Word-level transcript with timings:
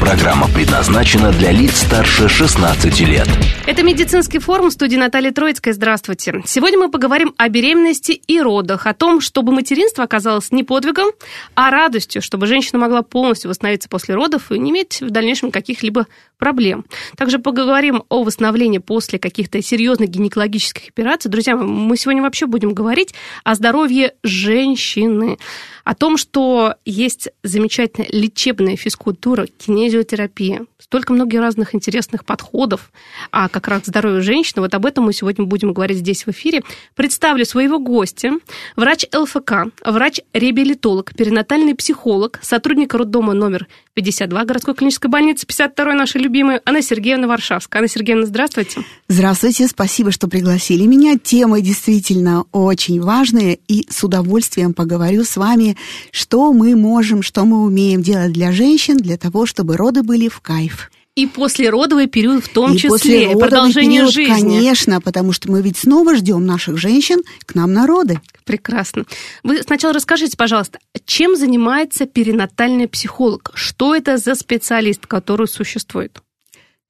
Программа 0.00 0.48
предназначена 0.48 1.32
для 1.32 1.50
лиц 1.50 1.78
старше 1.78 2.28
16 2.28 3.00
лет. 3.00 3.28
Это 3.66 3.82
медицинский 3.82 4.38
форум 4.38 4.70
студии 4.70 4.96
Натальи 4.96 5.30
Троицкой. 5.30 5.72
Здравствуйте. 5.72 6.42
Сегодня 6.44 6.78
мы 6.78 6.90
поговорим 6.90 7.32
о 7.38 7.48
беременности 7.48 8.12
и 8.12 8.40
родах, 8.40 8.86
о 8.86 8.92
том, 8.92 9.20
чтобы 9.20 9.52
материнство 9.52 10.04
оказалось 10.04 10.50
не 10.52 10.64
подвигом, 10.64 11.10
а 11.54 11.70
радостью, 11.70 12.20
чтобы 12.20 12.46
женщина 12.46 12.78
могла 12.78 13.02
полностью 13.02 13.48
восстановиться 13.48 13.88
после 13.88 14.14
родов 14.14 14.52
и 14.52 14.58
не 14.58 14.70
иметь 14.70 15.00
в 15.00 15.10
дальнейшем 15.10 15.50
каких-либо 15.50 16.06
проблем. 16.38 16.84
Также 17.16 17.38
поговорим 17.38 18.02
о 18.08 18.24
восстановлении 18.24 18.78
после 18.78 19.18
каких-то 19.18 19.62
серьезных 19.62 20.10
гинекологических 20.10 20.88
операций. 20.88 21.30
Друзья, 21.30 21.56
мы 21.56 21.96
сегодня 21.96 22.22
вообще 22.22 22.46
будем 22.46 22.74
говорить 22.74 23.14
о 23.44 23.54
здоровье 23.54 24.14
женщины 24.22 25.38
о 25.84 25.94
том, 25.94 26.16
что 26.16 26.74
есть 26.84 27.28
замечательная 27.42 28.08
лечебная 28.10 28.76
физкультура, 28.76 29.46
кинезиотерапия, 29.46 30.66
столько 30.78 31.12
многих 31.12 31.40
разных 31.40 31.74
интересных 31.74 32.24
подходов, 32.24 32.90
а 33.30 33.48
как 33.48 33.68
раз 33.68 33.82
к 33.82 33.86
здоровью 33.86 34.22
женщины. 34.22 34.62
Вот 34.62 34.74
об 34.74 34.86
этом 34.86 35.04
мы 35.04 35.12
сегодня 35.12 35.44
будем 35.44 35.72
говорить 35.72 35.98
здесь 35.98 36.26
в 36.26 36.30
эфире. 36.30 36.62
Представлю 36.94 37.44
своего 37.44 37.78
гостя, 37.78 38.32
врач 38.76 39.06
ЛФК, 39.14 39.66
врач-реабилитолог, 39.84 41.14
перинатальный 41.14 41.74
психолог, 41.74 42.38
сотрудник 42.42 42.94
роддома 42.94 43.34
номер 43.34 43.68
52 43.94 44.44
городской 44.44 44.74
клинической 44.74 45.08
больницы, 45.08 45.46
52 45.46 45.94
наша 45.94 46.18
любимая 46.18 46.60
Анна 46.64 46.82
Сергеевна 46.82 47.28
Варшавская. 47.28 47.80
Анна 47.80 47.88
Сергеевна, 47.88 48.26
здравствуйте. 48.26 48.80
Здравствуйте, 49.08 49.68
спасибо, 49.68 50.10
что 50.10 50.26
пригласили 50.26 50.84
меня. 50.84 51.16
Темы 51.16 51.60
действительно 51.60 52.44
очень 52.50 53.00
важные, 53.00 53.60
и 53.68 53.86
с 53.88 54.02
удовольствием 54.02 54.74
поговорю 54.74 55.24
с 55.24 55.36
вами, 55.36 55.76
что 56.10 56.52
мы 56.52 56.74
можем, 56.74 57.22
что 57.22 57.44
мы 57.44 57.62
умеем 57.62 58.02
делать 58.02 58.32
для 58.32 58.50
женщин, 58.50 58.96
для 58.96 59.16
того, 59.16 59.46
чтобы 59.46 59.76
роды 59.76 60.02
были 60.02 60.28
в 60.28 60.40
кайф. 60.40 60.90
И 61.14 61.26
послеродовый 61.26 62.08
период 62.08 62.44
в 62.44 62.48
том 62.48 62.74
и 62.74 62.76
числе, 62.76 63.30
продолжение 63.36 64.00
период, 64.00 64.12
жизни. 64.12 64.56
Конечно, 64.56 65.00
потому 65.00 65.32
что 65.32 65.48
мы 65.48 65.62
ведь 65.62 65.76
снова 65.76 66.16
ждем 66.16 66.44
наших 66.44 66.76
женщин 66.76 67.22
к 67.46 67.54
нам 67.54 67.72
на 67.72 67.86
роды. 67.86 68.20
Прекрасно. 68.44 69.04
Вы 69.42 69.62
сначала 69.62 69.94
расскажите, 69.94 70.36
пожалуйста, 70.36 70.78
чем 71.06 71.34
занимается 71.34 72.06
перинатальный 72.06 72.88
психолог? 72.88 73.50
Что 73.54 73.94
это 73.94 74.18
за 74.18 74.34
специалист, 74.34 75.06
который 75.06 75.48
существует? 75.48 76.20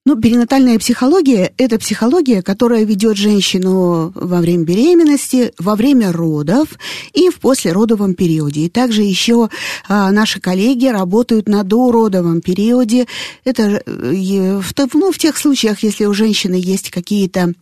Ну, 0.07 0.21
перинатальная 0.21 0.79
психология– 0.79 1.55
это 1.57 1.79
психология, 1.79 2.43
которая 2.43 2.85
ведет 2.85 3.17
женщину 3.17 4.13
во 4.15 4.41
время 4.43 4.65
беременности, 4.65 5.55
во 5.59 5.77
время 5.77 6.13
родов 6.13 6.69
и 7.15 7.31
в 7.31 7.41
послеродовом 7.41 8.13
периоде. 8.13 8.67
И 8.67 8.69
также 8.69 9.01
еще 9.01 9.49
а, 9.89 10.13
наши 10.13 10.41
коллеги 10.41 10.89
работают 10.89 11.49
на 11.49 11.63
дородовом 11.63 12.43
периоде. 12.43 13.07
Это 13.45 13.83
э, 13.87 14.61
в, 14.61 14.75
ну, 14.93 15.11
в 15.11 15.17
тех 15.17 15.39
случаях, 15.39 15.83
если 15.83 16.05
у 16.05 16.13
женщины 16.13 16.61
есть 16.63 16.91
какие-то 16.91 17.55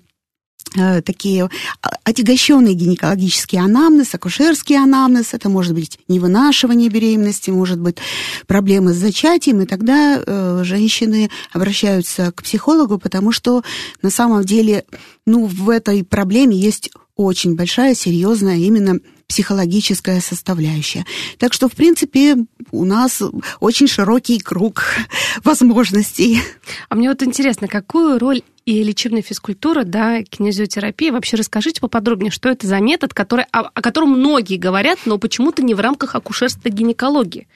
такие 1.05 1.44
а, 1.44 1.91
отягощенный 2.05 2.74
гинекологический 2.74 3.58
анамнез, 3.58 4.14
акушерский 4.14 4.77
анамнез, 4.77 5.34
это 5.34 5.48
может 5.48 5.74
быть 5.74 5.98
невынашивание 6.08 6.89
беременности, 6.89 7.50
может 7.50 7.78
быть 7.78 7.96
проблемы 8.46 8.92
с 8.92 8.96
зачатием, 8.96 9.61
и 9.61 9.67
тогда 9.67 10.22
э, 10.24 10.62
женщины 10.64 11.30
обращаются 11.52 12.33
к 12.33 12.42
психологу, 12.42 12.98
потому 12.98 13.33
что 13.33 13.62
на 14.02 14.11
самом 14.11 14.45
деле 14.45 14.84
ну, 15.27 15.46
в 15.46 15.70
этой 15.70 16.05
проблеме 16.05 16.56
есть 16.56 16.90
очень 17.17 17.55
большая, 17.56 17.95
серьезная 17.95 18.56
именно 18.56 18.98
психологическая 19.28 20.20
составляющая. 20.20 21.06
Так 21.39 21.52
что, 21.55 21.68
в 21.68 21.72
принципе, 21.72 22.36
у 22.70 22.84
нас 22.84 23.22
очень 23.61 23.89
широкий 23.89 24.39
круг 24.39 24.84
возможностей. 25.45 26.40
А 26.89 26.95
мне 26.95 27.08
вот 27.08 27.22
интересно, 27.22 27.67
какую 27.67 28.18
роль 28.18 28.42
и 28.64 28.83
лечебная 28.83 29.23
физкультура, 29.23 29.84
да, 29.84 30.23
кинезиотерапия. 30.23 31.12
Вообще 31.12 31.36
расскажите 31.36 31.80
поподробнее, 31.80 32.30
что 32.30 32.48
это 32.48 32.67
за 32.67 32.78
метод, 32.80 33.14
который, 33.14 33.45
о, 33.52 33.61
о 33.61 33.83
котором 33.83 34.11
многие 34.11 34.56
говорят, 34.56 35.00
но 35.05 35.18
почему-то 35.18 35.62
не 35.62 35.74
в 35.74 35.80
рамках 35.80 36.14
акушерства 36.14 36.68
гинекологии. 36.68 37.48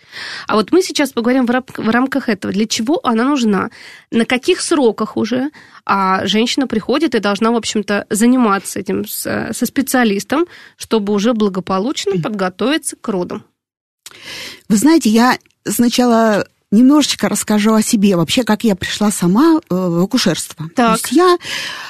А 0.47 0.57
вот 0.57 0.73
мы 0.73 0.83
сейчас 0.83 1.13
поговорим 1.13 1.47
в, 1.47 1.51
рам, 1.51 1.65
в 1.77 1.89
рамках 1.89 2.29
этого. 2.29 2.53
Для 2.53 2.67
чего 2.67 3.01
она 3.03 3.25
нужна? 3.25 3.71
На 4.11 4.25
каких 4.25 4.61
сроках 4.61 5.17
уже 5.17 5.51
а 5.89 6.27
женщина 6.27 6.67
приходит 6.67 7.15
и 7.15 7.21
должна, 7.21 7.53
в 7.53 7.57
общем-то, 7.57 8.07
заниматься 8.11 8.81
этим 8.81 9.07
с, 9.07 9.53
со 9.53 9.67
специалистом, 9.67 10.47
чтобы 10.77 11.13
уже 11.13 11.33
благополучно 11.33 12.21
подготовиться 12.21 12.97
к 12.97 13.09
родам? 13.09 13.45
Вы 14.69 14.77
знаете, 14.77 15.11
я 15.11 15.39
сначала 15.65 16.47
немножечко 16.73 17.29
расскажу 17.29 17.75
о 17.75 17.83
себе, 17.83 18.17
вообще, 18.17 18.43
как 18.43 18.65
я 18.65 18.75
пришла 18.75 19.11
сама 19.13 19.59
э, 19.59 19.75
в 19.75 20.03
акушерство. 20.03 20.69
Так. 20.75 21.01
То 21.01 21.09
есть 21.09 21.13
я 21.13 21.39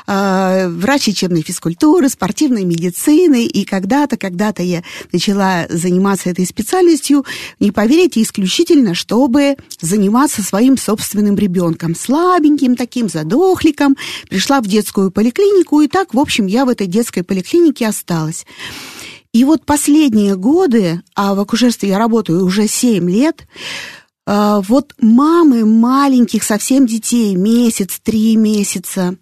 э, 0.07 0.69
врач 0.69 1.07
лечебной 1.07 1.43
физкультуры, 1.43 2.09
спортивной 2.11 2.65
медицины, 2.65 3.47
и 3.47 3.65
когда-то, 3.65 4.19
когда-то 4.19 4.63
я 4.63 4.83
начала 5.13 5.67
заниматься 5.71 6.29
этой 6.29 6.47
специальностью, 6.47 7.25
не 7.59 7.71
поверите, 7.71 8.21
исключительно, 8.23 8.95
чтобы 8.95 9.57
заниматься 9.81 10.43
своим 10.43 10.77
собственным 10.77 11.37
ребенком, 11.37 11.95
слабеньким 11.95 12.77
таким, 12.77 13.09
задохликом. 13.09 13.97
Пришла 14.29 14.61
в 14.61 14.67
детскую 14.67 15.11
поликлинику, 15.11 15.81
и 15.81 15.89
так, 15.89 16.13
в 16.13 16.19
общем, 16.19 16.47
я 16.47 16.67
в 16.67 16.69
этой 16.69 16.87
детской 16.87 17.23
поликлинике 17.23 17.87
осталась. 17.87 18.45
И 19.33 19.45
вот 19.45 19.67
последние 19.67 20.35
годы, 20.35 21.03
а 21.15 21.35
в 21.35 21.41
акушерстве 21.41 21.91
я 21.91 21.99
работаю 21.99 22.43
уже 22.43 22.69
7 22.69 23.11
лет, 23.11 23.47
вот 24.27 24.95
мамы 25.01 25.65
маленьких 25.65 26.43
совсем 26.43 26.87
детей, 26.87 27.37
месяц, 27.37 28.01
три 28.03 28.37
месяца, 28.37 29.17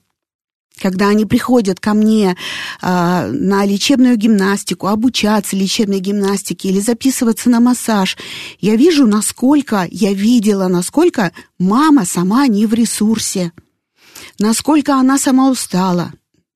когда 0.80 1.08
они 1.08 1.24
приходят 1.24 1.78
ко 1.80 1.94
мне 1.94 2.36
а, 2.80 3.28
на 3.28 3.64
лечебную 3.64 4.16
гимнастику, 4.16 4.88
обучаться 4.88 5.56
лечебной 5.56 6.00
гимнастике 6.00 6.68
или 6.68 6.80
записываться 6.80 7.48
на 7.48 7.60
массаж, 7.60 8.16
я 8.60 8.76
вижу, 8.76 9.06
насколько, 9.06 9.86
я 9.90 10.12
видела, 10.12 10.68
насколько 10.68 11.32
мама 11.58 12.04
сама 12.04 12.46
не 12.48 12.66
в 12.66 12.74
ресурсе, 12.74 13.52
насколько 14.38 14.96
она 14.96 15.18
сама 15.18 15.50
устала, 15.50 16.12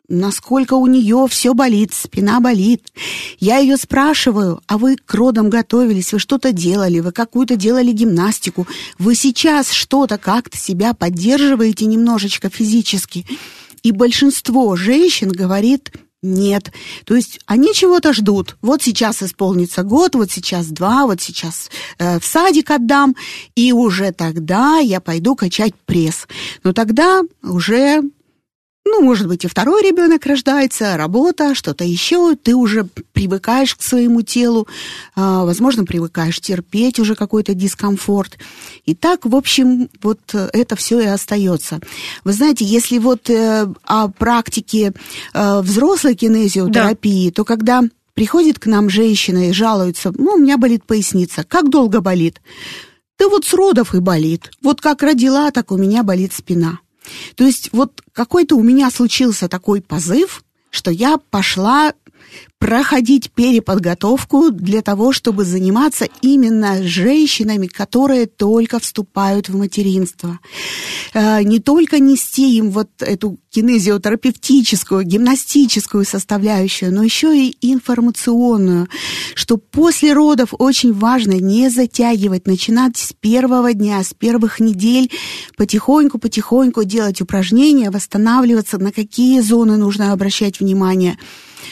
насколько 0.08 0.74
у 0.74 0.86
нее 0.86 1.26
все 1.28 1.54
болит, 1.54 1.92
спина 1.92 2.40
болит. 2.40 2.82
Я 3.38 3.58
ее 3.58 3.76
спрашиваю, 3.76 4.60
а 4.66 4.78
вы 4.78 4.96
к 4.96 5.14
родам 5.14 5.50
готовились, 5.50 6.12
вы 6.12 6.18
что-то 6.18 6.52
делали, 6.52 7.00
вы 7.00 7.12
какую-то 7.12 7.56
делали 7.56 7.92
гимнастику, 7.92 8.66
вы 8.98 9.14
сейчас 9.14 9.70
что-то 9.70 10.18
как-то 10.18 10.56
себя 10.56 10.94
поддерживаете 10.94 11.84
немножечко 11.86 12.48
физически. 12.48 13.26
И 13.82 13.92
большинство 13.92 14.74
женщин 14.76 15.30
говорит, 15.30 15.92
нет. 16.20 16.72
То 17.04 17.14
есть 17.14 17.38
они 17.46 17.72
чего-то 17.74 18.12
ждут. 18.12 18.56
Вот 18.60 18.82
сейчас 18.82 19.22
исполнится 19.22 19.84
год, 19.84 20.16
вот 20.16 20.32
сейчас 20.32 20.66
два, 20.66 21.06
вот 21.06 21.20
сейчас 21.20 21.70
э, 21.98 22.18
в 22.18 22.24
садик 22.24 22.72
отдам, 22.72 23.14
и 23.54 23.72
уже 23.72 24.10
тогда 24.10 24.78
я 24.78 25.00
пойду 25.00 25.36
качать 25.36 25.74
пресс. 25.86 26.26
Но 26.64 26.72
тогда 26.72 27.22
уже 27.42 28.02
ну, 28.90 29.02
может 29.02 29.28
быть, 29.28 29.44
и 29.44 29.48
второй 29.48 29.82
ребенок 29.82 30.24
рождается, 30.26 30.96
работа, 30.96 31.54
что-то 31.54 31.84
еще, 31.84 32.34
ты 32.36 32.54
уже 32.54 32.84
привыкаешь 33.12 33.74
к 33.74 33.82
своему 33.82 34.22
телу, 34.22 34.66
а, 35.14 35.44
возможно, 35.44 35.84
привыкаешь 35.84 36.40
терпеть 36.40 36.98
уже 36.98 37.14
какой-то 37.14 37.54
дискомфорт. 37.54 38.38
И 38.86 38.94
так, 38.94 39.24
в 39.24 39.34
общем, 39.34 39.88
вот 40.02 40.20
это 40.34 40.76
все 40.76 41.00
и 41.00 41.06
остается. 41.06 41.80
Вы 42.24 42.32
знаете, 42.32 42.64
если 42.64 42.98
вот 42.98 43.30
э, 43.30 43.66
о 43.84 44.08
практике 44.08 44.92
э, 45.34 45.60
взрослой 45.60 46.14
кинезиотерапии, 46.14 47.28
да. 47.28 47.34
то 47.34 47.44
когда 47.44 47.82
приходит 48.14 48.58
к 48.58 48.66
нам 48.66 48.90
женщина 48.90 49.48
и 49.48 49.52
жалуется, 49.52 50.12
ну, 50.16 50.32
у 50.32 50.38
меня 50.38 50.58
болит 50.58 50.84
поясница, 50.84 51.44
как 51.44 51.70
долго 51.70 52.00
болит? 52.00 52.40
Да 53.18 53.28
вот 53.28 53.44
с 53.44 53.52
родов 53.52 53.94
и 53.94 54.00
болит. 54.00 54.50
Вот 54.62 54.80
как 54.80 55.02
родила, 55.02 55.50
так 55.50 55.72
у 55.72 55.76
меня 55.76 56.02
болит 56.02 56.32
спина. 56.32 56.80
То 57.34 57.44
есть 57.44 57.70
вот 57.72 58.02
какой-то 58.12 58.56
у 58.56 58.62
меня 58.62 58.90
случился 58.90 59.48
такой 59.48 59.80
позыв, 59.80 60.44
что 60.70 60.90
я 60.90 61.18
пошла 61.18 61.92
проходить 62.58 63.30
переподготовку 63.30 64.50
для 64.50 64.82
того, 64.82 65.12
чтобы 65.12 65.44
заниматься 65.44 66.06
именно 66.22 66.82
женщинами, 66.82 67.68
которые 67.68 68.26
только 68.26 68.80
вступают 68.80 69.48
в 69.48 69.56
материнство. 69.56 70.40
Э, 71.14 71.42
не 71.42 71.60
только 71.60 72.00
нести 72.00 72.56
им 72.56 72.70
вот 72.70 72.90
эту 72.98 73.38
кинезиотерапевтическую, 73.50 75.04
гимнастическую 75.04 76.04
составляющую, 76.04 76.92
но 76.92 77.04
еще 77.04 77.36
и 77.38 77.56
информационную, 77.60 78.88
что 79.34 79.56
после 79.56 80.12
родов 80.12 80.48
очень 80.58 80.92
важно 80.92 81.34
не 81.34 81.70
затягивать, 81.70 82.46
начинать 82.46 82.96
с 82.96 83.12
первого 83.12 83.72
дня, 83.72 84.02
с 84.02 84.14
первых 84.14 84.58
недель, 84.58 85.10
потихоньку-потихоньку 85.56 86.82
делать 86.82 87.20
упражнения, 87.20 87.90
восстанавливаться, 87.90 88.78
на 88.78 88.90
какие 88.90 89.40
зоны 89.40 89.76
нужно 89.76 90.12
обращать 90.12 90.58
внимание– 90.58 91.18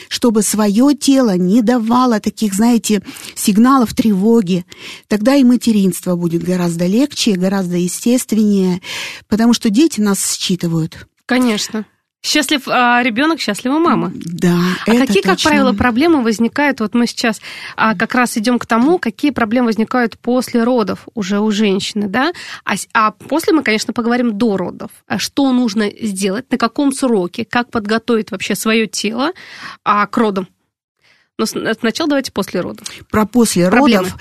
чтобы 0.09 0.43
свое 0.43 0.95
тело 0.95 1.37
не 1.37 1.63
давало 1.63 2.21
таких, 2.21 2.55
знаете, 2.55 3.03
сигналов 3.35 3.95
тревоги. 3.95 4.65
Тогда 5.09 5.35
и 5.35 5.45
материнство 5.45 6.17
будет 6.17 6.43
гораздо 6.43 6.87
легче, 6.87 7.33
гораздо 7.33 7.77
естественнее, 7.77 8.81
потому 9.29 9.55
что 9.55 9.71
дети 9.71 10.01
нас 10.01 10.37
считывают. 10.37 11.07
Конечно. 11.27 11.87
Счастлив 12.23 12.67
а, 12.67 13.03
ребенок, 13.03 13.41
счастлива 13.41 13.79
мама. 13.79 14.13
Да. 14.15 14.59
А 14.87 14.91
какие, 14.91 15.23
точно. 15.23 15.31
как 15.31 15.43
правило, 15.43 15.73
проблемы 15.73 16.23
возникают? 16.23 16.81
Вот 16.81 16.95
мы 16.95 17.07
сейчас 17.07 17.41
а, 17.77 17.95
как 17.95 18.15
раз 18.15 18.37
идем 18.37 18.59
к 18.59 18.67
тому, 18.67 18.99
какие 18.99 19.31
проблемы 19.31 19.67
возникают 19.67 20.19
после 20.19 20.65
родов 20.65 21.07
уже 21.15 21.39
у 21.39 21.51
женщины, 21.53 22.09
да? 22.09 22.33
А, 22.65 22.75
а 22.95 23.13
после 23.13 23.53
мы, 23.53 23.63
конечно, 23.63 23.93
поговорим 23.93 24.37
до 24.37 24.57
родов. 24.57 24.91
А 25.07 25.19
что 25.19 25.53
нужно 25.53 25.89
сделать, 25.89 26.51
на 26.51 26.59
каком 26.59 26.93
сроке, 26.93 27.45
как 27.45 27.71
подготовить 27.71 28.33
вообще 28.33 28.57
свое 28.57 28.89
тело 28.89 29.31
а, 29.85 30.07
к 30.07 30.17
родам? 30.17 30.49
Но 31.39 31.47
сначала 31.47 32.09
давайте 32.09 32.33
после 32.33 32.61
родов. 32.61 32.89
Про 33.11 33.27
после 33.27 33.71
проблемы. 33.71 34.05
родов. 34.05 34.21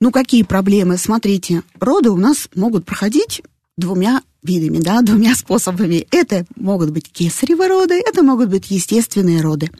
Ну, 0.00 0.10
какие 0.12 0.44
проблемы? 0.44 0.96
Смотрите, 0.98 1.62
роды 1.78 2.10
у 2.10 2.16
нас 2.16 2.48
могут 2.54 2.86
проходить 2.86 3.42
двумя 3.76 4.22
видами, 4.42 4.78
да, 4.78 5.00
двумя 5.02 5.34
способами. 5.34 6.06
Это 6.10 6.44
могут 6.56 6.90
быть 6.90 7.10
кесаревы 7.10 7.68
роды, 7.68 7.94
это 7.94 8.22
могут 8.22 8.48
быть 8.48 8.70
естественные 8.70 9.40
роды. 9.40 9.70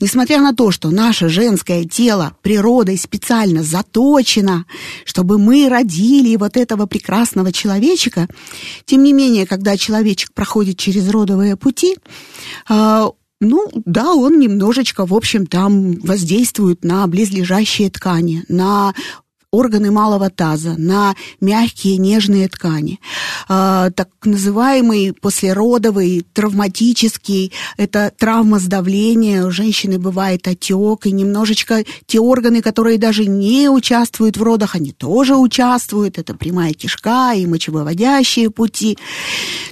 Несмотря 0.00 0.40
на 0.40 0.54
то, 0.54 0.70
что 0.70 0.90
наше 0.90 1.28
женское 1.28 1.84
тело 1.84 2.36
природой 2.42 2.98
специально 2.98 3.62
заточено, 3.62 4.66
чтобы 5.04 5.38
мы 5.38 5.68
родили 5.68 6.36
вот 6.36 6.56
этого 6.56 6.86
прекрасного 6.86 7.52
человечка, 7.52 8.28
тем 8.84 9.02
не 9.02 9.12
менее, 9.12 9.46
когда 9.46 9.76
человечек 9.76 10.32
проходит 10.32 10.78
через 10.78 11.08
родовые 11.08 11.56
пути, 11.56 11.96
а, 12.68 13.10
ну, 13.42 13.68
да, 13.86 14.14
он 14.14 14.38
немножечко, 14.38 15.04
в 15.04 15.12
общем, 15.12 15.46
там 15.46 15.94
воздействует 15.94 16.84
на 16.84 17.04
близлежащие 17.08 17.90
ткани, 17.90 18.44
на 18.48 18.94
органы 19.52 19.90
малого 19.90 20.30
таза, 20.30 20.76
на 20.78 21.14
мягкие 21.42 21.98
нежные 21.98 22.48
ткани. 22.48 23.00
А, 23.48 23.90
так 23.90 24.08
называемый 24.24 25.12
послеродовый, 25.12 26.24
травматический, 26.32 27.52
это 27.76 28.10
травма 28.16 28.58
сдавления, 28.58 29.44
у 29.44 29.50
женщины 29.50 29.98
бывает 29.98 30.48
отек, 30.48 31.04
и 31.04 31.12
немножечко 31.12 31.84
те 32.06 32.18
органы, 32.18 32.62
которые 32.62 32.96
даже 32.96 33.26
не 33.26 33.68
участвуют 33.68 34.38
в 34.38 34.42
родах, 34.42 34.74
они 34.74 34.92
тоже 34.92 35.36
участвуют, 35.36 36.18
это 36.18 36.34
прямая 36.34 36.72
кишка 36.72 37.34
и 37.34 37.44
мочевыводящие 37.44 38.48
пути. 38.48 38.96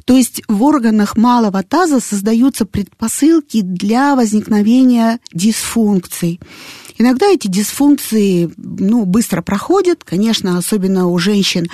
То 0.04 0.14
есть 0.14 0.42
в 0.46 0.62
органах 0.62 1.16
малого 1.16 1.62
таза 1.62 2.00
создаются 2.00 2.66
предпосылки 2.66 3.62
для 3.62 4.14
возникновения 4.14 5.20
дисфункций. 5.32 6.38
Иногда 7.00 7.28
эти 7.28 7.48
дисфункции 7.48 8.52
ну, 8.58 9.06
быстро 9.06 9.40
проходят, 9.40 10.04
конечно, 10.04 10.58
особенно 10.58 11.06
у 11.06 11.16
женщин 11.18 11.66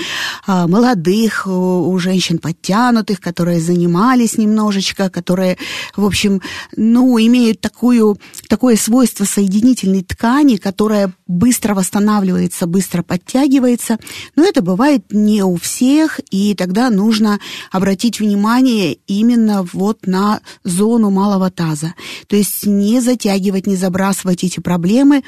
а, 0.46 0.68
молодых, 0.68 1.48
у 1.48 1.98
женщин 1.98 2.38
подтянутых, 2.38 3.20
которые 3.20 3.58
занимались 3.60 4.38
немножечко, 4.38 5.10
которые, 5.10 5.58
в 5.96 6.06
общем, 6.06 6.42
ну, 6.76 7.18
имеют 7.18 7.60
такую, 7.60 8.20
такое 8.48 8.76
свойство 8.76 9.24
соединительной 9.24 10.04
ткани, 10.04 10.58
которая 10.58 11.12
быстро 11.26 11.74
восстанавливается, 11.74 12.68
быстро 12.68 13.02
подтягивается. 13.02 13.98
Но 14.36 14.44
это 14.44 14.62
бывает 14.62 15.06
не 15.10 15.42
у 15.42 15.56
всех, 15.56 16.20
и 16.30 16.54
тогда 16.54 16.88
нужно 16.88 17.40
обратить 17.72 18.20
внимание 18.20 18.98
именно 19.08 19.66
вот 19.72 20.06
на 20.06 20.38
зону 20.62 21.10
малого 21.10 21.50
таза. 21.50 21.94
То 22.28 22.36
есть 22.36 22.64
не 22.64 23.00
затягивать, 23.00 23.66
не 23.66 23.74
забрасывать 23.74 24.44
эти 24.44 24.60
проблемы, 24.60 25.15
проблемы. 25.20 25.22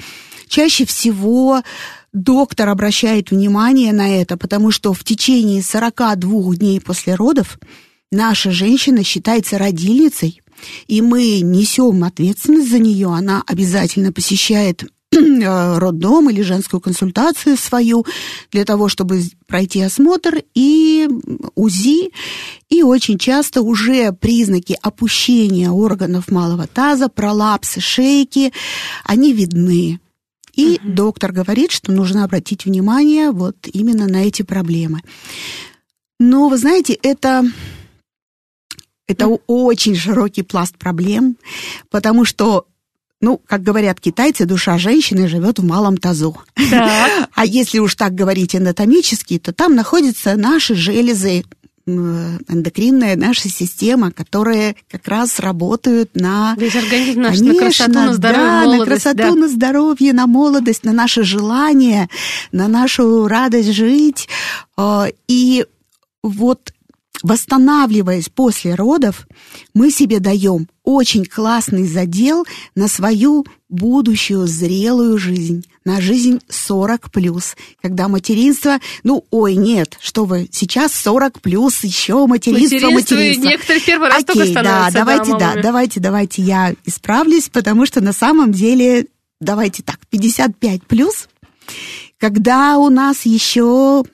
Чаще 0.49 0.87
всего 0.87 1.62
доктор 2.12 2.70
обращает 2.70 3.31
внимание 3.31 3.93
на 3.93 4.20
это, 4.20 4.37
потому 4.37 4.70
что 4.70 4.94
в 4.94 5.05
течение 5.05 5.62
42 5.62 6.56
дней 6.56 6.81
после 6.81 7.14
родов 7.14 7.58
наша 8.11 8.50
женщина 8.50 9.05
считается 9.05 9.58
родильницей, 9.58 10.40
и 10.87 11.02
мы 11.02 11.40
несем 11.40 12.02
ответственность 12.05 12.70
за 12.70 12.79
нее. 12.79 13.08
Она 13.08 13.43
обязательно 13.46 14.11
посещает 14.11 14.85
роддом 15.78 16.30
или 16.30 16.42
женскую 16.42 16.80
консультацию 16.80 17.56
свою 17.56 18.06
для 18.50 18.64
того, 18.64 18.88
чтобы 18.88 19.22
пройти 19.46 19.80
осмотр 19.80 20.42
и 20.54 21.08
УЗИ. 21.54 22.10
И 22.68 22.82
очень 22.82 23.18
часто 23.18 23.62
уже 23.62 24.12
признаки 24.12 24.78
опущения 24.82 25.70
органов 25.70 26.30
малого 26.30 26.66
таза, 26.66 27.08
пролапсы 27.08 27.80
шейки, 27.80 28.52
они 29.04 29.32
видны. 29.32 30.00
И 30.54 30.80
угу. 30.82 30.92
доктор 30.92 31.32
говорит, 31.32 31.70
что 31.70 31.92
нужно 31.92 32.24
обратить 32.24 32.64
внимание 32.64 33.30
вот 33.30 33.56
именно 33.72 34.06
на 34.06 34.24
эти 34.24 34.42
проблемы. 34.42 35.00
Но 36.18 36.48
вы 36.48 36.58
знаете, 36.58 36.94
это 36.94 37.44
это 39.06 39.26
очень 39.46 39.96
широкий 39.96 40.42
пласт 40.42 40.76
проблем, 40.76 41.38
потому 41.90 42.24
что 42.26 42.66
ну, 43.20 43.40
как 43.46 43.62
говорят 43.62 44.00
китайцы, 44.00 44.44
душа 44.44 44.78
женщины 44.78 45.28
живет 45.28 45.58
в 45.58 45.64
малом 45.64 45.96
тазу. 45.96 46.36
Так. 46.70 47.28
А 47.34 47.44
если 47.44 47.78
уж 47.78 47.94
так 47.94 48.14
говорить 48.14 48.54
анатомически, 48.54 49.38
то 49.38 49.52
там 49.52 49.74
находятся 49.74 50.34
наши 50.36 50.74
железы, 50.74 51.44
эндокринная 51.86 53.16
наша 53.16 53.48
система, 53.48 54.10
которые 54.10 54.76
как 54.90 55.06
раз 55.08 55.38
работают 55.40 56.14
на... 56.14 56.54
Весь 56.58 56.76
организм 56.76 57.22
наш 57.22 57.38
конечно, 57.38 57.54
на 57.54 57.58
красоту, 57.58 57.92
на 57.92 58.14
здоровье, 58.14 58.44
да, 58.44 58.64
молодость. 58.64 58.78
на 58.78 58.86
красоту, 58.86 59.16
да. 59.16 59.34
на 59.34 59.48
здоровье, 59.48 60.12
на 60.12 60.26
молодость, 60.26 60.84
на 60.84 60.92
наше 60.92 61.22
желание, 61.22 62.08
на 62.52 62.68
нашу 62.68 63.26
радость 63.26 63.72
жить. 63.72 64.28
А, 64.76 65.06
и 65.28 65.64
вот 66.22 66.72
восстанавливаясь 67.22 68.28
после 68.28 68.74
родов, 68.74 69.26
мы 69.74 69.90
себе 69.90 70.20
даем 70.20 70.68
очень 70.84 71.25
классный 71.25 71.87
задел 71.87 72.46
на 72.75 72.88
свою 72.88 73.44
будущую 73.68 74.46
зрелую 74.46 75.18
жизнь, 75.18 75.66
на 75.84 76.00
жизнь 76.00 76.40
40 76.48 77.10
плюс, 77.10 77.56
когда 77.82 78.08
материнство, 78.08 78.78
ну, 79.02 79.25
ой, 79.30 79.56
нет, 79.56 79.98
что 80.00 80.25
вы, 80.25 80.48
сейчас 80.50 80.94
40 80.94 81.40
плюс, 81.42 81.84
еще 81.84 82.26
материнство, 82.26 82.90
материнство. 82.90 83.14
материнство. 83.16 83.48
некоторые 83.48 83.82
первый 83.82 84.08
раз 84.08 84.22
Окей, 84.22 84.46
только 84.46 84.62
да, 84.62 84.88
давайте, 84.90 85.32
да, 85.32 85.38
да, 85.54 85.62
давайте, 85.62 86.00
давайте 86.00 86.42
я 86.42 86.75
исправлюсь, 86.87 87.50
потому 87.50 87.84
что 87.84 88.00
на 88.00 88.12
самом 88.12 88.52
деле, 88.52 89.06
давайте 89.40 89.82
так, 89.82 89.98
55 90.08 90.84
плюс, 90.84 91.28
когда 92.18 92.78
у 92.78 92.88
нас 92.88 93.26
еще 93.26 94.04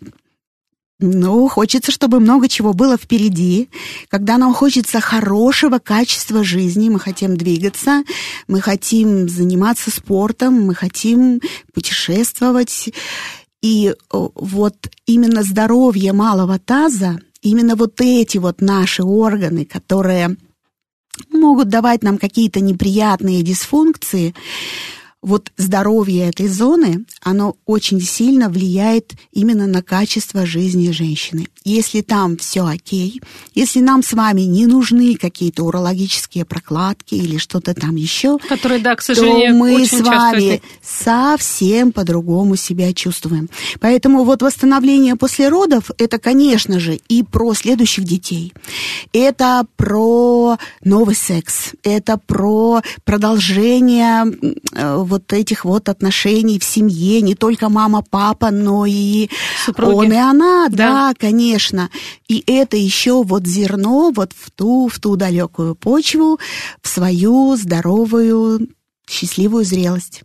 ну, 1.00 1.48
хочется, 1.48 1.90
чтобы 1.90 2.20
много 2.20 2.48
чего 2.48 2.72
было 2.72 2.96
впереди. 2.96 3.68
Когда 4.08 4.38
нам 4.38 4.54
хочется 4.54 5.00
хорошего 5.00 5.78
качества 5.78 6.44
жизни, 6.44 6.88
мы 6.88 7.00
хотим 7.00 7.36
двигаться, 7.36 8.04
мы 8.46 8.60
хотим 8.60 9.28
заниматься 9.28 9.90
спортом, 9.90 10.62
мы 10.62 10.74
хотим 10.74 11.40
путешествовать. 11.72 12.90
И 13.60 13.94
вот 14.10 14.76
именно 15.06 15.42
здоровье 15.42 16.12
малого 16.12 16.58
таза, 16.58 17.18
именно 17.42 17.74
вот 17.74 18.00
эти 18.00 18.38
вот 18.38 18.60
наши 18.60 19.02
органы, 19.02 19.64
которые 19.64 20.36
могут 21.30 21.68
давать 21.68 22.02
нам 22.02 22.18
какие-то 22.18 22.60
неприятные 22.60 23.42
дисфункции, 23.42 24.34
вот 25.24 25.52
здоровье 25.56 26.28
этой 26.28 26.48
зоны, 26.48 27.06
оно 27.22 27.56
очень 27.64 28.00
сильно 28.00 28.50
влияет 28.50 29.12
именно 29.32 29.66
на 29.66 29.82
качество 29.82 30.44
жизни 30.44 30.90
женщины. 30.90 31.48
Если 31.64 32.02
там 32.02 32.36
все 32.36 32.66
окей, 32.66 33.22
если 33.54 33.80
нам 33.80 34.02
с 34.02 34.12
вами 34.12 34.42
не 34.42 34.66
нужны 34.66 35.16
какие-то 35.16 35.64
урологические 35.64 36.44
прокладки 36.44 37.14
или 37.14 37.38
что-то 37.38 37.72
там 37.72 37.96
еще, 37.96 38.38
Которые, 38.38 38.80
да, 38.80 38.94
к 38.96 39.00
сожалению, 39.02 39.52
то 39.52 39.58
мы 39.58 39.86
с 39.86 40.00
вами 40.00 40.60
совсем 40.82 41.92
по-другому 41.92 42.56
себя 42.56 42.92
чувствуем. 42.92 43.48
Поэтому 43.80 44.24
вот 44.24 44.42
восстановление 44.42 45.16
после 45.16 45.48
родов– 45.48 45.90
это, 45.98 46.18
конечно 46.18 46.78
же, 46.78 46.96
и 47.08 47.22
про 47.22 47.54
следующих 47.54 48.04
детей. 48.04 48.52
Это 49.14 49.66
про 49.76 50.58
новый 50.84 51.14
секс, 51.14 51.72
это 51.82 52.18
про 52.18 52.82
продолжение 53.04 54.26
э, 54.72 54.96
вот 55.14 55.32
этих 55.32 55.64
вот 55.64 55.88
отношений 55.88 56.58
в 56.58 56.64
семье, 56.64 57.20
не 57.20 57.34
только 57.34 57.68
мама, 57.68 58.02
папа, 58.02 58.50
но 58.50 58.84
и 58.84 59.28
Супруги. 59.64 59.94
он 59.94 60.12
и 60.12 60.16
она, 60.16 60.68
да. 60.68 60.76
да, 60.76 61.14
конечно. 61.16 61.88
И 62.28 62.42
это 62.46 62.76
еще 62.76 63.22
вот 63.22 63.46
зерно 63.46 64.10
вот 64.10 64.32
в 64.32 64.50
ту, 64.50 64.88
в 64.88 64.98
ту 64.98 65.16
далекую 65.16 65.76
почву, 65.76 66.40
в 66.82 66.88
свою 66.88 67.56
здоровую, 67.56 68.68
счастливую 69.08 69.64
зрелость. 69.64 70.22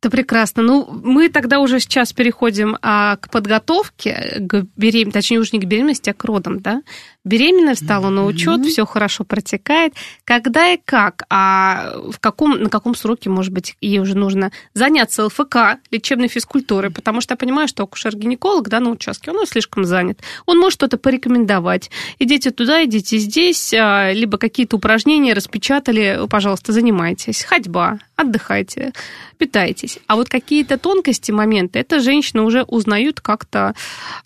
Это 0.00 0.10
прекрасно. 0.10 0.62
Ну, 0.62 0.88
мы 1.02 1.28
тогда 1.28 1.58
уже 1.58 1.80
сейчас 1.80 2.12
переходим 2.12 2.76
а, 2.82 3.16
к 3.16 3.30
подготовке, 3.30 4.36
к 4.48 4.66
беременности, 4.76 5.18
точнее, 5.18 5.38
уже 5.40 5.50
не 5.54 5.60
к 5.60 5.64
беременности, 5.64 6.10
а 6.10 6.14
к 6.14 6.24
родам, 6.24 6.60
да? 6.60 6.82
Беременная 7.24 7.74
встала 7.74 8.10
на 8.10 8.24
учет, 8.24 8.60
mm-hmm. 8.60 8.68
все 8.68 8.86
хорошо 8.86 9.24
протекает. 9.24 9.92
Когда 10.24 10.68
и 10.68 10.78
как? 10.82 11.24
А 11.28 11.92
в 12.10 12.18
каком, 12.20 12.62
на 12.62 12.70
каком 12.70 12.94
сроке, 12.94 13.28
может 13.28 13.52
быть, 13.52 13.76
ей 13.80 13.98
уже 13.98 14.16
нужно 14.16 14.52
заняться 14.72 15.26
ЛФК, 15.26 15.80
лечебной 15.90 16.28
физкультурой? 16.28 16.90
Потому 16.90 17.20
что 17.20 17.32
я 17.32 17.36
понимаю, 17.36 17.66
что 17.66 17.82
акушер-гинеколог, 17.82 18.68
да, 18.68 18.78
на 18.80 18.90
участке, 18.90 19.32
он 19.32 19.46
слишком 19.46 19.84
занят. 19.84 20.20
Он 20.46 20.58
может 20.58 20.74
что-то 20.74 20.96
порекомендовать. 20.96 21.90
Идите 22.20 22.52
туда, 22.52 22.84
идите 22.84 23.18
здесь, 23.18 23.74
а, 23.74 24.12
либо 24.12 24.38
какие-то 24.38 24.76
упражнения 24.76 25.34
распечатали, 25.34 26.20
пожалуйста, 26.30 26.72
занимайтесь. 26.72 27.42
Ходьба, 27.42 27.98
отдыхайте, 28.14 28.92
питайтесь. 29.38 29.98
А 30.06 30.14
вот 30.16 30.28
какие-то 30.28 30.78
тонкости, 30.78 31.32
моменты, 31.32 31.80
это 31.80 32.00
женщины 32.00 32.42
уже 32.42 32.62
узнают 32.62 33.20
как-то 33.20 33.74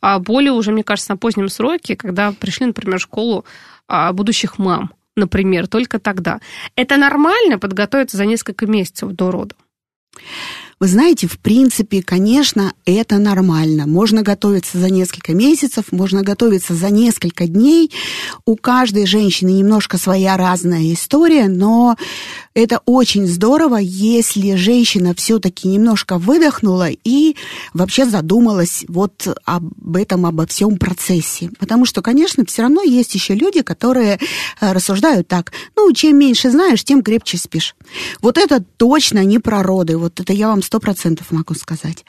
а, 0.00 0.18
более 0.18 0.52
уже, 0.52 0.72
мне 0.72 0.84
кажется, 0.84 1.12
на 1.12 1.16
позднем 1.16 1.49
сроке, 1.49 1.96
когда 1.96 2.32
пришли, 2.32 2.66
например, 2.66 2.82
например, 2.85 2.99
школу 2.99 3.45
а, 3.89 4.12
будущих 4.12 4.59
мам, 4.59 4.93
например, 5.17 5.69
только 5.69 5.99
тогда. 5.99 6.41
Это 6.77 6.97
нормально 6.97 7.59
подготовиться 7.59 8.17
за 8.17 8.27
несколько 8.27 8.67
месяцев 8.67 9.12
до 9.12 9.31
рода? 9.31 9.55
Вы 10.83 10.89
знаете, 10.89 11.29
в 11.29 11.39
принципе, 11.39 12.03
конечно, 12.03 12.73
это 12.87 13.19
нормально. 13.19 13.87
Можно 13.87 14.23
готовиться 14.23 14.79
за 14.79 14.91
несколько 14.91 15.33
месяцев, 15.33 15.93
можно 15.93 16.23
готовиться 16.23 16.75
за 16.75 16.91
несколько 16.91 17.47
дней. 17.47 17.93
У 18.47 18.57
каждой 18.57 19.07
женщины 19.07 19.51
немножко 19.51 19.97
своя 19.97 20.37
разная 20.37 20.93
история, 20.93 21.47
но 21.47 21.97
это 22.55 22.81
очень 22.85 23.29
здорово, 23.29 23.77
если 23.77 24.57
женщина 24.57 25.15
все-таки 25.15 25.69
немножко 25.69 26.19
выдохнула 26.19 26.89
и 26.91 27.37
вообще 27.73 28.05
задумалась 28.05 28.85
вот 28.89 29.29
об 29.45 29.97
этом, 29.97 30.27
обо 30.27 30.47
всем 30.47 30.79
процессе. 30.79 31.51
Потому 31.61 31.87
что, 31.87 32.03
конечно, 32.03 32.45
все 32.45 32.62
равно 32.62 32.83
есть 32.83 33.15
еще 33.15 33.35
люди, 33.35 33.62
которые 33.62 34.19
э, 34.61 34.73
рассуждают 34.73 35.29
так, 35.29 35.53
ну, 35.77 35.93
чем 35.93 36.19
меньше 36.19 36.51
знаешь, 36.51 36.83
тем 36.83 37.03
крепче 37.03 37.39
спишь. 37.39 37.77
Вот 38.21 38.37
это 38.37 38.62
точно 38.77 39.25
не 39.25 39.39
про 39.39 39.62
роды, 39.62 39.97
вот 39.97 40.19
это 40.19 40.33
я 40.33 40.49
вам 40.49 40.61
сто 40.73 40.81
процентов 40.81 41.31
могу 41.33 41.52
сказать. 41.55 42.07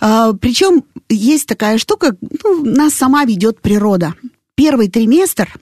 А, 0.00 0.32
Причем 0.32 0.82
есть 1.10 1.46
такая 1.46 1.76
штука, 1.76 2.16
ну, 2.42 2.64
нас 2.64 2.94
сама 2.94 3.26
ведет 3.26 3.60
природа. 3.60 4.14
Первый 4.54 4.88
триместр, 4.88 5.52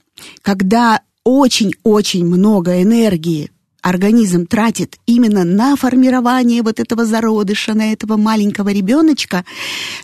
когда 0.43 1.01
очень-очень 1.25 2.25
много 2.25 2.81
энергии 2.81 3.51
организм 3.87 4.47
тратит 4.47 4.97
именно 5.07 5.45
на 5.45 5.77
формирование 5.77 6.63
вот 6.63 6.81
этого 6.81 7.05
зародыша, 7.05 7.73
на 7.75 7.93
этого 7.93 8.17
маленького 8.17 8.71
ребеночка, 8.71 9.45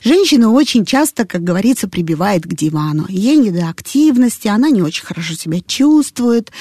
женщина 0.05 0.53
очень 0.53 0.85
часто, 0.85 1.25
как 1.25 1.43
говорится, 1.43 1.89
прибивает 1.89 2.45
к 2.45 2.55
дивану. 2.55 3.07
Ей 3.09 3.37
не 3.37 3.51
до 3.51 3.69
активности, 3.69 4.47
она 4.47 4.71
не 4.71 4.83
очень 4.83 5.05
хорошо 5.05 5.35
себя 5.35 5.59
чувствует, 5.67 6.53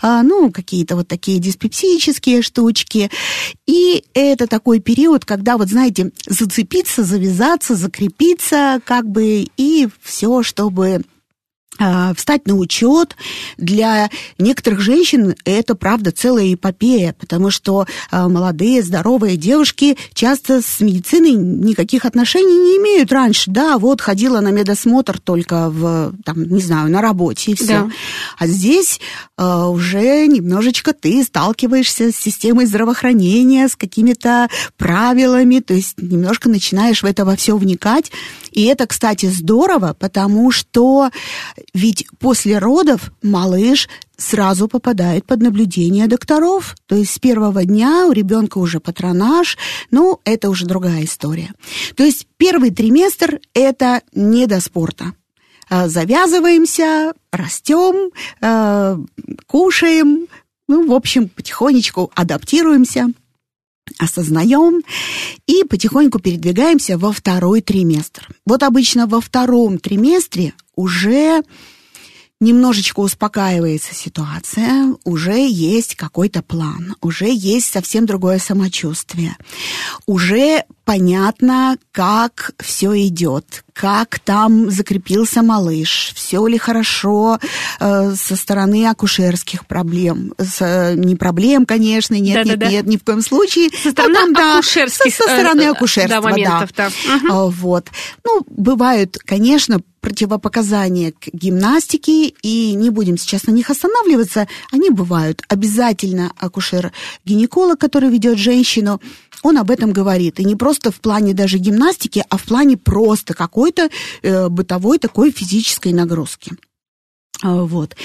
а, 0.00 0.22
ну, 0.22 0.50
какие-то 0.50 0.96
вот 0.96 1.06
такие 1.06 1.38
диспепсические 1.38 2.40
штучки. 2.40 3.10
И 3.66 4.02
это 4.14 4.46
такой 4.46 4.80
период, 4.80 5.26
когда, 5.26 5.58
вот 5.58 5.68
знаете, 5.68 6.12
зацепиться, 6.26 7.04
завязаться, 7.04 7.74
закрепиться, 7.74 8.80
как 8.86 9.06
бы, 9.06 9.46
и 9.58 9.86
все, 10.02 10.42
чтобы 10.42 11.02
встать 12.16 12.46
на 12.46 12.56
учет. 12.56 13.16
Для 13.56 14.10
некоторых 14.38 14.80
женщин 14.80 15.34
это, 15.44 15.74
правда, 15.74 16.12
целая 16.12 16.54
эпопея, 16.54 17.14
потому 17.18 17.50
что 17.50 17.86
а, 18.10 18.28
молодые, 18.28 18.82
здоровые 18.82 19.36
девушки 19.36 19.96
часто 20.14 20.62
с 20.62 20.80
медициной 20.80 21.32
никаких 21.32 22.04
отношений 22.04 22.58
не 22.58 22.76
имеют 22.76 23.12
раньше. 23.12 23.50
Да, 23.50 23.78
вот 23.78 24.00
ходила 24.00 24.40
на 24.40 24.50
медосмотр 24.50 25.18
только 25.18 25.70
в, 25.70 26.14
там, 26.24 26.44
не 26.44 26.60
знаю, 26.60 26.90
на 26.90 27.00
работе 27.00 27.52
и 27.52 27.54
все. 27.54 27.66
Да. 27.66 27.90
А 28.38 28.46
здесь 28.46 29.00
а, 29.36 29.68
уже 29.68 30.26
немножечко 30.26 30.92
ты 30.92 31.22
сталкиваешься 31.24 32.12
с 32.12 32.16
системой 32.16 32.66
здравоохранения, 32.66 33.68
с 33.68 33.76
какими-то 33.76 34.48
правилами, 34.76 35.60
то 35.60 35.74
есть 35.74 35.96
немножко 35.98 36.48
начинаешь 36.48 37.02
в 37.02 37.06
это 37.06 37.24
во 37.24 37.36
все 37.36 37.56
вникать. 37.56 38.12
И 38.50 38.64
это, 38.64 38.86
кстати, 38.86 39.26
здорово, 39.26 39.96
потому 39.98 40.50
что 40.50 41.10
ведь 41.74 42.06
после 42.18 42.58
родов 42.58 43.12
малыш 43.22 43.88
сразу 44.16 44.68
попадает 44.68 45.24
под 45.24 45.40
наблюдение 45.40 46.06
докторов. 46.06 46.76
То 46.86 46.94
есть 46.94 47.12
с 47.12 47.18
первого 47.18 47.64
дня 47.64 48.06
у 48.06 48.12
ребенка 48.12 48.58
уже 48.58 48.80
патронаж, 48.80 49.56
ну, 49.90 50.20
это 50.24 50.50
уже 50.50 50.66
другая 50.66 51.04
история. 51.04 51.52
То 51.96 52.04
есть 52.04 52.26
первый 52.36 52.70
триместр– 52.70 53.40
это 53.54 54.02
не 54.12 54.46
до 54.46 54.60
спорта. 54.60 55.14
А, 55.68 55.88
завязываемся, 55.88 57.12
растем, 57.32 58.10
а, 58.40 58.98
кушаем, 59.46 60.26
ну, 60.68 60.86
в 60.86 60.92
общем, 60.92 61.28
потихонечку 61.28 62.10
адаптируемся– 62.14 63.08
осознаем 63.98 64.82
и 65.46 65.64
потихоньку 65.64 66.18
передвигаемся 66.18 66.98
во 66.98 67.12
второй 67.12 67.60
триместр. 67.60 68.28
Вот 68.46 68.62
обычно 68.62 69.06
во 69.06 69.20
втором 69.20 69.78
триместре 69.78 70.54
уже 70.74 71.42
немножечко 72.40 73.00
успокаивается 73.00 73.94
ситуация, 73.94 74.94
уже 75.04 75.46
есть 75.46 75.94
какой-то 75.94 76.42
план, 76.42 76.96
уже 77.02 77.30
есть 77.30 77.70
совсем 77.70 78.06
другое 78.06 78.38
самочувствие, 78.38 79.36
уже 80.06 80.64
понятно, 80.90 81.78
как 81.92 82.50
все 82.58 83.06
идет, 83.06 83.62
как 83.72 84.18
там 84.18 84.72
закрепился 84.72 85.40
малыш, 85.40 86.10
все 86.16 86.44
ли 86.48 86.58
хорошо 86.58 87.38
э, 87.78 88.14
со 88.16 88.34
стороны 88.34 88.88
акушерских 88.88 89.68
проблем. 89.68 90.34
С, 90.36 90.94
не 90.96 91.14
проблем, 91.14 91.64
конечно, 91.64 92.16
нет, 92.16 92.34
да, 92.34 92.42
нет, 92.42 92.58
да, 92.58 92.70
нет, 92.70 92.84
да. 92.86 92.90
ни 92.90 92.96
в 92.96 93.04
коем 93.04 93.22
случае. 93.22 93.70
Со 93.70 93.92
стороны 93.92 94.34
там, 94.34 94.58
акушерских. 94.58 95.14
Со, 95.14 95.22
со 95.22 95.32
стороны 95.32 95.60
э, 95.60 95.70
акушерства, 95.70 96.20
да. 96.20 96.28
Моментов, 96.28 96.70
да. 96.76 96.90
да. 96.90 97.36
Угу. 97.36 97.50
Вот. 97.50 97.86
Ну, 98.24 98.44
бывают, 98.48 99.16
конечно, 99.24 99.80
противопоказания 100.00 101.12
к 101.12 101.28
гимнастике, 101.32 102.32
и 102.42 102.72
не 102.74 102.90
будем 102.90 103.16
сейчас 103.16 103.44
на 103.44 103.52
них 103.52 103.70
останавливаться, 103.70 104.48
они 104.72 104.90
бывают. 104.90 105.42
Обязательно 105.48 106.32
акушер-гинеколог, 106.38 107.78
который 107.78 108.10
ведет 108.10 108.38
женщину, 108.38 109.00
он 109.42 109.58
об 109.58 109.70
этом 109.70 109.92
говорит. 109.92 110.40
И 110.40 110.44
не 110.44 110.56
просто 110.56 110.90
в 110.90 111.00
плане 111.00 111.34
даже 111.34 111.58
гимнастики, 111.58 112.24
а 112.28 112.36
в 112.36 112.44
плане 112.44 112.76
просто 112.76 113.34
какой-то 113.34 113.88
э, 114.22 114.48
бытовой 114.48 114.98
такой 114.98 115.30
физической 115.30 115.92
нагрузки. 115.92 116.52
А, 117.42 117.62
вот. 117.64 117.96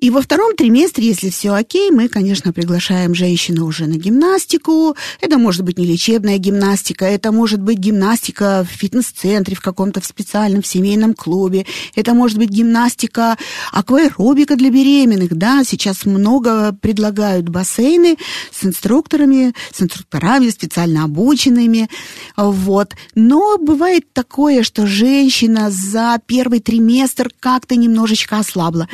И 0.00 0.08
во 0.08 0.22
втором 0.22 0.56
триместре, 0.56 1.08
если 1.08 1.28
все 1.28 1.50
окей, 1.50 1.90
мы, 1.90 2.08
конечно, 2.08 2.54
приглашаем 2.54 3.14
женщину 3.14 3.66
уже 3.66 3.86
на 3.86 3.96
гимнастику. 3.96 4.96
Это 5.20 5.36
может 5.36 5.62
быть 5.62 5.78
не 5.78 5.84
лечебная 5.84 6.38
гимнастика, 6.38 7.04
это 7.04 7.32
может 7.32 7.60
быть 7.60 7.76
гимнастика 7.76 8.66
в 8.66 8.72
фитнес-центре, 8.74 9.54
в 9.54 9.60
каком-то 9.60 10.00
в 10.00 10.06
специальном 10.06 10.62
в 10.62 10.66
семейном 10.66 11.12
клубе. 11.12 11.66
Это 11.94 12.14
может 12.14 12.38
быть 12.38 12.48
гимнастика, 12.48 13.36
акваэробика 13.72 14.56
для 14.56 14.70
беременных. 14.70 15.36
Да, 15.36 15.64
сейчас 15.64 16.06
много 16.06 16.72
предлагают 16.72 17.50
бассейны 17.50 18.16
с 18.50 18.64
инструкторами, 18.64 19.52
с 19.70 19.82
инструкторами 19.82 20.48
специально 20.48 21.04
обученными. 21.04 21.90
Вот. 22.38 22.94
Но 23.14 23.58
бывает 23.58 24.10
такое, 24.14 24.62
что 24.62 24.86
женщина 24.86 25.70
за 25.70 26.18
первый 26.24 26.60
триместр 26.60 27.30
как-то 27.38 27.76
немножечко 27.76 28.38
ослабла 28.38 28.88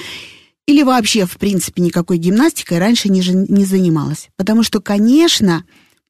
или 0.67 0.83
вообще, 0.83 1.27
в 1.27 1.39
принципе, 1.39 1.81
никакой 1.81 2.19
гимнастикой 2.19 2.79
раньше 2.79 3.09
не, 3.09 3.21
не 3.21 3.65
занималась. 3.65 4.29
Потому 4.37 4.65
что, 4.65 4.81
конечно, 4.81 5.65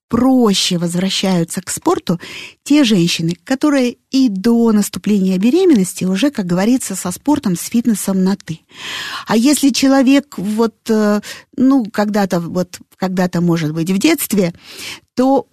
проще 0.09 0.79
возвращаются 0.79 1.61
к 1.61 1.69
спорту 1.69 2.19
те 2.63 2.85
женщины, 2.85 3.37
которые 3.45 3.97
и 4.11 4.29
до 4.29 4.73
наступления 4.73 5.37
беременности 5.37 6.05
уже, 6.05 6.31
как 6.31 6.47
говорится, 6.47 6.95
со 6.95 7.11
спортом, 7.11 7.57
с 7.57 7.67
фитнесом 7.67 8.25
на 8.25 8.37
«ты». 8.37 8.61
А 9.27 9.37
если 9.37 9.71
человек 9.71 10.39
вот, 10.39 10.77
э, 10.89 11.21
ну, 11.57 11.85
когда-то, 11.93 12.41
вот, 12.41 12.79
когда-то, 12.97 13.41
может 13.41 13.75
быть, 13.75 13.91
в 13.91 13.99
детстве, 13.99 14.55
то 15.15 15.47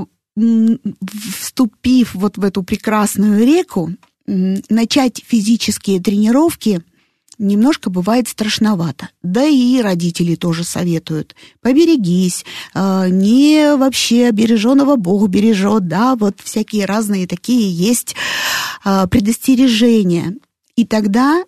вступив 1.39 2.15
вот 2.15 2.37
в 2.37 2.43
эту 2.43 2.63
прекрасную 2.63 3.45
реку, 3.45 3.91
начать 4.25 5.21
физические 5.27 5.99
тренировки– 5.99 6.81
немножко 7.37 7.89
бывает 7.89 8.27
страшновато. 8.27 9.09
Да 9.21 9.45
и 9.45 9.81
родители 9.81 10.35
тоже 10.35 10.63
советуют. 10.63 11.35
Поберегись, 11.61 12.45
э, 12.73 13.07
не 13.09 13.75
вообще 13.75 14.31
береженого 14.31 14.95
Богу 14.95 15.27
бережет, 15.27 15.87
да, 15.87 16.15
вот 16.15 16.39
всякие 16.41 16.85
разные 16.85 17.27
такие 17.27 17.71
есть 17.71 18.15
э, 18.85 19.07
предостережения. 19.07 20.35
И 20.75 20.85
тогда 20.85 21.43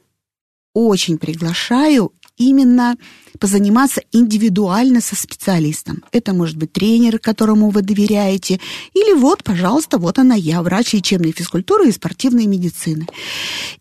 очень 0.74 1.18
приглашаю 1.18 2.14
именно 2.38 2.98
позаниматься 3.40 4.02
индивидуально 4.12 5.02
со 5.02 5.16
специалистом. 5.16 6.04
Это 6.12 6.34
может 6.34 6.58
быть 6.58 6.72
тренер, 6.72 7.20
которому 7.20 7.70
вы 7.70 7.82
доверяете, 7.82 8.60
или 8.94 9.14
вот, 9.14 9.44
пожалуйста, 9.44 9.98
вот 9.98 10.20
она 10.20 10.36
я, 10.36 10.62
врач 10.62 10.94
лечебной 10.94 11.32
физкультуры 11.32 11.90
и 11.90 11.92
спортивной 11.92 12.46
медицины. 12.46 13.08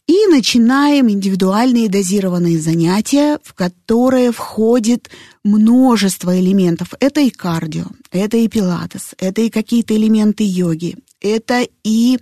И 0.07 0.27
начинаем 0.29 1.11
индивидуальные 1.11 1.89
дозированные 1.89 2.61
занятия, 2.61 3.39
в 3.43 3.55
которые 3.55 4.33
входит 4.33 5.11
множество 5.45 6.39
элементов. 6.39 6.95
Это 7.01 7.21
и 7.21 7.31
кардио, 7.31 7.87
это 8.11 8.37
и 8.37 8.49
пилатес, 8.49 9.15
это 9.19 9.43
и 9.43 9.51
какие-то 9.51 9.95
элементы 9.95 10.45
йоги, 10.45 10.97
это 11.25 11.67
и 11.83 12.19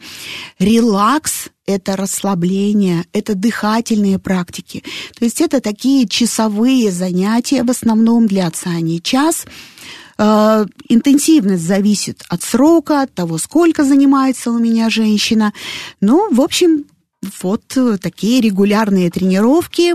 релакс, 0.58 1.48
это 1.66 1.96
расслабление, 1.96 3.04
это 3.12 3.34
дыхательные 3.34 4.18
практики. 4.18 4.82
То 5.18 5.24
есть 5.24 5.40
это 5.40 5.60
такие 5.60 6.08
часовые 6.08 6.90
занятия, 6.90 7.64
в 7.64 7.70
основном 7.70 8.26
длятся 8.26 8.70
они 8.70 9.02
час. 9.02 9.44
Э, 10.18 10.64
интенсивность 10.88 11.64
зависит 11.64 12.22
от 12.28 12.42
срока, 12.42 13.02
от 13.02 13.12
того, 13.12 13.38
сколько 13.38 13.84
занимается 13.84 14.50
у 14.50 14.58
меня 14.58 14.88
женщина. 14.88 15.52
Ну, 16.00 16.32
в 16.32 16.40
общем, 16.40 16.84
вот 17.42 17.64
такие 18.00 18.40
регулярные 18.40 19.10
тренировки 19.10 19.94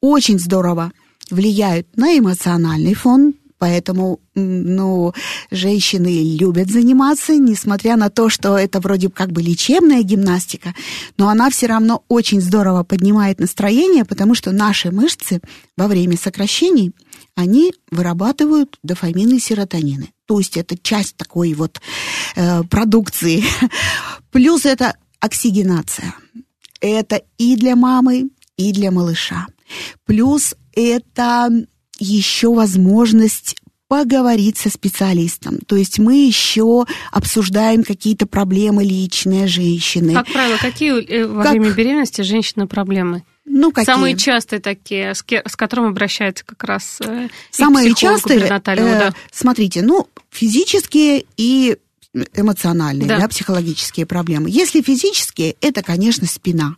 очень 0.00 0.38
здорово 0.38 0.92
влияют 1.30 1.96
на 1.96 2.18
эмоциональный 2.18 2.94
фон, 2.94 3.34
Поэтому, 3.58 4.20
ну, 4.34 5.14
женщины 5.50 6.36
любят 6.36 6.70
заниматься, 6.70 7.36
несмотря 7.36 7.96
на 7.96 8.10
то, 8.10 8.28
что 8.28 8.58
это 8.58 8.80
вроде 8.80 9.08
как 9.08 9.30
бы 9.32 9.42
лечебная 9.42 10.02
гимнастика, 10.02 10.74
но 11.16 11.28
она 11.28 11.50
все 11.50 11.66
равно 11.66 12.04
очень 12.08 12.40
здорово 12.40 12.82
поднимает 12.82 13.38
настроение, 13.38 14.04
потому 14.04 14.34
что 14.34 14.50
наши 14.50 14.90
мышцы 14.90 15.40
во 15.76 15.86
время 15.86 16.16
сокращений, 16.16 16.92
они 17.36 17.72
вырабатывают 17.90 18.78
дофамины 18.82 19.36
и 19.36 19.40
серотонины. 19.40 20.10
То 20.26 20.38
есть 20.38 20.56
это 20.56 20.76
часть 20.76 21.16
такой 21.16 21.54
вот 21.54 21.80
э, 22.36 22.62
продукции. 22.64 23.44
Плюс 24.30 24.66
это 24.66 24.96
оксигенация. 25.20 26.14
Это 26.80 27.22
и 27.38 27.56
для 27.56 27.76
мамы, 27.76 28.30
и 28.56 28.72
для 28.72 28.90
малыша. 28.90 29.46
Плюс 30.04 30.54
это 30.74 31.66
еще 31.98 32.52
возможность 32.52 33.56
поговорить 33.88 34.56
со 34.56 34.70
специалистом. 34.70 35.58
То 35.66 35.76
есть 35.76 35.98
мы 35.98 36.26
еще 36.26 36.84
обсуждаем 37.12 37.84
какие-то 37.84 38.26
проблемы 38.26 38.82
личные 38.82 39.46
женщины. 39.46 40.14
Как 40.14 40.26
правило, 40.32 40.56
какие 40.56 41.00
э, 41.04 41.26
во 41.26 41.42
как... 41.42 41.52
время 41.52 41.70
беременности 41.70 42.22
женщины 42.22 42.66
проблемы? 42.66 43.24
Ну, 43.44 43.72
какие? 43.72 43.94
Самые 43.94 44.16
частые 44.16 44.60
такие, 44.60 45.14
с, 45.14 45.22
с 45.22 45.56
которым 45.56 45.86
обращаются 45.86 46.44
как 46.44 46.64
раз 46.64 46.98
э, 47.04 47.28
Самые 47.50 47.94
частые, 47.94 48.40
э, 48.40 48.48
да. 48.48 49.14
смотрите, 49.30 49.82
ну, 49.82 50.08
физические 50.30 51.24
и 51.36 51.76
эмоциональные, 52.34 53.06
да. 53.06 53.18
да, 53.18 53.28
психологические 53.28 54.06
проблемы. 54.06 54.48
Если 54.50 54.80
физические, 54.80 55.56
это, 55.60 55.82
конечно, 55.82 56.26
спина, 56.26 56.76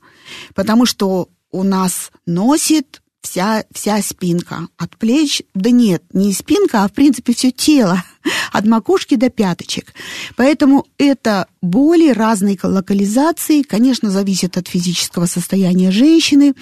потому 0.55 0.87
что 0.87 1.29
у 1.53 1.63
нас 1.63 2.11
носит 2.27 3.01
вся, 3.27 3.65
вся 3.73 4.01
спинка. 4.03 4.69
От 4.77 4.97
плеч, 4.97 5.43
да 5.55 5.71
нет, 5.71 6.03
не 6.13 6.33
спинка, 6.33 6.85
а 6.85 6.89
в 6.89 6.93
принципе 6.93 7.35
все 7.35 7.51
тело. 7.51 8.03
От 8.53 8.67
макушки 8.67 9.17
до 9.17 9.31
пяточек. 9.31 9.93
Поэтому 10.37 10.87
это 10.99 11.47
боли 11.63 12.11
разной 12.11 12.59
локализации, 12.63 13.63
конечно, 13.63 14.11
зависит 14.11 14.57
от 14.57 14.69
физического 14.69 15.27
состояния 15.27 15.91
женщины, 15.91 16.55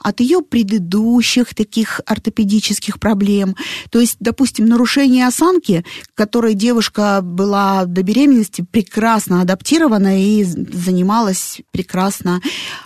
от 0.00 0.20
ее 0.20 0.42
предыдущих 0.42 1.54
таких 1.54 2.00
ортопедических 2.06 3.00
проблем. 3.00 3.56
То 3.90 4.00
есть, 4.00 4.16
допустим, 4.20 4.66
нарушение 4.66 5.26
осанки, 5.26 5.84
которой 6.14 6.54
девушка 6.54 7.20
была 7.22 7.84
до 7.84 8.02
беременности 8.02 8.64
прекрасно 8.70 9.42
адаптирована 9.42 10.22
и 10.22 10.44
занималась 10.44 11.60
прекрасно 11.70 12.40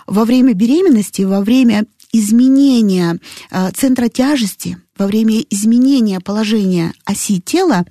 во 0.07 0.25
время 0.25 0.53
беременности, 0.53 1.21
во 1.21 1.41
время 1.41 1.85
изменения 2.13 3.19
э, 3.51 3.71
центра 3.71 4.07
тяжести, 4.07 4.77
во 4.97 5.07
время 5.07 5.43
изменения 5.49 6.19
положения 6.19 6.93
оси 7.03 7.41
тела, 7.41 7.85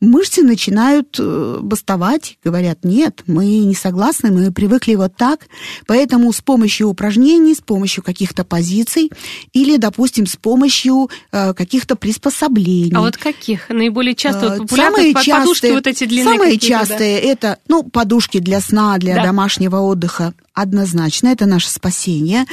мышцы 0.00 0.42
начинают 0.42 1.16
э, 1.18 1.58
бастовать, 1.62 2.38
говорят, 2.44 2.84
нет, 2.84 3.22
мы 3.26 3.46
не 3.46 3.74
согласны, 3.74 4.30
мы 4.30 4.52
привыкли 4.52 4.94
вот 4.94 5.16
так, 5.16 5.46
поэтому 5.86 6.32
с 6.32 6.42
помощью 6.42 6.88
упражнений, 6.88 7.54
с 7.54 7.60
помощью 7.60 8.04
каких-то 8.04 8.44
позиций 8.44 9.10
или, 9.54 9.78
допустим, 9.78 10.26
с 10.26 10.36
помощью 10.36 11.08
э, 11.32 11.54
каких-то 11.54 11.96
приспособлений. 11.96 12.92
А 12.94 13.00
вот 13.00 13.16
каких? 13.16 13.70
Наиболее 13.70 14.14
часто 14.14 14.50
вот 14.50 14.58
популярные 14.58 15.12
самые 15.12 15.14
частые, 15.14 15.40
подушки 15.40 15.70
вот 15.72 15.86
эти 15.86 16.04
длинные 16.04 16.34
Самые 16.34 16.58
частые 16.58 17.20
да? 17.20 17.26
это, 17.26 17.58
ну, 17.68 17.82
подушки 17.84 18.38
для 18.38 18.60
сна, 18.60 18.98
для 18.98 19.14
да. 19.14 19.24
домашнего 19.24 19.78
отдыха, 19.78 20.34
однозначно, 20.54 21.28
это 21.28 21.46
наше 21.46 21.70
спасение. 21.70 22.46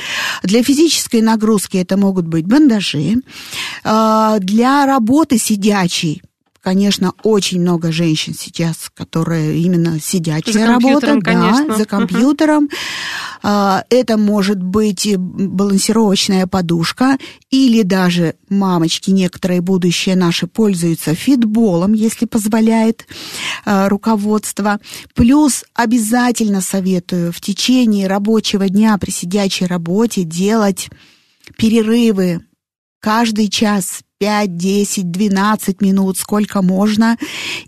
Для 0.44 0.64
физической 0.64 1.22
нагрузки 1.22 1.78
это 1.78 1.98
могут 1.98 2.28
быть 2.28 2.46
бандажи. 2.46 3.18
А, 3.84 4.40
для 4.40 4.86
работы 4.86 5.38
сидячей 5.38 6.22
конечно, 6.62 7.14
очень 7.24 7.60
много 7.62 7.92
женщин 7.92 8.34
сейчас, 8.38 8.92
которые 8.94 9.60
именно 9.60 10.00
сидячая 10.00 10.68
работа, 10.68 11.20
да, 11.20 11.76
за 11.76 11.86
компьютером. 11.86 12.70
Uh-huh. 13.44 13.84
Это 13.90 14.18
может 14.18 14.62
быть 14.62 15.16
балансировочная 15.18 16.46
подушка, 16.46 17.18
или 17.50 17.82
даже 17.82 18.36
мамочки, 18.50 19.10
некоторые 19.10 19.62
будущие 19.62 20.16
наши 20.16 20.46
пользуются 20.46 21.16
фитболом, 21.16 21.94
если 21.94 22.26
позволяет 22.26 23.08
а, 23.66 23.90
руководство. 23.90 24.80
Плюс 25.16 25.66
обязательно 25.74 26.62
советую 26.62 27.34
в 27.34 27.42
течение 27.42 28.08
рабочего 28.08 28.70
дня 28.70 28.98
при 29.00 29.10
сидячей 29.10 29.66
работе 29.66 30.24
делать 30.24 30.90
перерывы 31.58 32.42
каждый 33.00 33.50
час 33.50 34.02
5, 34.22 34.56
10, 34.56 35.10
12 35.10 35.82
минут, 35.82 36.16
сколько 36.16 36.62
можно. 36.62 37.18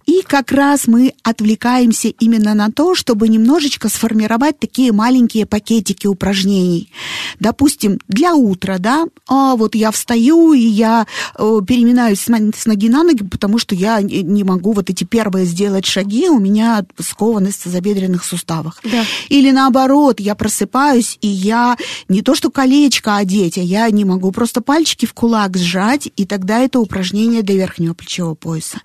И 0.05 0.21
как 0.21 0.51
раз 0.51 0.85
мы 0.85 1.13
отвлекаемся 1.23 2.09
именно 2.09 2.53
на 2.53 2.71
то, 2.71 2.93
чтобы 2.93 3.27
немножечко 3.27 3.89
сформировать 3.89 4.59
такие 4.59 4.91
маленькие 4.91 5.47
пакетики 5.47 6.05
упражнений. 6.05 6.91
Допустим, 7.39 7.97
для 8.07 8.35
утра, 8.35 8.77
да, 8.77 9.05
а 9.27 9.55
вот 9.55 9.73
я 9.73 9.89
встаю 9.89 10.53
и 10.53 10.59
я 10.59 11.07
э, 11.39 11.59
переминаюсь 11.67 12.19
с 12.19 12.65
ноги 12.67 12.87
на 12.87 13.01
ноги, 13.01 13.23
потому 13.23 13.57
что 13.57 13.73
я 13.73 13.99
не 14.03 14.43
могу 14.43 14.73
вот 14.73 14.91
эти 14.91 15.05
первые 15.05 15.47
сделать 15.47 15.87
шаги, 15.87 16.29
у 16.29 16.37
меня 16.37 16.85
скованность 16.99 17.61
в 17.61 17.63
тазобедренных 17.63 18.23
суставах. 18.23 18.79
Да. 18.83 19.03
Или 19.29 19.49
наоборот, 19.49 20.19
я 20.19 20.35
просыпаюсь, 20.35 21.17
и 21.21 21.27
я 21.27 21.77
не 22.09 22.21
то 22.21 22.35
что 22.35 22.51
колечко 22.51 23.17
одеть, 23.17 23.57
а 23.57 23.61
я 23.61 23.89
не 23.89 24.05
могу 24.05 24.31
просто 24.31 24.61
пальчики 24.61 25.07
в 25.07 25.13
кулак 25.13 25.57
сжать, 25.57 26.11
и 26.15 26.25
так 26.25 26.42
тогда 26.43 26.59
это 26.59 26.81
упражнение 26.81 27.41
для 27.41 27.55
верхнего 27.55 27.93
плечевого 27.93 28.35
пояса. 28.35 28.81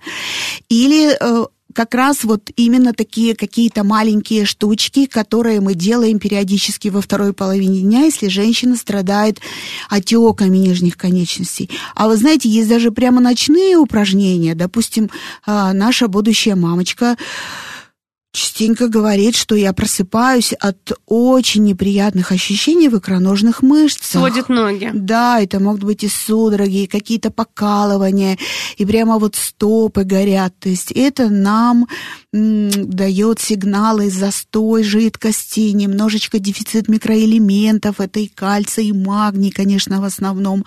Или 0.69 1.11
э, 1.19 1.45
как 1.73 1.93
раз 1.93 2.23
вот 2.23 2.49
именно 2.55 2.93
такие 2.93 3.35
какие-то 3.35 3.83
маленькие 3.83 4.45
штучки, 4.45 5.07
которые 5.07 5.59
мы 5.59 5.73
делаем 5.73 6.19
периодически 6.19 6.87
во 6.87 7.01
второй 7.01 7.33
половине 7.33 7.81
дня, 7.81 8.05
если 8.05 8.29
женщина 8.29 8.77
страдает 8.77 9.41
отеками 9.89 10.57
нижних 10.57 10.95
конечностей. 10.95 11.69
А 11.95 12.07
вы 12.07 12.15
знаете, 12.15 12.47
есть 12.47 12.69
даже 12.69 12.91
прямо 12.91 13.19
ночные 13.19 13.75
упражнения. 13.75 14.55
Допустим, 14.55 15.09
э, 15.45 15.71
наша 15.73 16.07
будущая 16.07 16.55
мамочка 16.55 17.17
частенько 18.31 18.87
говорит, 18.87 19.35
что 19.35 19.55
я 19.55 19.73
просыпаюсь 19.73 20.53
от 20.53 20.91
очень 21.07 21.63
неприятных 21.63 22.31
ощущений 22.31 22.87
в 22.87 22.97
икроножных 22.97 23.61
мышцах. 23.63 24.05
Сводит 24.05 24.49
ноги. 24.49 24.91
Да, 24.93 25.41
это 25.41 25.59
могут 25.59 25.83
быть 25.83 26.03
и 26.03 26.09
судороги, 26.09 26.83
и 26.83 26.87
какие-то 26.87 27.31
покалывания, 27.31 28.37
и 28.77 28.85
прямо 28.85 29.17
вот 29.17 29.35
стопы 29.35 30.03
горят. 30.03 30.53
То 30.59 30.69
есть 30.69 30.91
это 30.91 31.29
нам 31.29 31.87
м, 32.33 32.69
дает 32.89 33.39
сигналы 33.39 34.11
застой 34.11 34.83
жидкости, 34.83 35.71
немножечко 35.71 36.37
дефицит 36.37 36.87
микроэлементов, 36.87 37.99
это 37.99 38.19
и 38.19 38.27
кальций, 38.27 38.87
и 38.87 38.93
магний, 38.93 39.51
конечно, 39.51 40.01
в 40.01 40.03
основном. 40.03 40.65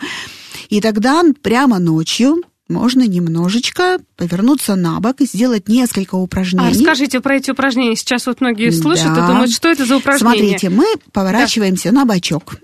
И 0.68 0.80
тогда 0.80 1.22
прямо 1.42 1.78
ночью 1.78 2.42
можно 2.68 3.06
немножечко 3.06 3.98
повернуться 4.16 4.76
на 4.76 5.00
бок 5.00 5.20
и 5.20 5.26
сделать 5.26 5.68
несколько 5.68 6.14
упражнений. 6.14 6.66
А 6.66 6.70
расскажите 6.70 7.20
про 7.20 7.36
эти 7.36 7.50
упражнения. 7.50 7.96
Сейчас 7.96 8.26
вот 8.26 8.40
многие 8.40 8.70
слышат 8.70 9.14
да. 9.14 9.24
и 9.24 9.28
думают, 9.28 9.52
что 9.52 9.68
это 9.68 9.84
за 9.84 9.96
упражнения. 9.96 10.38
Смотрите, 10.38 10.70
мы 10.70 10.86
поворачиваемся 11.12 11.90
да. 11.90 12.00
на 12.00 12.04
бочок. 12.06 12.56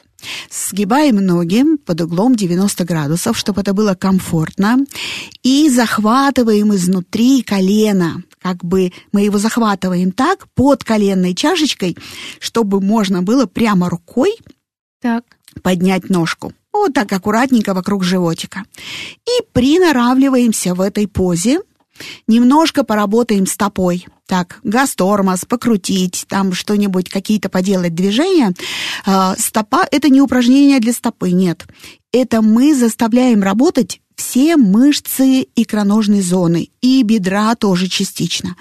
Сгибаем 0.51 1.17
ноги 1.17 1.65
под 1.85 2.01
углом 2.01 2.35
90 2.35 2.85
градусов, 2.85 3.39
чтобы 3.39 3.61
это 3.61 3.73
было 3.73 3.95
комфортно. 3.95 4.79
И 5.43 5.69
захватываем 5.69 6.75
изнутри 6.75 7.43
колено. 7.43 8.23
Как 8.41 8.65
бы 8.65 8.93
мы 9.13 9.23
его 9.23 9.39
захватываем 9.39 10.13
так, 10.13 10.49
под 10.55 10.85
коленной 10.85 11.35
чашечкой, 11.35 11.97
чтобы 12.41 12.81
можно 12.81 13.23
было 13.23 13.47
прямо 13.47 13.89
рукой 13.89 14.37
так. 15.01 15.25
Поднять 15.63 16.11
ножку. 16.11 16.53
Вот 16.73 16.95
так 16.95 17.13
аккуратненько 17.13 17.75
вокруг 17.75 18.05
животика. 18.05 18.65
И 19.27 19.43
приноравливаемся 19.53 20.75
в 20.75 20.81
этой 20.81 21.09
позе. 21.09 21.61
Немножко 22.27 22.85
поработаем 22.85 23.47
стопой. 23.47 24.07
Так, 24.27 24.61
газ-тормоз, 24.63 25.45
покрутить, 25.47 26.27
там 26.29 26.53
что-нибудь, 26.53 27.09
какие-то 27.09 27.49
поделать 27.49 27.95
движения. 27.95 28.53
А, 29.05 29.35
стопа– 29.37 29.87
это 29.91 30.09
не 30.09 30.21
упражнение 30.21 30.81
для 30.81 30.93
стопы, 30.93 31.31
нет. 31.31 31.67
Это 32.13 32.43
мы 32.43 32.75
заставляем 32.75 33.43
работать 33.43 34.01
все 34.15 34.57
мышцы 34.57 35.47
икроножной 35.57 36.21
зоны 36.21 36.71
и 36.81 37.03
бедра 37.03 37.55
тоже 37.55 37.89
частично. 37.89 38.57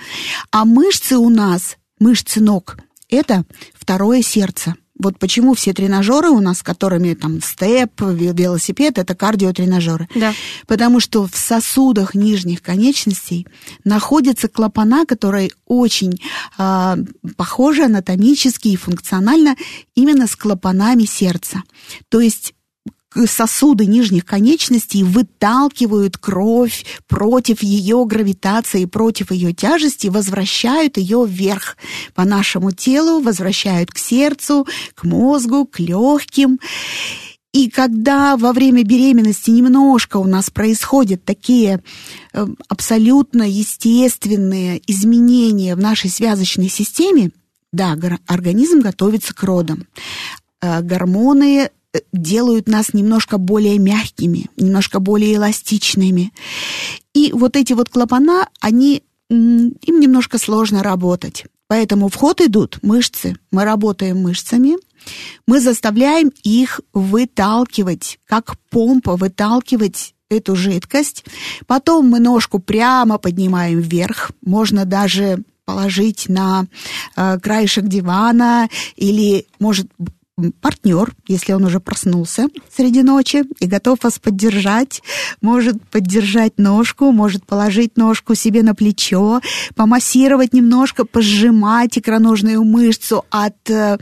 А 0.52 0.66
мышцы 0.66 1.18
у 1.18 1.30
нас, 1.30 1.78
мышцы 2.00 2.42
ног, 2.42 2.78
это 3.10 3.44
второе 3.74 4.22
сердце– 4.22 4.76
вот 5.00 5.20
почему 5.20 5.54
все 5.54 5.74
тренажеры 5.74 6.30
у 6.30 6.40
нас, 6.40 6.64
которыми 6.64 7.14
там 7.14 7.42
степ, 7.42 7.92
велосипед, 8.02 8.98
это 8.98 9.16
кардиотренажеры. 9.16 10.08
Да. 10.16 10.34
Потому 10.66 11.00
что 11.00 11.28
в 11.28 11.36
сосудах 11.36 12.16
нижних 12.16 12.62
конечностей 12.62 13.48
находятся 13.84 14.48
клапана, 14.48 15.06
которые 15.06 15.52
очень 15.66 16.20
э, 16.58 16.98
похожи 17.36 17.84
анатомически 17.84 18.70
и 18.70 18.76
функционально 18.76 19.56
именно 19.96 20.28
с 20.28 20.36
клапанами 20.36 21.06
сердца. 21.06 21.64
То 22.10 22.20
есть 22.20 22.54
сосуды 23.26 23.86
нижних 23.86 24.26
конечностей 24.26 25.04
выталкивают 25.04 26.18
кровь 26.18 26.86
против 27.08 27.64
ее 27.64 28.06
гравитации, 28.06 28.86
против 28.86 29.32
ее 29.32 29.54
тяжести, 29.54 30.08
возвращают 30.08 30.98
ее 30.98 31.26
вверх 31.28 31.78
по 32.14 32.26
нашему 32.26 32.72
телу, 32.72 33.22
возвращают 33.22 33.92
к 33.92 33.98
сердцу, 33.98 34.68
к 34.94 35.04
мозгу, 35.04 35.66
к 35.66 35.80
легким. 35.80 36.60
И 37.54 37.70
когда 37.70 38.38
во 38.38 38.54
время 38.54 38.84
беременности 38.84 39.50
немножко 39.50 40.18
у 40.18 40.26
нас 40.26 40.50
происходят 40.50 41.24
такие 41.26 41.82
э, 42.34 42.46
абсолютно 42.68 43.50
естественные 43.50 44.82
изменения 44.86 45.76
в 45.76 45.80
нашей 45.80 46.10
связочной 46.10 46.70
системе, 46.70 47.32
да, 47.72 47.98
организм 48.28 48.82
готовится 48.82 49.34
к 49.34 49.42
родам. 49.44 49.88
Э, 50.62 50.82
гормоны 50.82 51.72
делают 52.14 52.68
нас 52.68 52.94
немножко 52.94 53.38
более 53.38 53.78
мягкими, 53.80 54.50
немножко 54.58 55.00
более 55.00 55.36
эластичными. 55.36 56.34
И 57.14 57.32
вот 57.34 57.56
эти 57.56 57.74
вот 57.74 57.90
клапана, 57.90 58.50
они, 58.60 59.04
им 59.30 59.76
немножко 60.00 60.38
сложно 60.38 60.84
работать. 60.84 61.46
Поэтому 61.68 62.08
в 62.08 62.16
ход 62.16 62.42
идут 62.42 62.80
мышцы. 62.82 63.36
Мы 63.52 63.66
работаем 63.66 64.22
мышцами, 64.22 64.78
мы 65.46 65.60
заставляем 65.60 66.32
их 66.44 66.82
выталкивать, 66.94 68.20
как 68.26 68.58
помпа, 68.70 69.16
выталкивать 69.16 70.14
эту 70.30 70.56
жидкость. 70.56 71.26
Потом 71.66 72.10
мы 72.10 72.20
ножку 72.20 72.60
прямо 72.60 73.18
поднимаем 73.18 73.80
вверх. 73.80 74.32
Можно 74.42 74.86
даже 74.86 75.44
положить 75.66 76.30
на 76.30 76.66
э, 77.16 77.40
краешек 77.40 77.86
дивана 77.86 78.70
или, 78.96 79.48
может, 79.60 79.88
партнер, 80.62 81.14
если 81.28 81.54
он 81.54 81.66
уже 81.66 81.80
проснулся 81.80 82.48
среди 82.76 83.02
ночи 83.02 83.44
и 83.60 83.66
готов 83.66 84.04
вас 84.04 84.20
поддержать, 84.20 85.02
может 85.42 85.82
поддержать 85.90 86.60
ножку, 86.60 87.12
может 87.12 87.46
положить 87.46 87.98
ножку 87.98 88.36
себе 88.36 88.62
на 88.62 88.76
плечо, 88.76 89.42
помассировать 89.76 90.54
немножко, 90.54 91.06
пожимать 91.06 91.98
икроножную 91.98 92.64
мышцу 92.64 93.26
от 93.32 93.70
э, 93.72 93.98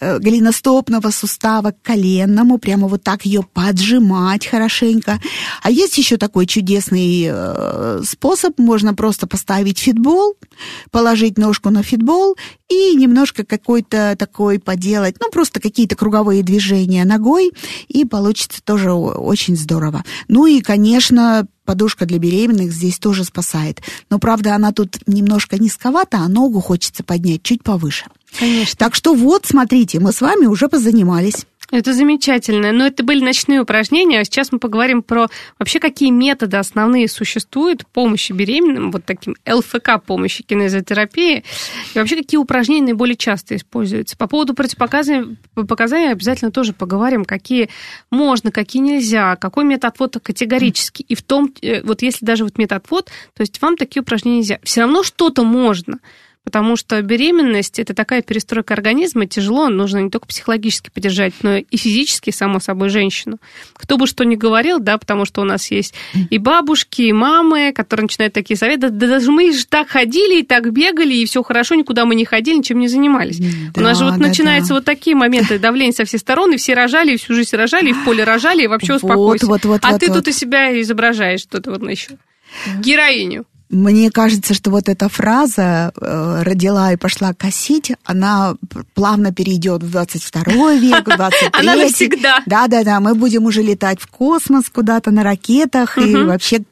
э, 0.00 0.18
голеностопного 0.18 1.10
сустава 1.10 1.70
к 1.70 1.82
коленному, 1.82 2.58
прямо 2.58 2.88
вот 2.88 3.04
так 3.04 3.24
ее 3.24 3.42
поджимать 3.42 4.46
хорошенько. 4.46 5.20
А 5.62 5.70
есть 5.70 5.96
еще 5.98 6.16
такой 6.16 6.46
чудесный 6.46 7.28
э, 7.30 8.02
способ, 8.04 8.58
можно 8.58 8.92
просто 8.94 9.28
поставить 9.28 9.78
фитбол, 9.78 10.34
положить 10.90 11.38
ножку 11.38 11.70
на 11.70 11.84
фитбол 11.84 12.36
и 12.68 12.94
немножко 12.94 13.44
какой-то 13.44 14.16
такой 14.18 14.58
поделать, 14.58 15.16
ну 15.20 15.30
просто 15.30 15.59
какие-то 15.60 15.96
круговые 15.96 16.42
движения 16.42 17.04
ногой, 17.04 17.52
и 17.88 18.04
получится 18.04 18.62
тоже 18.62 18.92
очень 18.92 19.56
здорово. 19.56 20.04
Ну 20.28 20.46
и, 20.46 20.60
конечно, 20.60 21.46
подушка 21.64 22.06
для 22.06 22.18
беременных 22.18 22.72
здесь 22.72 22.98
тоже 22.98 23.24
спасает. 23.24 23.80
Но, 24.10 24.18
правда, 24.18 24.54
она 24.54 24.72
тут 24.72 24.98
немножко 25.06 25.56
низковата, 25.56 26.18
а 26.18 26.28
ногу 26.28 26.60
хочется 26.60 27.04
поднять 27.04 27.42
чуть 27.42 27.62
повыше. 27.62 28.06
Конечно. 28.38 28.76
Так 28.78 28.94
что 28.94 29.14
вот, 29.14 29.46
смотрите, 29.46 30.00
мы 30.00 30.12
с 30.12 30.20
вами 30.20 30.46
уже 30.46 30.68
позанимались. 30.68 31.46
Это 31.70 31.92
замечательно. 31.92 32.72
Но 32.72 32.86
это 32.86 33.04
были 33.04 33.22
ночные 33.22 33.60
упражнения. 33.60 34.20
А 34.20 34.24
сейчас 34.24 34.50
мы 34.50 34.58
поговорим 34.58 35.02
про 35.02 35.28
вообще 35.58 35.78
какие 35.78 36.10
методы 36.10 36.56
основные 36.56 37.08
существуют 37.08 37.86
помощи 37.86 38.32
беременным, 38.32 38.90
вот 38.90 39.04
таким 39.04 39.36
ЛФК 39.48 40.02
помощи 40.04 40.42
кинезотерапии, 40.42 41.44
и 41.94 41.98
вообще 41.98 42.16
какие 42.16 42.38
упражнения 42.38 42.86
наиболее 42.86 43.16
часто 43.16 43.56
используются. 43.56 44.16
По 44.16 44.26
поводу 44.26 44.54
противопоказаний 44.54 45.36
показаний 45.54 46.10
обязательно 46.10 46.50
тоже 46.50 46.72
поговорим, 46.72 47.24
какие 47.24 47.68
можно, 48.10 48.50
какие 48.50 48.82
нельзя, 48.82 49.36
какой 49.36 49.64
метод 49.64 49.92
отвода 49.92 50.20
категорически. 50.20 51.02
И 51.02 51.14
в 51.14 51.22
том, 51.22 51.52
э, 51.62 51.82
вот 51.82 52.02
если 52.02 52.24
даже 52.24 52.44
вот 52.44 52.58
метод 52.58 52.78
отвод, 52.84 53.10
то 53.34 53.40
есть 53.40 53.60
вам 53.62 53.76
такие 53.76 54.02
упражнения 54.02 54.38
нельзя. 54.38 54.58
Все 54.62 54.80
равно 54.80 55.02
что-то 55.02 55.44
можно 55.44 55.98
потому 56.44 56.76
что 56.76 57.00
беременность– 57.02 57.78
это 57.80 57.94
такая 57.94 58.22
перестройка 58.22 58.74
организма, 58.74 59.26
тяжело, 59.26 59.68
нужно 59.68 59.98
не 59.98 60.10
только 60.10 60.26
психологически 60.26 60.90
поддержать, 60.90 61.34
но 61.42 61.56
и 61.56 61.76
физически, 61.76 62.30
само 62.30 62.60
собой, 62.60 62.88
женщину. 62.88 63.38
Кто 63.74 63.98
бы 63.98 64.06
что 64.06 64.24
ни 64.24 64.36
говорил, 64.36 64.78
да, 64.78 64.96
потому 64.98 65.24
что 65.24 65.42
у 65.42 65.44
нас 65.44 65.70
есть 65.70 65.94
и 66.30 66.38
бабушки, 66.38 67.02
и 67.02 67.12
мамы, 67.12 67.72
которые 67.74 68.04
начинают 68.04 68.32
такие 68.32 68.56
советы, 68.56 68.90
да, 68.90 69.06
даже 69.06 69.30
мы 69.30 69.52
же 69.52 69.66
так 69.66 69.88
ходили 69.88 70.40
и 70.40 70.42
так 70.42 70.72
бегали, 70.72 71.14
и 71.14 71.26
все 71.26 71.42
хорошо, 71.42 71.74
никуда 71.74 72.04
мы 72.04 72.14
не 72.14 72.24
ходили, 72.24 72.56
ничем 72.56 72.78
не 72.78 72.88
занимались. 72.88 73.38
Да, 73.38 73.46
у 73.76 73.80
нас 73.80 73.98
же 73.98 74.04
вот 74.04 74.14
да, 74.14 74.28
начинаются 74.28 74.70
да. 74.70 74.74
вот 74.76 74.84
такие 74.84 75.14
моменты 75.14 75.58
давления 75.58 75.92
со 75.92 76.04
всех 76.04 76.20
сторон, 76.20 76.54
и 76.54 76.56
все 76.56 76.74
рожали, 76.74 77.14
и 77.14 77.16
всю 77.16 77.34
жизнь 77.34 77.54
рожали, 77.54 77.90
и 77.90 77.92
в 77.92 78.04
поле 78.04 78.24
рожали, 78.24 78.64
и 78.64 78.66
вообще 78.66 78.94
успокойся. 78.94 79.46
Вот, 79.46 79.64
вот, 79.64 79.72
вот, 79.72 79.84
а 79.84 79.92
вот, 79.92 80.00
ты 80.00 80.08
вот. 80.08 80.18
тут 80.18 80.28
из 80.28 80.38
себя 80.38 80.80
изображаешь 80.80 81.40
что-то 81.40 81.70
вот 81.70 81.88
еще. 81.88 82.18
Героиню. 82.78 83.44
Мне 83.70 84.10
кажется, 84.10 84.52
что 84.52 84.70
вот 84.72 84.88
эта 84.88 85.08
фраза 85.08 85.92
э, 85.94 86.42
«родила 86.42 86.92
и 86.92 86.96
пошла 86.96 87.32
косить», 87.32 87.92
она 88.04 88.56
плавно 88.94 89.32
перейдет 89.32 89.84
в 89.84 89.90
22 89.90 90.72
век, 90.74 91.06
в 91.06 91.16
23 91.16 91.48
Она 91.52 91.76
навсегда. 91.76 92.42
Да-да-да, 92.46 92.98
мы 92.98 93.14
будем 93.14 93.44
уже 93.44 93.62
летать 93.62 94.00
в 94.00 94.08
космос 94.08 94.64
куда-то 94.68 95.12
на 95.12 95.22
ракетах, 95.22 95.96
угу. 95.96 96.04
и 96.04 96.14
вообще 96.24 96.64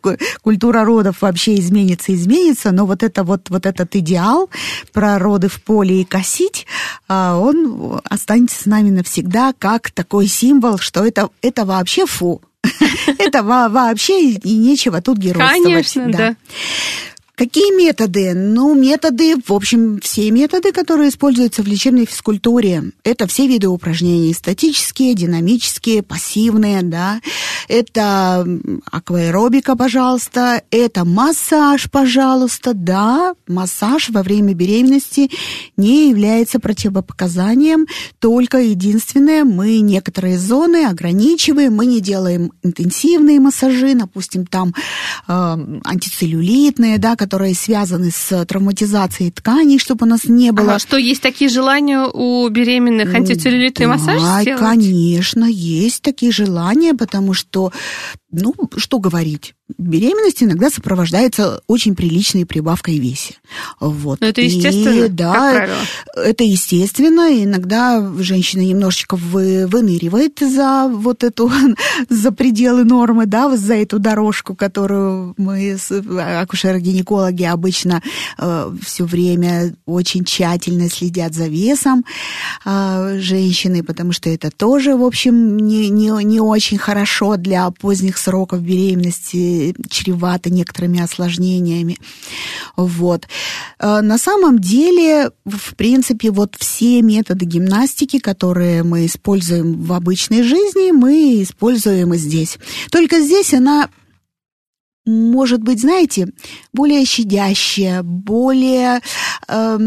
культура 0.43 0.85
родов 0.85 1.23
вообще 1.23 1.61
изменится, 1.61 2.13
изменится, 2.13 2.73
но 2.73 2.85
вот, 2.85 3.05
это 3.05 3.23
вот, 3.23 3.49
вот 3.49 3.65
этот 3.65 3.95
идеал 3.95 4.51
про 4.93 5.21
роды 5.21 5.49
в 5.49 5.63
поле 5.63 6.01
и 6.01 6.05
косить, 6.05 6.67
а, 7.07 7.39
он 7.39 8.01
останется 8.05 8.61
с 8.61 8.67
нами 8.67 8.91
навсегда 8.91 9.55
как 9.57 9.93
такой 9.93 10.27
символ, 10.27 10.79
что 10.79 11.05
это, 11.05 11.31
это 11.43 11.65
вообще 11.65 12.07
фу. 12.07 12.43
Это 13.19 13.43
вообще 13.43 14.31
и 14.31 14.57
нечего 14.57 15.01
тут 15.01 15.19
геройствовать. 15.19 15.63
Конечно, 15.63 16.11
да. 16.11 16.37
Какие 17.39 17.73
методы? 17.73 18.35
Ну, 18.35 18.75
методы, 18.75 19.37
в 19.37 19.53
общем, 19.53 20.01
все 20.01 20.29
методы, 20.33 20.73
которые 20.73 21.11
используются 21.11 21.63
в 21.63 21.69
лечебной 21.69 22.05
физкультуре. 22.05 22.91
Это 23.05 23.29
все 23.29 23.47
виды 23.47 23.69
упражнений. 23.69 24.35
Статические, 24.35 25.15
динамические, 25.15 26.03
пассивные, 26.03 26.83
да. 26.83 27.21
Это 27.69 28.45
акваэробика, 28.91 29.77
пожалуйста. 29.77 30.63
Это 30.73 31.05
массаж, 31.05 31.89
пожалуйста. 31.89 32.75
Да, 32.75 33.37
массаж 33.47 34.11
во 34.11 34.25
время 34.25 34.55
беременности 34.55 35.31
не 35.77 36.09
является 36.09 36.59
противопоказанием. 36.59 37.87
Только 38.19 38.59
единственное, 38.59 39.45
мы 39.45 39.79
некоторые 39.79 40.39
зоны 40.39 40.87
ограничиваем. 40.87 41.73
Мы 41.73 41.87
не 41.87 42.01
делаем 42.01 42.51
интенсивные 42.65 43.39
массажи, 43.39 43.95
допустим, 43.95 44.45
там 44.45 44.75
э, 45.29 45.33
антицеллюлитные, 45.85 46.99
да, 46.99 47.15
которые 47.15 47.28
связаны 47.55 48.11
с 48.11 48.45
травматизацией 48.47 49.31
тканей, 49.31 49.79
чтобы 49.79 50.07
у 50.07 50.09
нас 50.09 50.25
не 50.25 50.53
было... 50.53 50.73
Ага, 50.73 50.79
что 50.79 50.97
есть 50.97 51.23
такие 51.23 51.51
желания 51.51 52.07
у 52.13 52.49
беременных 52.49 53.15
антицеллюлитный 53.15 53.87
да, 53.87 53.93
массаж 53.93 54.43
сделать? 54.43 54.61
конечно, 54.61 55.45
есть 55.45 56.03
такие 56.03 56.33
желания, 56.33 56.95
потому 56.95 57.35
что, 57.35 57.73
ну, 58.31 58.55
что 58.77 58.99
говорить, 58.99 59.55
беременность 59.77 60.43
иногда 60.43 60.71
сопровождается 60.71 61.61
очень 61.67 61.95
приличной 61.95 62.47
прибавкой 62.47 62.99
в 62.99 63.03
весе. 63.03 63.35
Вот. 63.81 64.21
Но 64.21 64.27
это 64.27 64.41
естественно, 64.41 65.05
и, 65.05 65.09
да, 65.09 65.33
как 65.33 65.57
правило. 65.57 65.79
это 66.17 66.45
естественно. 66.45 67.45
Иногда 67.45 68.13
женщина 68.19 68.63
немножечко 68.63 69.17
вы, 69.17 69.67
выныривает 69.67 70.39
за 70.41 70.89
вот 70.89 71.23
эту, 71.23 71.51
за 72.09 72.33
пределы 72.33 72.85
нормы, 72.85 73.27
да, 73.27 73.49
вот 73.49 73.59
за 73.59 73.75
эту 73.75 73.99
дорожку, 73.99 74.55
которую 74.55 75.35
мы, 75.37 75.77
акушеры-гинекологи, 75.77 77.45
обычно 77.45 78.03
э, 78.39 78.73
все 78.83 79.05
время 79.05 79.75
очень 79.85 80.25
тщательно 80.25 80.89
следят 80.89 81.35
за 81.35 81.47
весом 81.47 82.05
э, 82.65 83.19
женщины, 83.21 83.83
потому 83.83 84.13
что 84.13 84.31
это 84.31 84.51
тоже, 84.51 84.97
в 84.97 85.05
общем, 85.05 85.59
не, 85.59 85.91
не, 85.91 86.11
не 86.25 86.41
очень 86.41 86.79
хорошо 86.79 87.37
для 87.37 87.71
поздних 87.71 88.17
сроков 88.17 88.63
беременности 88.63 89.58
чревато 89.89 90.51
некоторыми 90.51 91.01
осложнениями. 91.01 91.99
Вот. 92.77 93.27
Э, 93.79 94.01
на 94.01 94.19
самом 94.19 94.59
деле, 94.59 95.31
в 95.45 95.75
принципе, 95.75 96.31
вот 96.31 96.57
все 96.59 97.03
методы 97.03 97.45
гимнастики, 97.45 98.19
которые 98.19 98.83
мы 98.83 99.07
используем 99.07 99.83
в 99.83 99.93
обычной 99.93 100.43
жизни, 100.43 100.93
мы 100.93 101.43
используем 101.43 102.15
и 102.15 102.19
здесь. 102.19 102.59
Только 102.91 103.21
здесь 103.21 103.55
она 103.55 103.89
может 105.09 105.63
быть, 105.63 105.81
знаете, 105.81 106.29
более 106.73 107.05
щадящая, 107.05 108.03
более 108.03 109.01
э, 109.49 109.79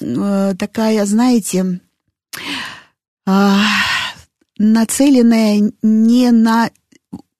э, 0.00 0.54
такая, 0.58 1.06
знаете, 1.06 1.80
э, 3.26 3.56
нацеленная 4.58 5.72
не 5.82 6.30
на 6.30 6.70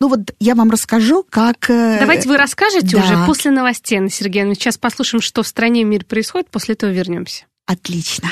ну 0.02 0.08
вот 0.08 0.34
я 0.40 0.56
вам 0.56 0.68
расскажу, 0.68 1.24
как... 1.30 1.70
Э, 1.70 1.98
Давайте 2.00 2.28
вы 2.28 2.36
расскажете 2.36 2.96
да. 2.96 3.04
уже 3.04 3.24
после 3.24 3.52
новостей, 3.52 3.98
Анна 3.98 4.10
Сергеевна. 4.10 4.56
Сейчас 4.56 4.76
послушаем, 4.76 5.22
что 5.22 5.44
в 5.44 5.46
стране 5.46 5.82
и 5.82 5.84
мире 5.84 6.04
происходит, 6.04 6.50
после 6.50 6.74
этого 6.74 6.90
вернемся. 6.90 7.44
Отлично. 7.66 8.28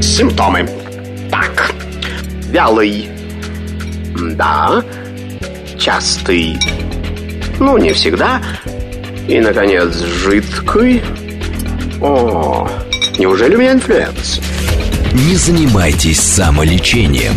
Симптомы. 0.00 0.70
Так, 1.28 1.72
вялый. 2.52 3.08
Да. 4.36 4.84
Частый. 5.76 6.56
Ну, 7.58 7.78
не 7.78 7.94
всегда. 7.94 8.40
И, 9.26 9.40
наконец, 9.40 9.92
жидкий. 9.96 11.02
О, 12.00 12.70
неужели 13.18 13.56
у 13.56 13.58
меня 13.58 13.72
инфлюэнца? 13.72 14.38
Не 15.14 15.34
занимайтесь 15.34 16.20
самолечением. 16.20 17.32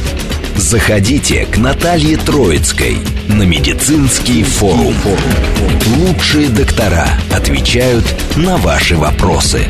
Заходите 0.59 1.45
к 1.45 1.57
Наталье 1.57 2.17
Троицкой 2.17 2.97
на 3.29 3.43
медицинский 3.43 4.43
форум. 4.43 4.93
Лучшие 5.95 6.49
доктора 6.49 7.07
отвечают 7.31 8.03
на 8.35 8.57
ваши 8.57 8.97
вопросы. 8.97 9.65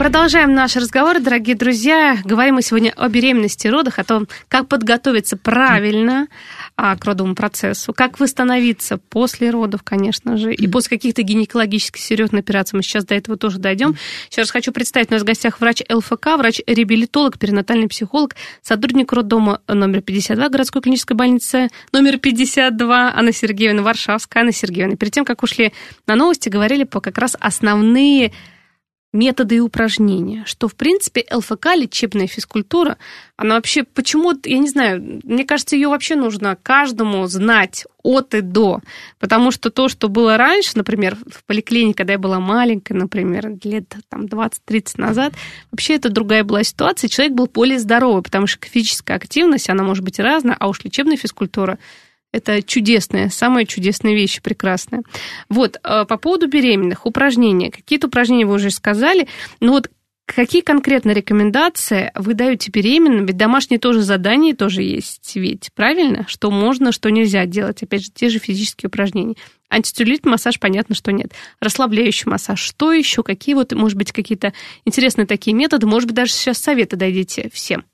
Продолжаем 0.00 0.54
наш 0.54 0.76
разговор, 0.76 1.20
дорогие 1.20 1.54
друзья. 1.54 2.16
Говорим 2.24 2.54
мы 2.54 2.62
сегодня 2.62 2.90
о 2.96 3.10
беременности 3.10 3.66
и 3.66 3.70
родах, 3.70 3.98
о 3.98 4.04
том, 4.04 4.28
как 4.48 4.66
подготовиться 4.66 5.36
правильно, 5.36 6.26
а, 6.74 6.96
к 6.96 7.04
родовому 7.04 7.34
процессу, 7.34 7.92
как 7.92 8.18
восстановиться 8.18 8.96
после 8.96 9.50
родов, 9.50 9.82
конечно 9.84 10.38
же, 10.38 10.54
и 10.54 10.66
после 10.68 10.96
каких-то 10.96 11.20
гинекологических 11.20 12.00
серьезных 12.00 12.40
операций. 12.40 12.78
Мы 12.78 12.82
сейчас 12.82 13.04
до 13.04 13.14
этого 13.14 13.36
тоже 13.36 13.58
дойдем. 13.58 13.94
Сейчас 14.30 14.44
раз 14.44 14.50
хочу 14.52 14.72
представить, 14.72 15.10
у 15.10 15.12
нас 15.12 15.22
в 15.22 15.26
гостях 15.26 15.60
врач 15.60 15.82
ЛФК, 15.90 16.28
врач-реабилитолог, 16.38 17.38
перинатальный 17.38 17.86
психолог, 17.86 18.36
сотрудник 18.62 19.12
роддома 19.12 19.60
номер 19.68 20.00
52 20.00 20.48
городской 20.48 20.80
клинической 20.80 21.14
больницы 21.14 21.68
номер 21.92 22.16
52 22.16 23.12
Анна 23.14 23.32
Сергеевна 23.34 23.82
Варшавская. 23.82 24.44
Анна 24.44 24.52
Сергеевна, 24.52 24.96
перед 24.96 25.12
тем, 25.12 25.26
как 25.26 25.42
ушли 25.42 25.74
на 26.06 26.16
новости, 26.16 26.48
говорили 26.48 26.84
по 26.84 27.02
как 27.02 27.18
раз 27.18 27.36
основные 27.38 28.32
методы 29.12 29.56
и 29.56 29.60
упражнения, 29.60 30.44
что, 30.46 30.68
в 30.68 30.76
принципе, 30.76 31.26
ЛФК, 31.32 31.74
лечебная 31.74 32.28
физкультура, 32.28 32.96
она 33.36 33.56
вообще 33.56 33.82
почему 33.82 34.32
я 34.44 34.58
не 34.58 34.68
знаю, 34.68 35.20
мне 35.24 35.44
кажется, 35.44 35.74
ее 35.74 35.88
вообще 35.88 36.14
нужно 36.14 36.56
каждому 36.62 37.26
знать 37.26 37.86
от 38.02 38.34
и 38.34 38.40
до, 38.40 38.80
потому 39.18 39.50
что 39.50 39.70
то, 39.70 39.88
что 39.88 40.08
было 40.08 40.36
раньше, 40.36 40.72
например, 40.74 41.16
в 41.16 41.44
поликлинике, 41.44 41.98
когда 41.98 42.12
я 42.12 42.18
была 42.18 42.38
маленькая, 42.38 42.94
например, 42.94 43.52
лет 43.64 43.96
там 44.08 44.26
20-30 44.26 45.00
назад, 45.00 45.34
вообще 45.72 45.94
это 45.94 46.08
другая 46.08 46.44
была 46.44 46.62
ситуация, 46.62 47.08
человек 47.08 47.34
был 47.34 47.46
более 47.52 47.80
здоровый, 47.80 48.22
потому 48.22 48.46
что 48.46 48.64
физическая 48.64 49.16
активность, 49.16 49.68
она 49.68 49.82
может 49.82 50.04
быть 50.04 50.20
разная, 50.20 50.56
а 50.58 50.68
уж 50.68 50.84
лечебная 50.84 51.16
физкультура– 51.16 51.78
это 52.32 52.62
чудесная, 52.62 53.28
самая 53.28 53.64
чудесная 53.66 54.14
вещь, 54.14 54.40
прекрасная. 54.40 55.02
Вот, 55.48 55.78
э, 55.82 56.04
по 56.04 56.16
поводу 56.16 56.48
беременных, 56.48 57.06
упражнения. 57.06 57.70
Какие-то 57.70 58.06
упражнения 58.06 58.46
вы 58.46 58.54
уже 58.54 58.70
сказали, 58.70 59.28
но 59.60 59.72
вот 59.72 59.90
Какие 60.34 60.62
конкретно 60.62 61.10
рекомендации 61.10 62.12
вы 62.14 62.34
даете 62.34 62.70
беременным? 62.70 63.26
Ведь 63.26 63.36
домашние 63.36 63.80
тоже 63.80 64.02
задания 64.02 64.54
тоже 64.54 64.82
есть, 64.82 65.34
ведь 65.34 65.70
правильно? 65.74 66.24
Что 66.28 66.52
можно, 66.52 66.92
что 66.92 67.10
нельзя 67.10 67.46
делать. 67.46 67.82
Опять 67.82 68.04
же, 68.04 68.10
те 68.12 68.28
же 68.28 68.38
физические 68.38 68.88
упражнения. 68.88 69.34
Антицеллюлит 69.68 70.24
массаж, 70.24 70.60
понятно, 70.60 70.94
что 70.94 71.10
нет. 71.10 71.32
Расслабляющий 71.58 72.30
массаж. 72.30 72.60
Что 72.60 72.92
еще? 72.92 73.24
Какие 73.24 73.56
вот, 73.56 73.72
может 73.72 73.98
быть, 73.98 74.12
какие-то 74.12 74.52
интересные 74.84 75.26
такие 75.26 75.52
методы? 75.52 75.88
Может 75.88 76.06
быть, 76.06 76.16
даже 76.16 76.32
сейчас 76.32 76.58
советы 76.58 76.94
дадите 76.94 77.50
всем. 77.52 77.84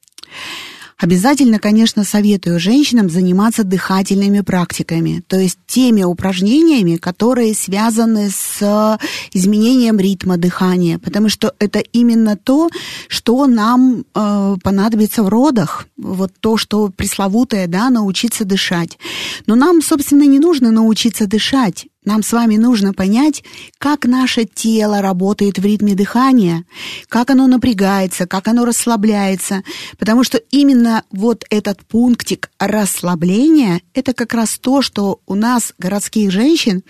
Обязательно, 0.99 1.59
конечно, 1.59 2.05
советую 2.05 2.59
женщинам 2.59 3.11
заниматься 3.11 3.65
дыхательными 3.65 4.41
практиками, 4.41 5.23
то 5.29 5.39
есть 5.39 5.59
теми 5.67 6.03
упражнениями, 6.03 6.97
которые 6.97 7.55
связаны 7.55 8.31
с 8.31 8.99
изменением 9.35 9.99
ритма 9.99 10.39
дыхания, 10.39 10.99
потому 10.99 11.29
что 11.29 11.53
это 11.59 11.81
именно 11.81 12.39
то, 12.39 12.71
что 13.09 13.47
нам 13.47 14.07
э, 14.15 14.57
понадобится 14.63 15.23
в 15.23 15.29
родах, 15.29 15.87
вот 15.99 16.33
то, 16.41 16.57
что 16.57 16.89
пресловутое, 16.89 17.67
да, 17.67 17.91
научиться 17.91 18.47
дышать. 18.47 18.99
Но 19.47 19.55
нам, 19.55 19.83
собственно, 19.83 20.23
не 20.23 20.39
нужно 20.39 20.71
научиться 20.71 21.27
дышать. 21.27 21.89
Нам 22.07 22.23
с 22.23 22.33
вами 22.33 22.57
нужно 22.57 22.95
понять, 22.95 23.43
как 23.79 24.05
наше 24.05 24.45
тело 24.45 25.03
работает 25.03 25.59
в 25.59 25.65
ритме 25.65 25.97
дыхания, 25.97 26.65
как 27.09 27.31
оно 27.31 27.49
напрягается, 27.49 28.29
как 28.29 28.47
оно 28.47 28.65
расслабляется, 28.65 29.65
потому 29.99 30.23
что 30.23 30.39
именно 30.39 31.03
вот 31.11 31.45
этот 31.51 31.85
пунктик 31.85 32.49
расслабления– 32.61 33.83
это 33.95 34.15
как 34.15 34.35
раз 34.35 34.57
то, 34.57 34.83
что 34.83 35.21
у 35.27 35.35
нас, 35.35 35.75
городских 35.79 36.31
женщин, 36.31 36.85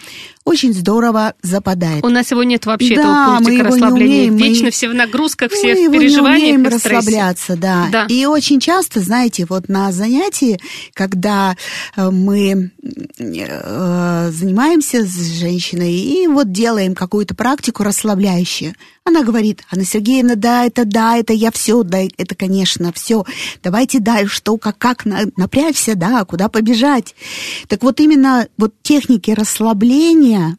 очень 0.47 0.73
здорово 0.73 1.35
западает. 1.43 2.05
У 2.05 2.09
нас 2.09 2.31
его 2.31 2.45
нет 2.45 2.67
вообще, 2.67 2.95
да, 2.95 3.03
этого 3.03 3.37
пунктика 3.37 3.65
мы 3.65 3.69
расслабления. 3.69 4.31
Умеем, 4.31 4.37
Вечно 4.37 4.65
мы... 4.67 4.71
все 4.71 4.89
в 4.89 4.95
нагрузках, 4.95 5.51
все 5.51 5.75
мы 5.75 5.89
в 5.89 5.93
переживаниях. 5.93 6.59
Мы 6.59 6.71
расслабляться, 6.71 7.57
да. 7.57 7.89
да. 7.91 8.07
И 8.09 8.25
очень 8.27 8.61
часто, 8.61 9.01
знаете, 9.01 9.45
вот 9.49 9.69
на 9.69 9.91
занятии, 9.91 10.61
когда 10.95 11.57
э, 11.97 12.11
мы 12.11 12.71
э, 13.19 14.31
занимаемся 14.31 15.05
с 15.05 15.39
женщиной 15.39 15.95
и 15.95 16.29
вот 16.29 16.53
делаем 16.53 16.95
какую-то 16.95 17.35
практику 17.35 17.83
расслабляющую. 17.83 18.75
Она 19.07 19.23
говорит, 19.23 19.63
Анна 19.71 19.85
Сергеевна, 19.85 20.35
да, 20.35 20.65
это 20.65 20.85
да, 20.85 21.17
это 21.17 21.33
я 21.33 21.53
все, 21.53 21.85
да, 21.85 21.99
это, 22.19 22.35
конечно, 22.35 22.93
все. 22.93 23.25
Давайте 23.63 24.01
дальше, 24.01 24.35
что, 24.35 24.59
как, 24.59 24.79
как 24.79 25.05
напрячься, 25.05 25.95
да, 25.95 26.25
куда 26.25 26.49
побежать. 26.49 27.15
Так 27.69 27.85
вот 27.85 28.01
именно 28.01 28.49
вот 28.59 28.75
техники 28.83 29.31
расслабления, 29.31 30.57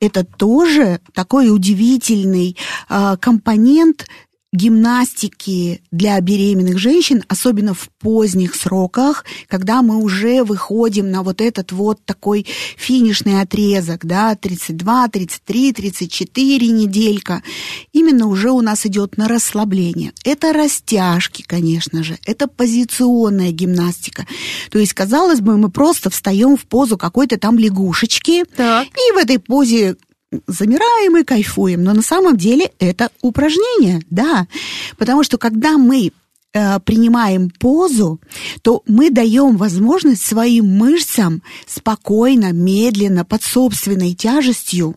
это 0.00 0.24
тоже 0.24 1.00
такой 1.12 1.54
удивительный 1.54 2.56
э, 2.88 3.16
компонент 3.20 4.06
гимнастики 4.52 5.80
для 5.92 6.20
беременных 6.20 6.78
женщин, 6.78 7.24
особенно 7.28 7.72
в 7.72 7.88
поздних 8.00 8.56
сроках, 8.56 9.24
когда 9.46 9.80
мы 9.80 10.02
уже 10.02 10.42
выходим 10.42 11.10
на 11.10 11.22
вот 11.22 11.40
этот 11.40 11.70
вот 11.70 12.04
такой 12.04 12.46
финишный 12.76 13.40
отрезок, 13.40 14.04
да, 14.04 14.34
32, 14.34 15.08
33, 15.08 15.72
34 15.72 16.66
неделька, 16.68 17.42
именно 17.92 18.26
уже 18.26 18.50
у 18.50 18.60
нас 18.60 18.84
идет 18.86 19.16
на 19.16 19.28
расслабление. 19.28 20.12
Это 20.24 20.52
растяжки, 20.52 21.42
конечно 21.46 22.02
же, 22.02 22.18
это 22.26 22.48
позиционная 22.48 23.52
гимнастика. 23.52 24.26
То 24.70 24.80
есть, 24.80 24.94
казалось 24.94 25.40
бы, 25.40 25.58
мы 25.58 25.70
просто 25.70 26.10
встаем 26.10 26.56
в 26.56 26.66
позу 26.66 26.98
какой-то 26.98 27.38
там 27.38 27.56
лягушечки, 27.56 28.44
так. 28.56 28.88
и 28.88 29.12
в 29.12 29.16
этой 29.16 29.38
позе 29.38 29.96
замираем 30.46 31.16
и 31.16 31.24
кайфуем, 31.24 31.82
но 31.82 31.92
на 31.92 32.02
самом 32.02 32.36
деле 32.36 32.72
это 32.78 33.10
упражнение, 33.20 34.00
да, 34.10 34.46
потому 34.96 35.24
что 35.24 35.38
когда 35.38 35.76
мы 35.76 36.12
э, 36.52 36.80
принимаем 36.80 37.50
позу, 37.50 38.20
то 38.62 38.82
мы 38.86 39.10
даем 39.10 39.56
возможность 39.56 40.24
своим 40.24 40.66
мышцам 40.66 41.42
спокойно, 41.66 42.52
медленно, 42.52 43.24
под 43.24 43.42
собственной 43.42 44.14
тяжестью 44.14 44.96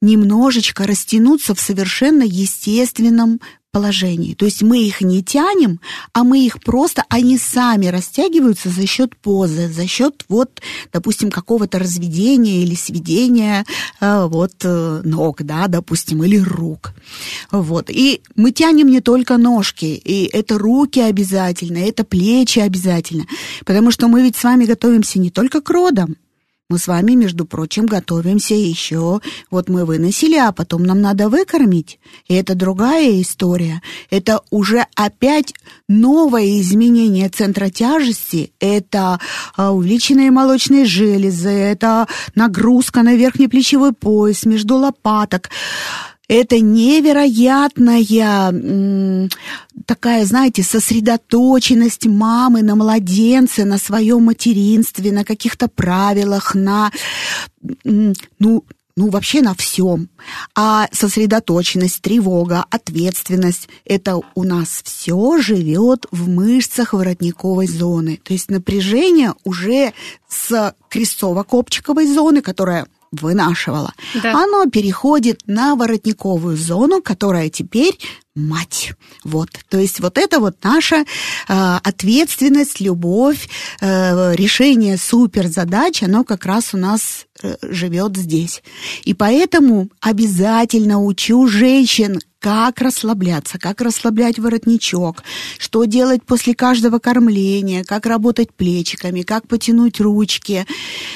немножечко 0.00 0.86
растянуться 0.86 1.54
в 1.54 1.60
совершенно 1.60 2.22
естественном 2.22 3.40
положении. 3.70 4.34
То 4.34 4.46
есть 4.46 4.62
мы 4.62 4.82
их 4.82 5.02
не 5.02 5.22
тянем, 5.22 5.80
а 6.12 6.24
мы 6.24 6.44
их 6.44 6.60
просто, 6.60 7.04
они 7.08 7.36
сами 7.36 7.86
растягиваются 7.86 8.70
за 8.70 8.86
счет 8.86 9.14
позы, 9.16 9.68
за 9.68 9.86
счет 9.86 10.24
вот, 10.28 10.62
допустим, 10.92 11.30
какого-то 11.30 11.78
разведения 11.78 12.62
или 12.62 12.74
сведения 12.74 13.66
э, 14.00 14.26
вот 14.26 14.54
э, 14.64 15.02
ног, 15.04 15.42
да, 15.42 15.68
допустим, 15.68 16.24
или 16.24 16.38
рук. 16.38 16.92
Вот. 17.50 17.90
И 17.90 18.22
мы 18.36 18.52
тянем 18.52 18.88
не 18.88 19.00
только 19.00 19.36
ножки, 19.36 19.84
и 19.84 20.24
это 20.32 20.58
руки 20.58 21.00
обязательно, 21.00 21.78
это 21.78 22.04
плечи 22.04 22.60
обязательно, 22.60 23.26
потому 23.66 23.90
что 23.90 24.08
мы 24.08 24.22
ведь 24.22 24.36
с 24.36 24.44
вами 24.44 24.64
готовимся 24.64 25.18
не 25.18 25.30
только 25.30 25.60
к 25.60 25.68
родам, 25.70 26.16
мы 26.70 26.76
с 26.76 26.86
вами, 26.86 27.12
между 27.12 27.46
прочим, 27.46 27.86
готовимся 27.86 28.54
еще. 28.54 29.22
Вот 29.50 29.70
мы 29.70 29.86
выносили, 29.86 30.36
а 30.36 30.52
потом 30.52 30.82
нам 30.82 31.00
надо 31.00 31.30
выкормить. 31.30 31.98
И 32.28 32.34
это 32.34 32.54
другая 32.54 33.22
история. 33.22 33.80
Это 34.10 34.42
уже 34.50 34.84
опять 34.94 35.54
новое 35.88 36.60
изменение 36.60 37.30
центра 37.30 37.70
тяжести. 37.70 38.52
Это 38.60 39.18
а, 39.56 39.72
увеличенные 39.72 40.30
молочные 40.30 40.84
железы, 40.84 41.48
это 41.48 42.06
нагрузка 42.34 43.02
на 43.02 43.14
верхний 43.14 43.48
плечевой 43.48 43.94
пояс 43.94 44.44
между 44.44 44.76
лопаток 44.76 45.48
это 46.28 46.60
невероятная 46.60 47.98
такая, 49.86 50.24
знаете, 50.26 50.62
сосредоточенность 50.62 52.06
мамы 52.06 52.62
на 52.62 52.76
младенце, 52.76 53.64
на 53.64 53.78
своем 53.78 54.24
материнстве, 54.24 55.10
на 55.12 55.24
каких-то 55.24 55.68
правилах, 55.68 56.54
на, 56.54 56.92
ну, 57.84 58.14
ну, 58.98 59.10
вообще 59.10 59.42
на 59.42 59.54
всем. 59.54 60.08
А 60.56 60.88
сосредоточенность, 60.90 62.02
тревога, 62.02 62.64
ответственность– 62.68 63.68
это 63.84 64.20
у 64.34 64.42
нас 64.42 64.80
все 64.82 65.38
живет 65.38 66.06
в 66.10 66.28
мышцах 66.28 66.94
воротниковой 66.94 67.68
зоны. 67.68 68.18
То 68.24 68.32
есть 68.32 68.50
напряжение 68.50 69.34
уже 69.44 69.92
с 70.28 70.74
крестцово-копчиковой 70.90 72.12
зоны, 72.12 72.42
которая 72.42 72.88
вынашивала, 73.12 73.92
да. 74.22 74.32
оно 74.32 74.66
переходит 74.66 75.42
на 75.46 75.74
воротниковую 75.74 76.56
зону, 76.56 77.02
которая 77.02 77.48
теперь 77.48 77.98
мать. 78.34 78.92
Вот, 79.24 79.50
то 79.68 79.78
есть 79.78 80.00
вот 80.00 80.16
это 80.16 80.38
вот 80.38 80.56
наша 80.62 80.96
э, 80.96 81.04
ответственность, 81.82 82.80
любовь, 82.80 83.48
э, 83.80 84.34
решение 84.34 84.96
суперзадач, 84.96 86.02
оно 86.02 86.24
как 86.24 86.46
раз 86.46 86.72
у 86.72 86.76
нас 86.78 87.26
э, 87.42 87.56
живет 87.62 88.16
здесь. 88.16 88.62
И 89.04 89.12
поэтому 89.12 89.88
обязательно 90.00 91.02
учу 91.02 91.48
женщин 91.48 92.20
как 92.40 92.80
расслабляться, 92.80 93.58
как 93.58 93.80
расслаблять 93.80 94.38
воротничок, 94.38 95.22
что 95.58 95.84
делать 95.84 96.22
после 96.22 96.54
каждого 96.54 96.98
кормления, 96.98 97.84
как 97.84 98.06
работать 98.06 98.52
плечиками, 98.52 99.22
как 99.22 99.48
потянуть 99.48 100.00
ручки. 100.00 100.66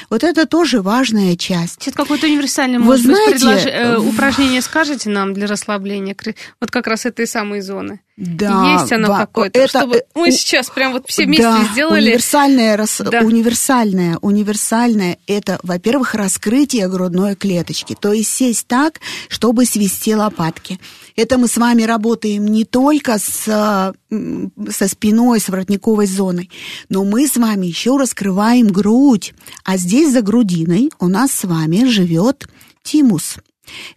Вот 0.09 0.23
это 0.23 0.45
тоже 0.45 0.81
важная 0.81 1.35
часть. 1.35 1.81
Сейчас 1.81 1.93
какое-то 1.93 2.27
универсальное, 2.27 2.79
Вы 2.79 2.85
может 2.85 3.05
знаете, 3.05 3.31
быть, 3.31 3.63
предлож... 3.63 3.65
э, 3.65 3.97
упражнение 3.97 4.61
скажете 4.61 5.09
нам 5.09 5.33
для 5.33 5.47
расслабления? 5.47 6.15
Вот 6.59 6.71
как 6.71 6.87
раз 6.87 7.05
этой 7.05 7.27
самой 7.27 7.61
зоны. 7.61 8.01
Да, 8.15 8.79
есть 8.79 8.91
оно 8.91 9.07
какое-то, 9.07 9.59
это, 9.59 9.79
чтобы 9.79 9.95
э, 9.95 10.01
мы 10.13 10.31
сейчас 10.31 10.69
прям 10.69 10.93
вот 10.93 11.05
все 11.07 11.25
вместе 11.25 11.45
да, 11.45 11.67
сделали. 11.71 12.09
Универсальное, 12.09 12.77
рас, 12.77 13.01
да. 13.03 13.21
универсальное, 13.21 14.19
универсальное, 14.21 15.17
это, 15.25 15.59
во-первых, 15.63 16.13
раскрытие 16.13 16.87
грудной 16.89 17.35
клеточки, 17.35 17.97
то 17.99 18.13
есть 18.13 18.29
сесть 18.29 18.67
так, 18.67 18.99
чтобы 19.29 19.65
свести 19.65 20.13
лопатки. 20.13 20.79
Это 21.15 21.39
мы 21.39 21.47
с 21.47 21.57
вами 21.57 21.83
работаем 21.83 22.45
не 22.45 22.65
только 22.65 23.17
с, 23.17 23.45
со 23.45 24.87
спиной, 24.87 25.39
с 25.39 25.49
воротниковой 25.49 26.05
зоной, 26.05 26.51
но 26.89 27.03
мы 27.03 27.27
с 27.27 27.35
вами 27.35 27.65
еще 27.65 27.97
раскрываем 27.97 28.67
грудь, 28.67 29.33
а 29.63 29.77
здесь 29.77 30.13
за 30.13 30.21
грудиной 30.21 30.91
у 30.99 31.07
нас 31.07 31.31
с 31.31 31.45
вами 31.45 31.85
живет 31.85 32.47
тимус. 32.83 33.37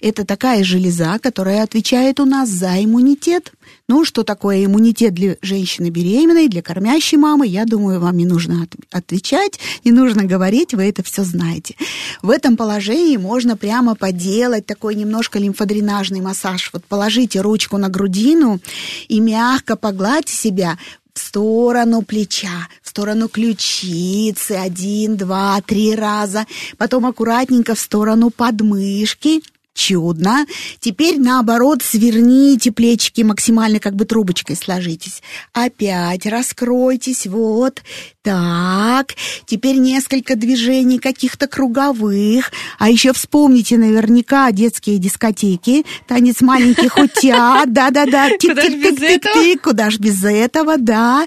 Это 0.01 0.25
такая 0.25 0.63
железа, 0.65 1.19
которая 1.21 1.63
отвечает 1.63 2.21
у 2.21 2.25
нас 2.25 2.49
за 2.49 2.83
иммунитет. 2.85 3.53
Ну, 3.89 4.05
что 4.05 4.23
такое 4.23 4.65
иммунитет 4.65 5.15
для 5.15 5.37
женщины 5.43 5.91
беременной, 5.91 6.49
для 6.49 6.63
кормящей 6.63 7.19
мамы, 7.19 7.47
я 7.47 7.65
думаю, 7.65 8.01
вам 8.01 8.17
не 8.17 8.27
нужно 8.27 8.63
от 8.63 8.75
отвечать, 8.91 9.59
не 9.85 9.93
нужно 9.93 10.25
говорить, 10.25 10.75
вы 10.75 10.85
это 10.85 11.03
все 11.03 11.25
знаете. 11.25 11.75
В 12.23 12.31
этом 12.31 12.57
положении 12.57 13.17
можно 13.17 13.57
прямо 13.57 13.95
поделать 13.95 14.67
такой 14.67 14.95
немножко 14.95 15.39
лимфодренажный 15.39 16.21
массаж. 16.21 16.71
Вот 16.73 16.85
положите 16.85 17.41
ручку 17.41 17.77
на 17.77 17.89
грудину 17.89 18.61
и 19.09 19.21
мягко 19.21 19.77
погладьте 19.77 20.35
себя 20.35 20.79
в 21.17 21.19
сторону 21.19 22.03
плеча, 22.03 22.69
в 22.83 22.91
сторону 22.91 23.29
ключицы, 23.29 24.53
один, 24.53 25.17
два, 25.17 25.61
три 25.63 25.95
раза, 25.95 26.47
потом 26.77 27.07
аккуратненько 27.07 27.75
в 27.75 27.81
сторону 27.81 28.31
подмышки, 28.31 29.43
Чудно. 29.77 30.47
Теперь 30.81 31.21
наоборот 31.21 31.83
сверните 31.83 32.73
плечики 32.73 33.21
максимально, 33.21 33.79
как 33.79 33.95
бы 33.95 34.07
трубочкой 34.07 34.57
сложитесь. 34.57 35.23
Опять 35.53 36.25
раскройтесь. 36.25 37.27
Вот. 37.27 37.83
Так. 38.23 39.09
Теперь 39.45 39.77
несколько 39.77 40.35
движений 40.35 40.99
каких-то 40.99 41.47
круговых. 41.47 42.53
А 42.79 42.89
еще 42.89 43.13
вспомните 43.13 43.77
наверняка 43.77 44.51
детские 44.51 44.97
дискотеки. 44.97 45.85
Танец 46.09 46.41
маленьких 46.41 46.97
утят. 46.99 47.71
Да-да-да. 47.71 48.31
Тик-тик-тик-тик-тик. 48.31 49.61
Куда 49.61 49.91
ж 49.91 49.99
без 49.99 50.25
этого, 50.25 50.79
да. 50.79 51.27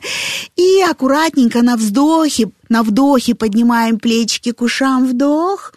И 0.55 0.81
аккуратненько 0.81 1.61
на 1.61 1.77
вздохе, 1.77 2.49
на 2.67 2.81
вдохе 2.81 3.35
поднимаем 3.35 3.99
плечики 3.99 4.53
к 4.53 4.63
ушам. 4.63 5.05
Вдох 5.05 5.73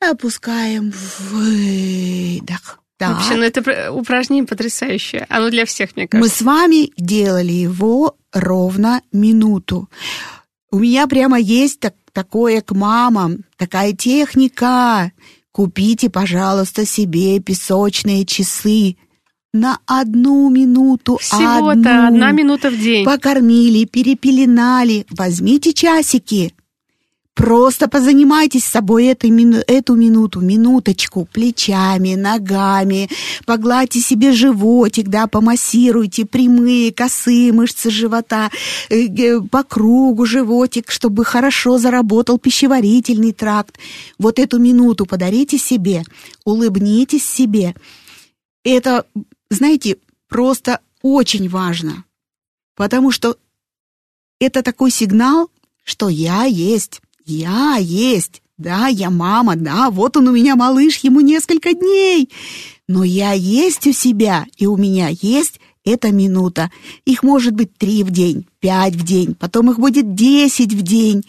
опускаем 0.00 0.92
выдох. 1.30 2.80
Так. 2.98 3.16
Вообще, 3.16 3.34
ну 3.36 3.42
это 3.42 3.92
упражнение 3.92 4.46
потрясающее. 4.46 5.26
Оно 5.28 5.50
для 5.50 5.66
всех, 5.66 5.96
мне 5.96 6.08
кажется. 6.08 6.18
Мы 6.18 6.34
с 6.34 6.42
вами 6.42 6.92
делали 6.96 7.52
его 7.52 8.16
ровно 8.32 9.02
минуту. 9.12 9.90
У 10.70 10.78
меня 10.78 11.06
прямо 11.06 11.38
есть 11.38 11.80
так, 11.80 11.94
такое 12.12 12.62
к 12.62 12.72
мамам, 12.72 13.44
такая 13.58 13.92
техника. 13.92 15.12
Купите, 15.52 16.08
пожалуйста, 16.10 16.86
себе 16.86 17.38
песочные 17.40 18.24
часы 18.24 18.96
на 19.52 19.78
одну 19.86 20.48
минуту. 20.50 21.18
Всего-то 21.18 22.08
одна 22.08 22.32
минута 22.32 22.70
в 22.70 22.78
день. 22.78 23.04
Покормили, 23.04 23.84
перепеленали. 23.84 25.06
Возьмите 25.10 25.72
часики. 25.72 26.54
Просто 27.36 27.86
позанимайтесь 27.86 28.64
собой 28.64 29.08
эту, 29.08 29.28
эту 29.28 29.94
минуту, 29.94 30.40
минуточку, 30.40 31.28
плечами, 31.30 32.14
ногами, 32.14 33.10
погладьте 33.44 34.00
себе 34.00 34.32
животик, 34.32 35.08
да, 35.08 35.26
помассируйте 35.26 36.24
прямые, 36.24 36.94
косые 36.94 37.52
мышцы 37.52 37.90
живота, 37.90 38.50
э, 38.88 39.40
по 39.50 39.64
кругу 39.64 40.24
животик, 40.24 40.90
чтобы 40.90 41.26
хорошо 41.26 41.76
заработал 41.76 42.38
пищеварительный 42.38 43.34
тракт. 43.34 43.78
Вот 44.18 44.38
эту 44.38 44.58
минуту 44.58 45.04
подарите 45.04 45.58
себе, 45.58 46.04
улыбнитесь 46.46 47.26
себе. 47.26 47.74
Это, 48.64 49.04
знаете, 49.50 49.98
просто 50.26 50.80
очень 51.02 51.50
важно, 51.50 52.04
потому 52.76 53.10
что 53.10 53.36
это 54.40 54.62
такой 54.62 54.90
сигнал, 54.90 55.50
что 55.84 56.08
я 56.08 56.44
есть. 56.44 57.02
Я 57.26 57.76
есть. 57.78 58.40
Да, 58.56 58.86
я 58.86 59.10
мама, 59.10 59.54
да, 59.56 59.90
вот 59.90 60.16
он 60.16 60.28
у 60.28 60.32
меня 60.32 60.56
малыш, 60.56 60.98
ему 60.98 61.20
несколько 61.20 61.74
дней. 61.74 62.30
Но 62.88 63.04
я 63.04 63.32
есть 63.32 63.86
у 63.86 63.92
себя, 63.92 64.46
и 64.56 64.66
у 64.66 64.78
меня 64.78 65.08
есть 65.10 65.60
это 65.84 66.10
минута. 66.10 66.70
Их 67.04 67.22
может 67.22 67.52
быть 67.52 67.76
три 67.76 68.02
в 68.02 68.10
день, 68.10 68.46
пять 68.60 68.94
в 68.94 69.04
день, 69.04 69.34
потом 69.34 69.70
их 69.70 69.78
будет 69.78 70.14
десять 70.14 70.72
в 70.72 70.80
день. 70.82 71.24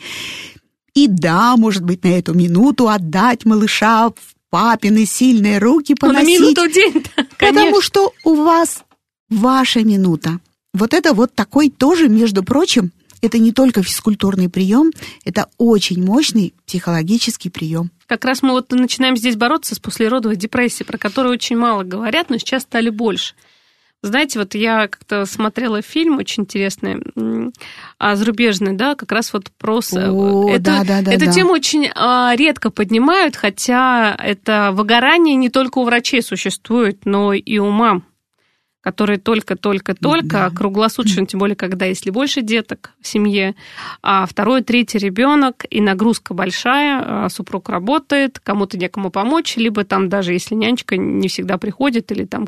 И 0.94 1.08
да, 1.08 1.58
может 1.58 1.84
быть, 1.84 2.04
на 2.04 2.10
эту 2.10 2.34
минуту 2.34 2.88
отдать 2.88 3.46
малыша 3.46 4.10
в 4.10 4.16
папины 4.50 5.06
сильные 5.06 5.58
руки 5.58 5.96
поносить. 5.96 6.40
Ну, 6.40 6.46
на 6.46 6.46
минуту 6.46 6.74
день, 6.74 7.04
Потому 7.38 7.82
что 7.82 8.14
у 8.24 8.36
вас 8.36 8.84
ваша 9.30 9.84
минута. 9.84 10.40
Вот 10.74 10.94
это 10.94 11.14
вот 11.14 11.34
такой 11.36 11.70
тоже, 11.70 12.08
между 12.08 12.44
прочим, 12.44 12.92
это 13.21 13.38
не 13.39 13.51
только 13.51 13.84
физкультурный 13.84 14.49
прием, 14.49 14.91
это 15.25 15.49
очень 15.58 16.03
мощный 16.03 16.53
психологический 16.65 17.49
прием. 17.49 17.91
Как 18.08 18.25
раз 18.25 18.41
мы 18.41 18.51
вот 18.51 18.71
начинаем 18.71 19.17
здесь 19.17 19.36
бороться 19.36 19.75
с 19.75 19.80
послеродовой 19.80 20.36
депрессией, 20.36 20.86
про 20.86 20.97
которую 20.97 21.34
очень 21.34 21.58
мало 21.58 21.84
говорят, 21.84 22.30
но 22.30 22.38
сейчас 22.38 22.63
стали 22.63 22.89
больше. 22.89 23.36
Знаете, 24.03 24.38
вот 24.38 24.53
я 24.53 24.88
как-то 24.88 25.26
смотрела 25.26 25.82
фильм 25.82 26.18
очень 26.18 26.43
интересный, 26.43 27.01
а, 27.97 28.15
зарубежный, 28.15 28.74
да, 28.74 28.93
как 28.93 29.11
раз 29.11 29.34
вот 29.34 29.51
про... 29.57 29.80
О, 29.80 30.49
это, 30.49 30.61
да, 30.61 30.84
да, 30.84 31.01
да, 31.01 31.11
эту 31.11 31.26
да. 31.26 31.32
тему 31.32 31.51
очень 31.51 31.89
а, 31.95 32.34
редко 32.36 32.70
поднимают, 32.70 33.36
хотя 33.36 34.15
это 34.15 34.70
выгорание 34.72 35.36
не 35.36 35.49
только 35.49 35.80
у 35.80 35.84
врачей 35.84 36.22
существует, 36.22 37.05
но 37.05 37.34
и 37.34 37.57
у 37.57 37.72
мам 37.72 38.05
которые 38.88 39.20
только-только-только, 39.20 40.28
да. 40.30 40.50
круглосуточно, 40.50 41.26
тем 41.26 41.42
более, 41.42 41.58
когда 41.58 41.84
если 41.84 42.10
больше 42.10 42.42
деток 42.42 42.94
в 43.02 43.08
семье, 43.08 43.54
а 44.02 44.26
второй, 44.26 44.64
третий 44.64 44.98
ребенок, 44.98 45.66
и 45.70 45.82
нагрузка 45.82 46.34
большая, 46.34 47.26
а 47.26 47.30
супруг 47.30 47.68
работает, 47.68 48.40
кому-то 48.40 48.78
некому 48.78 49.10
помочь, 49.12 49.58
либо 49.58 49.84
там 49.84 50.08
даже 50.08 50.32
если 50.32 50.56
нянечка 50.56 50.96
не 50.96 51.28
всегда 51.28 51.58
приходит, 51.58 52.14
или 52.14 52.24
там 52.24 52.48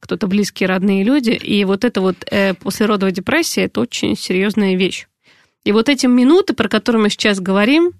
кто-то 0.00 0.26
близкие, 0.26 0.68
родные 0.68 1.04
люди, 1.04 1.30
и 1.30 1.64
вот 1.64 1.86
это 1.86 2.02
вот 2.02 2.16
э, 2.30 2.52
послеродовая 2.52 3.12
депрессия, 3.12 3.62
это 3.62 3.80
очень 3.80 4.14
серьезная 4.14 4.76
вещь. 4.76 5.06
И 5.64 5.72
вот 5.72 5.88
эти 5.88 6.04
минуты, 6.04 6.52
про 6.52 6.68
которые 6.68 7.00
мы 7.00 7.08
сейчас 7.08 7.40
говорим, 7.40 7.92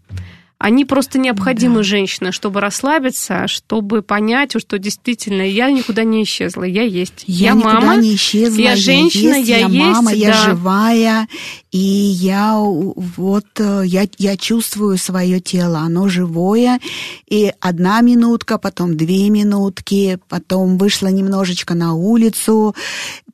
они 0.59 0.85
просто 0.85 1.19
необходимы 1.19 1.79
да. 1.79 1.83
женщине, 1.85 2.33
чтобы 2.33 2.61
расслабиться, 2.61 3.47
чтобы 3.47 4.03
понять, 4.03 4.59
что 4.59 4.79
действительно 4.79 5.43
я 5.43 5.71
никуда 5.71 6.03
не 6.03 6.25
исчезла, 6.25 6.65
я 6.65 6.83
есть. 6.83 7.23
Я, 7.29 7.51
я 7.51 7.55
мама, 7.55 7.95
не 7.97 8.17
исчезла, 8.17 8.61
я 8.61 8.75
женщина, 8.75 9.35
я, 9.35 9.37
есть, 9.37 9.49
я, 9.49 9.59
я 9.59 9.67
есть, 9.69 9.87
мама, 9.87 10.11
да. 10.11 10.17
я 10.17 10.33
живая, 10.33 11.29
и 11.71 11.79
я 11.79 12.57
вот 12.57 13.47
э, 13.59 13.83
я, 13.85 14.09
я 14.19 14.37
чувствую 14.37 14.99
свое 14.99 15.39
тело, 15.39 15.79
оно 15.79 16.09
живое, 16.09 16.81
и 17.29 17.53
одна 17.61 18.01
минутка, 18.01 18.59
потом 18.59 18.97
две 18.97 19.31
минутки, 19.31 20.19
потом 20.29 20.77
вышла 20.77 21.07
немножечко 21.07 21.75
на 21.75 21.95
улицу, 21.95 22.75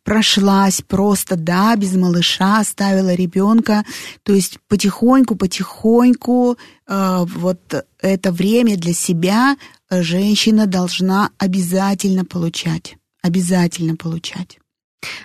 прошлась 0.05 0.83
просто, 0.83 1.37
да, 1.37 1.75
без 1.77 1.95
малыша, 1.97 2.61
оставила 2.61 3.15
ребенка, 3.15 3.85
то 4.23 4.33
есть 4.33 4.59
потихоньку, 4.69 5.35
потихоньку 5.35 6.57
э, 6.87 7.25
вот 7.27 7.87
это 8.01 8.33
время 8.33 8.77
для 8.77 8.93
себя 8.93 9.57
женщина 9.91 10.67
должна 10.67 11.31
обязательно 11.39 12.25
получать, 12.25 12.97
обязательно 13.23 13.97
получать. 13.97 14.59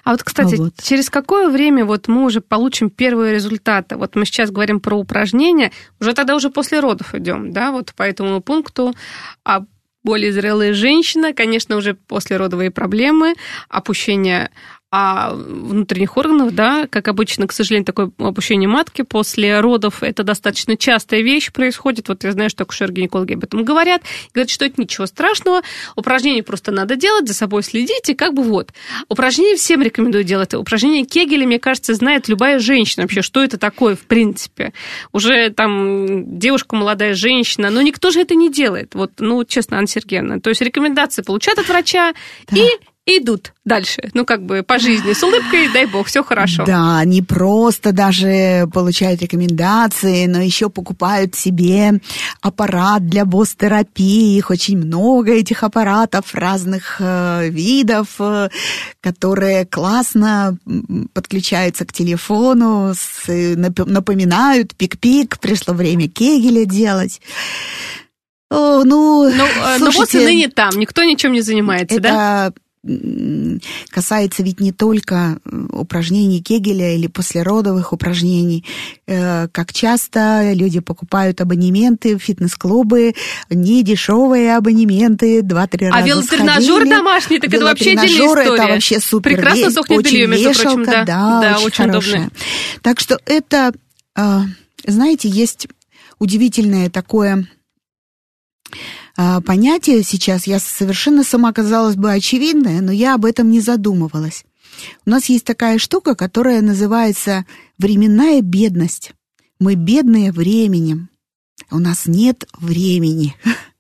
А 0.04 0.12
вот, 0.12 0.24
кстати, 0.24 0.56
вот. 0.56 0.74
через 0.82 1.10
какое 1.10 1.50
время 1.50 1.86
вот 1.86 2.08
мы 2.08 2.26
уже 2.26 2.42
получим 2.42 2.90
первые 2.90 3.34
результаты? 3.34 3.96
Вот 3.96 4.16
мы 4.16 4.26
сейчас 4.26 4.52
говорим 4.52 4.80
про 4.80 4.98
упражнения, 4.98 5.72
уже 6.00 6.14
тогда 6.14 6.36
уже 6.36 6.50
после 6.50 6.80
родов 6.80 7.16
идем, 7.16 7.52
да, 7.52 7.72
вот 7.72 7.94
по 7.96 8.04
этому 8.04 8.42
пункту. 8.42 8.94
А 9.46 9.64
более 10.04 10.32
зрелая 10.32 10.74
женщина, 10.74 11.34
конечно, 11.34 11.76
уже 11.76 11.94
послеродовые 11.94 12.72
проблемы, 12.72 13.36
опущение 13.68 14.50
а 14.92 15.34
внутренних 15.34 16.18
органов, 16.18 16.56
да, 16.56 16.88
как 16.88 17.08
обычно, 17.08 17.46
к 17.48 17.52
сожалению, 17.52 17.86
такое 17.86 18.12
опущение 18.18 18.68
матки 18.68 19.04
после 19.04 19.60
родов, 19.60 20.02
это 20.02 20.24
достаточно 20.24 20.76
частая 20.78 21.22
вещь 21.22 21.52
происходит. 21.52 22.10
Вот 22.10 22.24
я 22.24 22.32
знаю, 22.32 22.50
что 22.50 22.64
акушер-гинекологи 22.64 23.36
об 23.36 23.44
этом 23.44 23.64
говорят. 23.64 24.02
Говорят, 24.34 24.50
что 24.50 24.66
это 24.66 24.82
ничего 24.82 25.06
страшного, 25.06 25.62
упражнения 25.96 26.42
просто 26.42 26.72
надо 26.72 26.96
делать, 26.96 27.28
за 27.28 27.36
собой 27.36 27.62
следить, 27.62 28.10
и 28.10 28.16
как 28.16 28.34
бы 28.34 28.42
вот. 28.42 28.72
Упражнения 29.10 29.58
всем 29.58 29.84
рекомендую 29.84 30.24
делать. 30.24 30.56
Упражнения 30.56 31.06
Кегеля, 31.06 31.46
мне 31.46 31.60
кажется, 31.60 31.94
знает 31.94 32.28
любая 32.28 32.58
женщина 32.58 33.04
вообще, 33.04 33.22
что 33.22 33.44
это 33.44 33.60
такое 33.60 33.96
в 33.96 34.02
принципе. 34.02 34.74
Уже 35.12 35.52
там 35.52 36.40
девушка, 36.40 36.76
молодая 36.76 37.14
женщина, 37.14 37.70
но 37.70 37.82
никто 37.84 38.10
же 38.10 38.22
это 38.22 38.34
не 38.34 38.52
делает. 38.52 38.96
Вот, 38.96 39.12
ну, 39.20 39.44
честно, 39.44 39.78
Анна 39.78 39.88
Сергеевна. 39.88 40.40
То 40.40 40.50
есть 40.50 40.62
рекомендации 40.62 41.22
получают 41.22 41.60
от 41.60 41.68
врача 41.68 42.14
да. 42.50 42.58
и 42.58 42.66
идут 43.18 43.54
дальше, 43.66 44.10
ну, 44.14 44.26
как 44.26 44.44
бы 44.44 44.64
по 44.64 44.80
жизни, 44.80 45.14
с 45.14 45.24
улыбкой, 45.24 45.70
дай 45.72 45.86
бог, 45.86 46.08
все 46.08 46.24
хорошо. 46.24 46.66
Да, 46.66 47.04
не 47.06 47.22
просто 47.22 47.92
даже 47.92 48.68
получают 48.74 49.22
рекомендации, 49.22 50.26
но 50.26 50.42
еще 50.42 50.70
покупают 50.70 51.36
себе 51.36 52.02
аппарат 52.42 53.06
для 53.06 53.26
босс-терапии. 53.26 54.38
Их 54.38 54.50
очень 54.50 54.78
много, 54.78 55.34
этих 55.34 55.64
аппаратов 55.64 56.34
разных 56.34 56.98
э, 57.00 57.50
видов, 57.50 58.16
э, 58.20 58.50
которые 59.02 59.66
классно 59.66 60.58
подключаются 61.14 61.86
к 61.86 61.94
телефону, 61.94 62.94
с, 62.96 63.28
напоминают 63.28 64.74
пик-пик, 64.76 65.40
пришло 65.40 65.74
время 65.74 66.10
Кегеля 66.10 66.66
делать. 66.66 67.22
О, 68.52 68.84
ну, 68.84 69.30
но, 69.30 69.46
слушайте, 69.78 69.84
но 69.86 69.92
вот 69.92 70.14
и 70.16 70.18
ныне 70.18 70.50
там, 70.50 70.72
никто 70.80 71.04
ничем 71.04 71.34
не 71.34 71.42
занимается, 71.42 71.96
это, 71.96 72.04
да? 72.04 72.54
Касается 73.92 74.42
ведь 74.42 74.62
не 74.62 74.72
только 74.72 75.40
э, 75.44 75.66
упражнений 75.74 76.42
Кегеля 76.42 76.96
или 76.96 77.08
послеродовых 77.08 77.92
упражнений. 77.92 78.64
Э, 79.06 79.50
как 79.50 79.74
часто 79.74 80.54
люди 80.54 80.80
покупают 80.80 81.42
абонементы 81.42 82.18
в 82.18 82.22
фитнес-клубы, 82.22 83.16
не 83.50 83.84
дешевые 83.84 84.56
абонементы, 84.56 85.42
два-три 85.42 85.88
а 85.88 85.92
раза 85.92 86.04
А 86.04 86.08
велотренажер 86.08 86.88
домашний, 86.88 87.40
так 87.40 87.54
это 87.54 87.66
вообще 87.66 87.92
отдельная 87.92 88.28
история. 88.28 88.54
это 88.54 88.68
вообще 88.68 89.00
супер. 89.02 89.32
Прекрасно 89.32 89.72
сохнет 89.72 90.00
очень 90.00 90.12
белье, 90.12 90.28
между 90.28 90.50
вешалка, 90.50 90.76
прочим, 90.76 90.86
да. 90.86 91.06
Да, 91.06 91.42
да 91.42 91.58
очень, 91.58 91.66
очень 91.66 91.84
хорошая. 91.84 92.20
удобно. 92.22 92.32
Так 92.82 93.00
что 93.02 93.20
это, 93.26 93.74
э, 94.16 94.40
знаете, 94.86 95.28
есть 95.28 95.68
удивительное 96.18 96.90
такое 96.90 97.46
понятие 99.46 100.04
сейчас, 100.04 100.48
я 100.48 100.60
совершенно 100.60 101.24
сама, 101.24 101.52
казалось 101.52 101.96
бы, 101.96 102.12
очевидное, 102.12 102.82
но 102.82 102.92
я 102.92 103.16
об 103.16 103.26
этом 103.26 103.50
не 103.50 103.60
задумывалась. 103.60 104.46
У 105.06 105.10
нас 105.10 105.26
есть 105.26 105.46
такая 105.46 105.78
штука, 105.78 106.16
которая 106.16 106.62
называется 106.62 107.46
временная 107.78 108.42
бедность. 108.42 109.12
Мы 109.60 109.76
бедные 109.76 110.32
временем. 110.32 111.10
У 111.72 111.80
нас 111.80 112.06
нет 112.06 112.48
времени. 112.58 113.36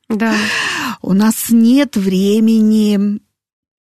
Да. 0.09 0.35
У 1.01 1.13
нас 1.13 1.49
нет 1.49 1.95
времени 1.95 3.19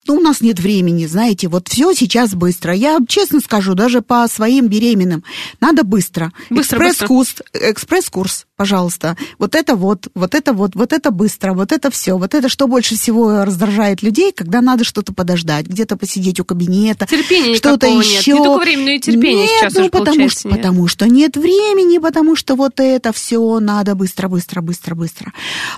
ну, 0.06 0.16
у 0.16 0.20
нас 0.20 0.40
нет 0.40 0.60
времени, 0.60 1.06
знаете, 1.06 1.48
вот 1.48 1.68
все 1.68 1.94
сейчас 1.94 2.34
быстро. 2.34 2.74
Я 2.74 2.98
честно 3.08 3.40
скажу, 3.40 3.74
даже 3.74 4.02
по 4.02 4.26
своим 4.28 4.68
беременным, 4.68 5.24
надо 5.60 5.84
быстро. 5.84 6.32
быстро 6.50 6.78
экспресс-курс, 6.78 7.36
экспресс-курс, 7.52 8.46
пожалуйста. 8.56 9.16
Вот 9.38 9.54
это 9.54 9.76
вот, 9.76 10.08
вот 10.14 10.34
это 10.34 10.52
вот, 10.52 10.74
вот 10.74 10.92
это 10.92 11.10
быстро, 11.10 11.54
вот 11.54 11.72
это 11.72 11.90
все. 11.90 12.18
Вот 12.18 12.34
это 12.34 12.48
что 12.48 12.66
больше 12.66 12.96
всего 12.96 13.44
раздражает 13.44 14.02
людей, 14.02 14.32
когда 14.32 14.60
надо 14.60 14.84
что-то 14.84 15.12
подождать, 15.14 15.66
где-то 15.66 15.96
посидеть 15.96 16.40
у 16.40 16.44
кабинета. 16.44 17.06
Терпения 17.06 17.54
что-то 17.54 17.86
еще. 17.86 18.32
нет. 18.32 18.40
Не 18.40 18.44
только 18.44 18.64
времени, 18.64 18.84
но 18.84 18.90
и 18.90 19.00
терпения 19.00 19.42
нет, 19.42 19.50
сейчас 19.50 19.74
ну, 19.74 19.88
потому 19.88 20.28
что, 20.28 20.48
нет. 20.48 20.56
потому 20.56 20.88
что 20.88 21.08
нет 21.08 21.36
времени, 21.36 21.98
потому 21.98 22.36
что 22.36 22.56
вот 22.56 22.78
это 22.78 23.12
все 23.12 23.60
надо 23.60 23.94
быстро, 23.94 24.28
быстро, 24.28 24.60
быстро, 24.60 24.94
быстро. 24.94 25.32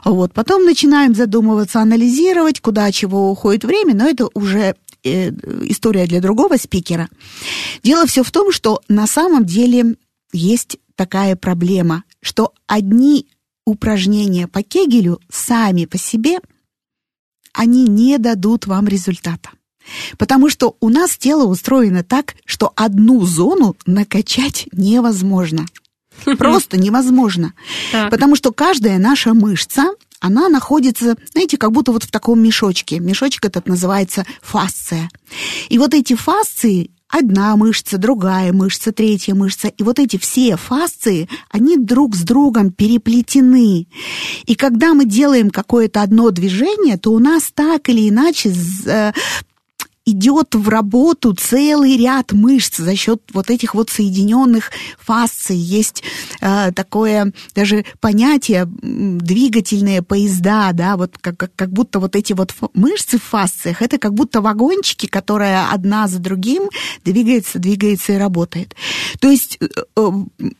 Вот. 0.05 0.33
Потом 0.33 0.65
начинаем 0.65 1.15
задумываться, 1.15 1.81
анализировать, 1.81 2.61
куда 2.61 2.91
чего 2.91 3.31
уходит 3.31 3.65
время, 3.65 3.95
но 3.95 4.09
это 4.09 4.16
уже 4.35 4.75
э, 5.05 5.31
история 5.69 6.07
для 6.07 6.21
другого 6.21 6.57
спикера. 6.57 7.09
Дело 7.83 8.07
все 8.07 8.23
в 8.23 8.31
том, 8.31 8.53
что 8.53 8.81
на 8.89 9.07
самом 9.07 9.45
деле 9.45 9.97
есть 10.33 10.79
такая 10.95 11.37
проблема, 11.37 12.05
что 12.23 12.53
одни 12.67 13.29
упражнения 13.65 14.47
по 14.47 14.63
Кегелю 14.63 15.21
сами 15.31 15.85
по 15.85 15.99
себе, 15.99 16.39
они 17.53 17.85
не 17.85 18.19
дадут 18.19 18.67
вам 18.67 18.87
результата. 18.87 19.51
Потому 20.19 20.51
что 20.51 20.77
у 20.81 20.89
нас 20.89 21.17
тело 21.17 21.45
устроено 21.45 22.03
так, 22.03 22.35
что 22.45 22.73
одну 22.77 23.25
зону 23.25 23.77
накачать 23.87 24.69
невозможно. 24.73 25.67
Просто 26.39 26.77
невозможно. 26.77 27.53
Потому 28.11 28.37
что 28.37 28.53
каждая 28.53 28.99
наша 28.99 29.35
мышца, 29.35 29.91
она 30.21 30.49
находится, 30.49 31.17
знаете, 31.33 31.57
как 31.57 31.73
будто 31.73 31.93
вот 31.93 32.05
в 32.05 32.11
таком 32.11 32.43
мешочке. 32.43 32.99
Мешочек 32.99 33.45
этот 33.45 33.67
называется 33.69 34.25
фасция. 34.43 35.11
И 35.69 35.79
вот 35.79 35.95
эти 35.95 36.15
фасции, 36.15 36.91
одна 37.09 37.57
мышца, 37.57 37.99
другая 37.99 38.53
мышца, 38.53 38.93
третья 38.93 39.35
мышца, 39.35 39.69
и 39.69 39.83
вот 39.83 39.99
эти 39.99 40.19
все 40.19 40.57
фасции, 40.57 41.29
они 41.51 41.77
друг 41.77 42.17
с 42.17 42.23
другом 42.23 42.73
переплетены. 42.73 43.87
И 44.47 44.55
когда 44.55 44.95
мы 44.95 45.05
делаем 45.05 45.51
какое-то 45.51 46.03
одно 46.03 46.31
движение, 46.31 46.97
то 46.99 47.13
у 47.13 47.19
нас 47.19 47.51
так 47.55 47.89
или 47.89 48.09
иначе 48.09 48.53
идет 50.07 50.55
в 50.55 50.69
работу 50.69 51.35
целый 51.35 51.97
ряд 51.97 52.33
мышц 52.33 52.79
за 52.79 52.95
счет 52.95 53.21
вот 53.33 53.51
этих 53.51 53.75
вот 53.75 53.91
соединенных 53.91 54.71
фасций. 54.99 55.57
Есть 55.57 56.05
э, 56.41 56.71
такое 56.73 57.33
даже 57.55 57.85
понятие 58.01 58.67
двигательные 58.67 60.03
поезда, 60.03 60.71
да, 60.73 60.97
вот 60.97 61.19
как, 61.21 61.37
как, 61.37 61.51
как 61.57 61.73
будто 61.73 61.99
вот 61.99 62.15
эти 62.15 62.33
вот 62.33 62.55
мышцы 62.75 63.19
в 63.19 63.23
фасциях, 63.23 63.83
это 63.83 63.99
как 63.99 64.15
будто 64.15 64.41
вагончики, 64.41 65.07
которые 65.07 65.67
одна 65.67 66.07
за 66.07 66.21
другим 66.21 66.71
двигается, 67.05 67.59
двигается 67.59 68.13
и 68.13 68.19
работает. 68.19 68.77
То 69.21 69.29
есть 69.29 69.59
э, 69.61 69.67
э, 69.97 70.11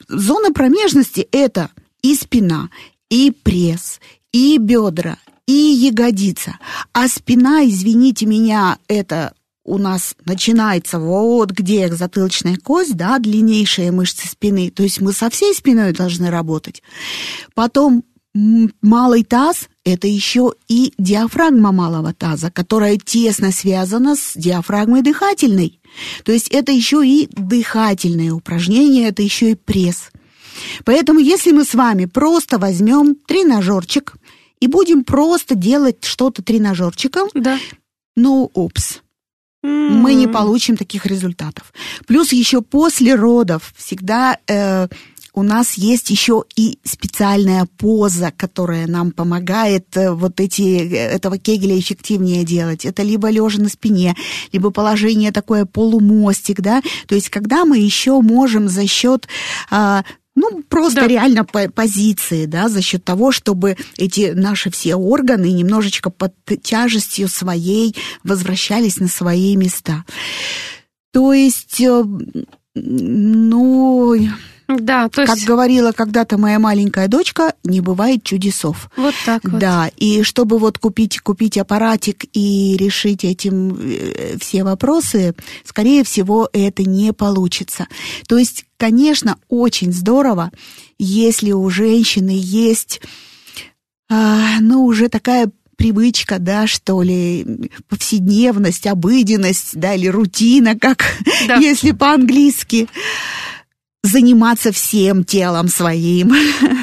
зона 0.09 0.53
промежности 0.53 1.29
это 1.31 1.71
и 2.03 2.17
спина, 2.17 2.69
и 3.11 3.31
пресс, 3.31 4.01
и 4.33 4.59
бедра, 4.59 5.19
и 5.47 5.53
ягодица. 5.53 6.59
А 6.93 7.09
спина, 7.09 7.65
извините 7.65 8.27
меня, 8.27 8.79
это 8.89 9.33
у 9.67 9.79
нас 9.79 10.15
начинается 10.25 10.99
вот 10.99 11.51
где 11.51 11.93
затылочная 11.93 12.57
кость, 12.57 12.97
да, 12.97 13.19
длиннейшие 13.19 13.91
мышцы 13.91 14.29
спины, 14.29 14.71
то 14.71 14.83
есть 14.83 15.01
мы 15.01 15.13
со 15.13 15.29
всей 15.29 15.55
спиной 15.55 15.93
должны 15.93 16.31
работать. 16.31 16.83
Потом 17.55 18.05
малый 18.83 19.25
таз– 19.25 19.69
это 19.85 20.07
еще 20.07 20.53
и 20.69 20.93
диафрагма 20.99 21.73
малого 21.73 22.13
таза, 22.13 22.51
которая 22.51 22.97
тесно 22.97 23.51
связана 23.51 24.15
с 24.15 24.33
диафрагмой 24.37 25.03
дыхательной. 25.03 25.81
То 26.25 26.33
есть 26.33 26.49
это 26.49 26.73
еще 26.73 27.07
и 27.07 27.29
дыхательное 27.33 28.33
упражнение, 28.33 29.09
это 29.09 29.23
еще 29.23 29.53
и 29.53 29.55
пресс. 29.55 30.11
Поэтому 30.85 31.19
если 31.19 31.53
мы 31.53 31.65
с 31.65 31.75
вами 31.75 32.07
просто 32.07 32.59
возьмем 32.59 33.15
тренажерчик 33.15 34.17
и 34.61 34.67
будем 34.67 35.05
просто 35.05 35.55
делать 35.55 36.05
что-то 36.05 36.43
тренажерчиком, 36.43 37.29
да. 37.35 37.59
ну, 38.17 38.51
упс, 39.63 39.73
мы 40.07 40.15
не 40.15 40.27
получим 40.27 40.77
таких 40.77 41.07
результатов. 41.07 41.73
Плюс 42.07 42.33
еще 42.33 42.63
после 42.63 43.15
родов 43.15 43.73
всегда 43.77 44.39
э, 44.47 44.89
у 45.37 45.43
нас 45.43 45.75
есть 45.75 46.11
еще 46.11 46.45
и 46.57 46.79
специальная 46.83 47.67
поза, 47.77 48.33
которая 48.35 48.87
нам 48.87 49.13
помогает 49.13 49.97
э, 49.97 50.11
вот 50.13 50.41
эти, 50.41 50.63
э, 50.63 50.97
этого 50.97 51.39
кегеля 51.39 51.79
эффективнее 51.79 52.43
делать. 52.43 52.87
Это 52.87 53.03
либо 53.03 53.29
лежа 53.29 53.61
на 53.61 53.69
спине, 53.69 54.17
либо 54.53 54.71
положение 54.71 55.33
такое 55.33 55.67
полумостик, 55.67 56.61
да. 56.63 56.83
То 57.07 57.15
есть 57.15 57.29
когда 57.29 57.65
мы 57.65 57.79
еще 57.79 58.21
можем 58.23 58.69
за 58.69 58.87
счет 58.87 59.29
э, 59.71 60.03
ну, 60.37 60.63
просто 60.69 61.01
да. 61.01 61.09
реально 61.09 61.45
по 61.45 61.69
позиции, 61.71 62.45
да, 62.45 62.69
за 62.69 62.83
счет 62.83 63.03
того, 63.03 63.33
чтобы 63.33 63.77
эти 63.97 64.33
наши 64.35 64.71
все 64.71 64.95
органы 64.95 65.51
немножечко 65.51 66.11
под 66.11 66.35
тяжестью 66.63 67.29
своей 67.29 67.97
возвращались 68.23 68.99
на 68.99 69.09
свои 69.09 69.57
места. 69.57 70.05
То 71.13 71.33
есть, 71.33 71.81
э, 71.81 72.05
ну, 72.75 74.15
да, 74.69 75.09
то 75.09 75.23
есть... 75.23 75.33
Как 75.33 75.43
говорила 75.45 75.93
когда-то 75.93 76.39
моя 76.39 76.59
маленькая 76.59 77.09
дочка, 77.09 77.55
не 77.63 77.81
бывает 77.81 78.25
чудесов. 78.25 78.91
Вот 78.97 79.15
так 79.25 79.45
вот. 79.45 79.59
Да, 79.59 79.91
и 79.97 80.23
чтобы 80.23 80.59
вот 80.59 80.79
купить, 80.79 81.21
купить 81.21 81.57
аппаратик 81.57 82.25
и 82.33 82.77
решить 82.79 83.25
этим 83.25 83.79
э, 83.81 84.37
все 84.41 84.65
вопросы, 84.65 85.35
скорее 85.65 86.03
всего, 86.05 86.49
это 86.53 86.83
не 86.83 87.13
получится. 87.13 87.87
То 88.27 88.39
есть, 88.39 88.65
конечно, 88.77 89.39
очень 89.49 89.93
здорово, 89.93 90.51
если 90.99 91.53
у 91.53 91.69
женщины 91.71 92.37
есть, 92.37 93.01
а, 94.09 94.61
ну, 94.61 94.85
уже 94.85 95.09
такая 95.09 95.51
привычка, 95.77 96.39
да, 96.39 96.67
что 96.67 97.03
ли, 97.03 97.71
повседневность, 97.89 98.87
обыденность, 98.87 99.79
да, 99.79 99.95
или 99.95 100.09
рутина, 100.09 100.79
как 100.79 101.05
да. 101.47 101.57
если 101.61 101.93
по-английски 101.93 102.89
заниматься 104.07 104.73
всем 104.73 105.25
телом 105.25 105.69
своим, 105.69 106.35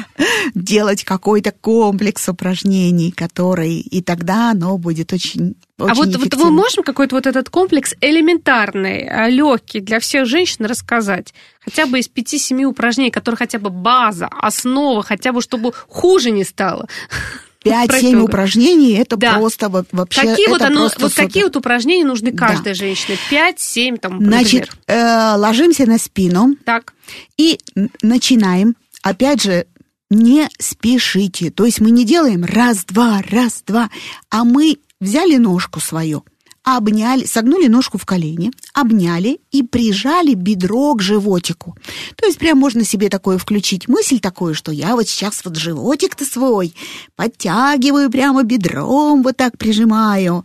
делать 0.54 1.04
какой-то 1.04 1.52
комплекс 1.52 2.28
упражнений, 2.28 3.10
который, 3.10 3.76
и 3.76 4.02
тогда 4.02 4.50
оно 4.50 4.78
будет 4.78 5.12
очень 5.12 5.56
очень 5.76 5.90
а 5.90 5.94
вот, 5.94 6.14
вот 6.16 6.36
мы 6.36 6.50
можем 6.52 6.84
какой-то 6.84 7.16
вот 7.16 7.26
этот 7.26 7.50
комплекс 7.50 7.94
элементарный, 8.00 9.08
а, 9.08 9.28
легкий 9.28 9.80
для 9.80 9.98
всех 9.98 10.26
женщин 10.26 10.66
рассказать? 10.66 11.34
Хотя 11.64 11.86
бы 11.86 11.98
из 11.98 12.08
5-7 12.08 12.64
упражнений, 12.64 13.10
которые 13.10 13.38
хотя 13.38 13.58
бы 13.58 13.70
база, 13.70 14.28
основа, 14.28 15.02
хотя 15.02 15.32
бы 15.32 15.42
чтобы 15.42 15.72
хуже 15.88 16.30
не 16.30 16.44
стало. 16.44 16.86
5-7 17.64 18.20
упражнений 18.20 18.92
это 18.92 19.16
да. 19.16 19.34
просто 19.34 19.68
вообще 19.90 20.20
какие 20.20 20.48
вот, 20.48 20.62
оно, 20.62 20.90
вот 20.98 21.14
какие 21.14 21.44
вот 21.44 21.56
упражнения 21.56 22.04
нужны 22.04 22.32
каждой 22.32 22.72
да. 22.72 22.74
женщине? 22.74 23.18
5-7 23.30 23.98
там, 23.98 24.22
Значит, 24.22 24.70
э, 24.86 25.34
ложимся 25.36 25.86
на 25.86 25.98
спину. 25.98 26.56
Так. 26.64 26.92
И 27.36 27.58
начинаем. 28.02 28.76
Опять 29.02 29.42
же, 29.42 29.66
не 30.10 30.48
спешите. 30.58 31.50
То 31.50 31.64
есть 31.64 31.80
мы 31.80 31.90
не 31.90 32.04
делаем 32.04 32.44
раз-два, 32.44 33.22
раз-два, 33.30 33.90
а 34.30 34.44
мы 34.44 34.76
взяли 35.00 35.36
ножку 35.36 35.80
свою– 35.80 36.24
обняли, 36.64 37.26
согнули 37.26 37.68
ножку 37.68 37.98
в 37.98 38.06
колени, 38.06 38.50
обняли 38.72 39.40
и 39.52 39.62
прижали 39.62 40.34
бедро 40.34 40.94
к 40.94 41.02
животику. 41.02 41.76
То 42.16 42.26
есть 42.26 42.38
прям 42.38 42.58
можно 42.58 42.84
себе 42.84 43.08
такое 43.10 43.38
включить 43.38 43.86
мысль 43.86 44.18
такую, 44.18 44.54
что 44.54 44.72
я 44.72 44.96
вот 44.96 45.08
сейчас 45.08 45.44
вот 45.44 45.56
животик-то 45.56 46.24
свой 46.24 46.74
подтягиваю 47.16 48.10
прямо 48.10 48.42
бедром, 48.42 49.22
вот 49.22 49.36
так 49.36 49.58
прижимаю. 49.58 50.44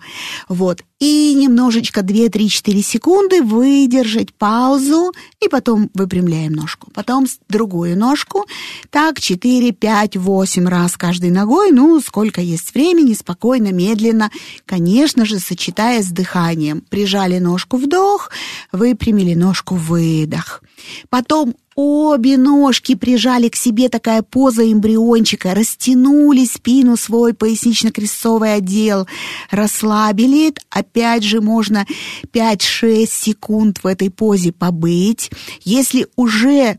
Вот 0.49 0.83
и 0.99 1.33
немножечко 1.33 2.01
2-3-4 2.01 2.81
секунды 2.81 3.41
выдержать 3.41 4.33
паузу, 4.33 5.13
и 5.39 5.47
потом 5.47 5.89
выпрямляем 5.93 6.53
ножку. 6.53 6.91
Потом 6.93 7.25
другую 7.47 7.97
ножку. 7.97 8.45
Так, 8.89 9.19
4, 9.19 9.71
5, 9.71 10.17
8 10.17 10.67
раз 10.67 10.97
каждой 10.97 11.31
ногой. 11.31 11.71
Ну, 11.71 11.99
сколько 12.01 12.41
есть 12.41 12.73
времени, 12.73 13.13
спокойно, 13.13 13.71
медленно. 13.71 14.29
Конечно 14.65 15.25
же, 15.25 15.39
сочетая 15.39 16.03
с 16.03 16.07
дыханием. 16.07 16.81
Прижали 16.89 17.39
ножку 17.39 17.77
вдох, 17.77 18.31
выпрямили 18.71 19.35
ножку 19.35 19.75
выдох. 19.75 20.61
Потом 21.09 21.55
обе 21.79 22.37
ножки 22.37 22.93
прижали 22.93 23.47
к 23.47 23.55
себе 23.55 23.87
такая 23.87 24.21
поза 24.21 24.69
эмбриончика, 24.69 25.53
растянули 25.53 26.43
спину 26.43 26.97
свой 26.97 27.33
пояснично-крестцовый 27.33 28.55
отдел, 28.55 29.07
расслабили. 29.49 30.53
Опять 30.69 31.23
же, 31.23 31.39
можно 31.39 31.85
5-6 32.33 33.07
секунд 33.09 33.79
в 33.81 33.87
этой 33.87 34.09
позе 34.11 34.51
побыть. 34.51 35.31
Если 35.63 36.07
уже 36.17 36.77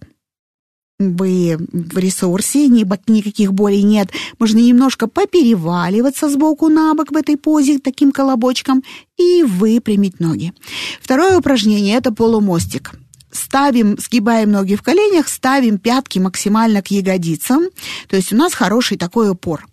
вы 0.99 1.57
в 1.73 1.97
ресурсе, 1.97 2.69
никаких 2.69 3.55
болей 3.55 3.83
нет, 3.83 4.11
можно 4.39 4.59
немножко 4.59 5.07
попереваливаться 5.07 6.29
сбоку 6.29 6.69
на 6.69 6.95
бок 6.95 7.11
в 7.11 7.17
этой 7.17 7.39
позе 7.39 7.79
таким 7.79 8.13
колобочком 8.13 8.85
и 9.17 9.43
выпрямить 9.45 10.21
ноги. 10.21 10.53
Второе 11.01 11.39
упражнение– 11.39 11.97
это 11.97 12.13
полумостик 12.13 13.00
ставим, 13.33 13.97
сгибаем 13.99 14.51
ноги 14.51 14.77
в 14.77 14.83
коленях, 14.83 15.29
ставим 15.29 15.79
пятки 15.79 16.19
максимально 16.19 16.83
к 16.83 16.89
ягодицам, 16.89 17.69
то 18.09 18.17
есть 18.17 18.33
у 18.33 18.37
нас 18.37 18.55
хороший 18.55 18.97
такой 18.97 19.31
упор. 19.31 19.67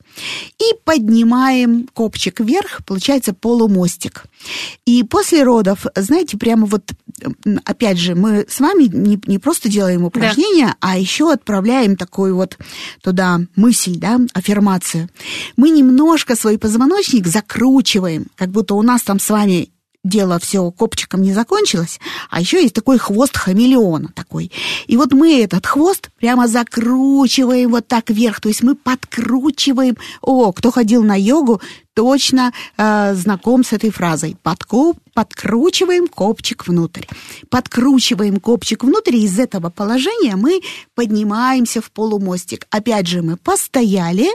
И 0.58 0.74
поднимаем 0.84 1.88
копчик 1.94 2.40
вверх, 2.40 2.82
получается 2.86 3.34
полумостик. 3.34 4.26
И 4.86 5.04
после 5.04 5.44
родов, 5.44 5.86
знаете, 5.96 6.38
прямо 6.38 6.66
вот, 6.66 6.92
опять 7.66 8.00
же, 8.00 8.16
мы 8.16 8.46
с 8.50 8.60
вами 8.60 8.86
не, 8.86 9.20
не 9.28 9.38
просто 9.38 9.70
делаем 9.70 10.04
упражнения, 10.04 10.68
да. 10.68 10.76
а 10.80 10.98
еще 10.98 11.32
отправляем 11.32 11.96
такую 11.96 12.36
вот 12.36 12.58
туда 13.04 13.42
мысль, 13.56 13.98
да, 13.98 14.20
аффирмацию. 14.34 15.10
Мы 15.56 15.70
немножко 15.70 16.36
свой 16.36 16.58
позвоночник 16.58 17.28
закручиваем, 17.28 18.28
как 18.36 18.50
будто 18.50 18.74
у 18.74 18.82
нас 18.82 19.04
там 19.04 19.20
с 19.20 19.30
вами 19.30 19.70
дело 20.08 20.40
все 20.40 20.72
копчиком 20.72 21.22
не 21.22 21.34
закончилось, 21.34 22.00
а 22.30 22.40
еще 22.40 22.62
есть 22.62 22.74
такой 22.74 22.98
хвост 22.98 23.36
хамелеона 23.38 24.10
такой. 24.14 24.52
И 24.88 24.98
вот 24.98 25.12
мы 25.12 25.42
этот 25.42 25.66
хвост 25.66 26.10
прямо 26.18 26.48
закручиваем 26.48 27.72
вот 27.72 27.88
так 27.88 28.10
вверх, 28.10 28.40
то 28.42 28.50
есть 28.50 28.64
мы 28.64 28.76
подкручиваем. 28.76 29.98
О, 30.22 30.52
кто 30.52 30.72
ходил 30.72 31.04
на 31.04 31.16
йогу, 31.16 31.62
точно 31.94 32.54
э, 32.78 33.16
знаком 33.16 33.64
с 33.64 33.74
этой 33.74 33.90
фразой. 33.90 34.38
Подкоп, 34.44 34.98
подкручиваем 35.14 36.08
копчик 36.08 36.68
внутрь. 36.68 37.06
Подкручиваем 37.50 38.40
копчик 38.40 38.84
внутрь, 38.84 39.16
и 39.16 39.24
из 39.26 39.40
этого 39.40 39.70
положения 39.70 40.36
мы 40.36 40.62
поднимаемся 40.94 41.82
в 41.82 41.92
полумостик. 41.92 42.68
Опять 42.70 43.08
же, 43.08 43.22
мы 43.22 43.36
постояли 43.36 44.28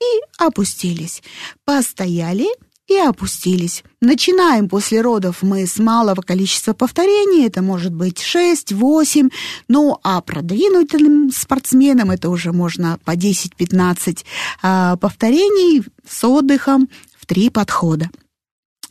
и 0.00 0.20
опустились. 0.38 1.22
Постояли 1.64 2.46
и 2.92 2.98
опустились. 2.98 3.84
Начинаем 4.00 4.68
после 4.68 5.00
родов 5.00 5.42
мы 5.42 5.66
с 5.66 5.78
малого 5.78 6.22
количества 6.22 6.72
повторений, 6.72 7.46
это 7.46 7.62
может 7.62 7.92
быть 7.92 8.18
6-8, 8.18 9.32
ну 9.68 9.98
а 10.02 10.20
продвинутым 10.20 11.30
спортсменам 11.30 12.10
это 12.10 12.28
уже 12.30 12.52
можно 12.52 12.98
по 13.04 13.12
10-15 13.16 14.24
а, 14.62 14.96
повторений 14.96 15.84
с 16.08 16.24
отдыхом 16.24 16.88
в 17.16 17.26
три 17.26 17.50
подхода. 17.50 18.10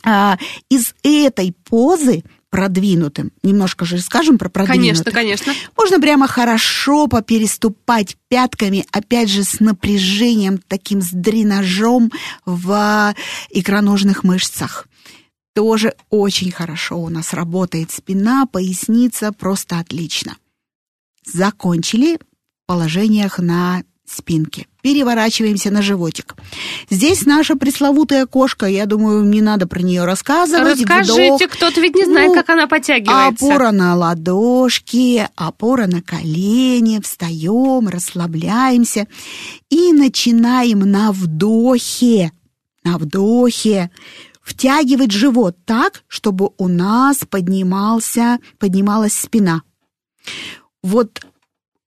А, 0.04 0.38
из 0.70 0.94
этой 1.04 1.54
позы 1.64 2.24
продвинутым, 2.52 3.32
немножко 3.42 3.86
же 3.86 3.98
скажем 4.00 4.38
про 4.38 4.50
продвинутым. 4.50 5.04
Конечно, 5.06 5.12
конечно. 5.12 5.54
Можно 5.76 6.00
прямо 6.00 6.28
хорошо 6.28 7.08
попереступать 7.08 8.18
пятками, 8.28 8.86
опять 8.92 9.30
же, 9.30 9.44
с 9.44 9.60
напряжением, 9.60 10.60
таким 10.68 11.02
с 11.02 11.10
дренажом 11.12 12.12
в 12.46 13.16
икроножных 13.50 14.24
мышцах. 14.24 14.88
Тоже 15.56 15.96
очень 16.10 16.52
хорошо 16.52 17.00
у 17.00 17.10
нас 17.10 17.34
работает 17.34 17.92
спина, 17.92 18.46
поясница, 18.46 19.32
просто 19.32 19.80
отлично. 19.80 20.38
Закончили 21.26 22.18
в 22.18 22.20
положениях 22.68 23.40
на 23.40 23.84
спинке. 24.14 24.68
Переворачиваемся 24.82 25.72
на 25.72 25.82
животик. 25.82 26.36
Здесь 26.90 27.26
наша 27.26 27.56
пресловутая 27.56 28.26
кошка. 28.26 28.66
Я 28.66 28.86
думаю, 28.86 29.24
не 29.24 29.42
надо 29.42 29.68
про 29.68 29.82
нее 29.82 30.06
рассказывать. 30.06 30.80
Расскажите, 30.80 31.48
кто-то 31.48 31.80
ведь 31.82 31.96
не 31.96 32.06
знает, 32.06 32.30
ну, 32.30 32.36
как 32.36 32.50
она 32.50 32.68
подтягивается. 32.68 33.46
Опора 33.46 33.72
на 33.72 33.96
ладошки, 33.96 35.28
опора 35.36 35.88
на 35.88 36.02
колени. 36.02 37.00
Встаем, 37.02 37.88
расслабляемся 37.88 39.08
и 39.70 39.94
начинаем 39.94 40.80
на 40.80 41.12
вдохе, 41.12 42.32
на 42.84 42.98
вдохе 42.98 43.92
втягивать 44.42 45.12
живот 45.12 45.56
так, 45.66 46.04
чтобы 46.08 46.50
у 46.58 46.68
нас 46.68 47.20
поднимался, 47.30 48.40
поднималась 48.58 49.14
спина. 49.14 49.62
Вот 50.84 51.22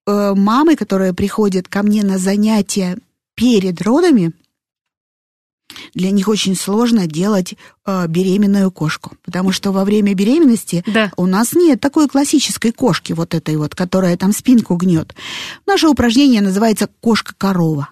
мамы, 0.06 0.76
которые 0.76 1.14
приходят 1.14 1.68
ко 1.68 1.82
мне 1.82 2.02
на 2.02 2.18
занятия 2.18 2.98
перед 3.34 3.80
родами, 3.82 4.32
для 5.94 6.10
них 6.10 6.28
очень 6.28 6.56
сложно 6.56 7.06
делать 7.06 7.54
э, 7.86 8.06
беременную 8.08 8.70
кошку, 8.70 9.16
потому 9.24 9.52
что 9.52 9.72
во 9.72 9.84
время 9.84 10.14
беременности 10.14 10.84
да. 10.86 11.10
у 11.16 11.26
нас 11.26 11.52
нет 11.54 11.80
такой 11.80 12.08
классической 12.08 12.72
кошки 12.72 13.12
вот 13.12 13.34
этой 13.34 13.56
вот, 13.56 13.74
которая 13.74 14.16
там 14.16 14.32
спинку 14.32 14.76
гнет. 14.76 15.14
Наше 15.66 15.88
упражнение 15.88 16.40
называется 16.40 16.88
кошка-корова. 17.00 17.88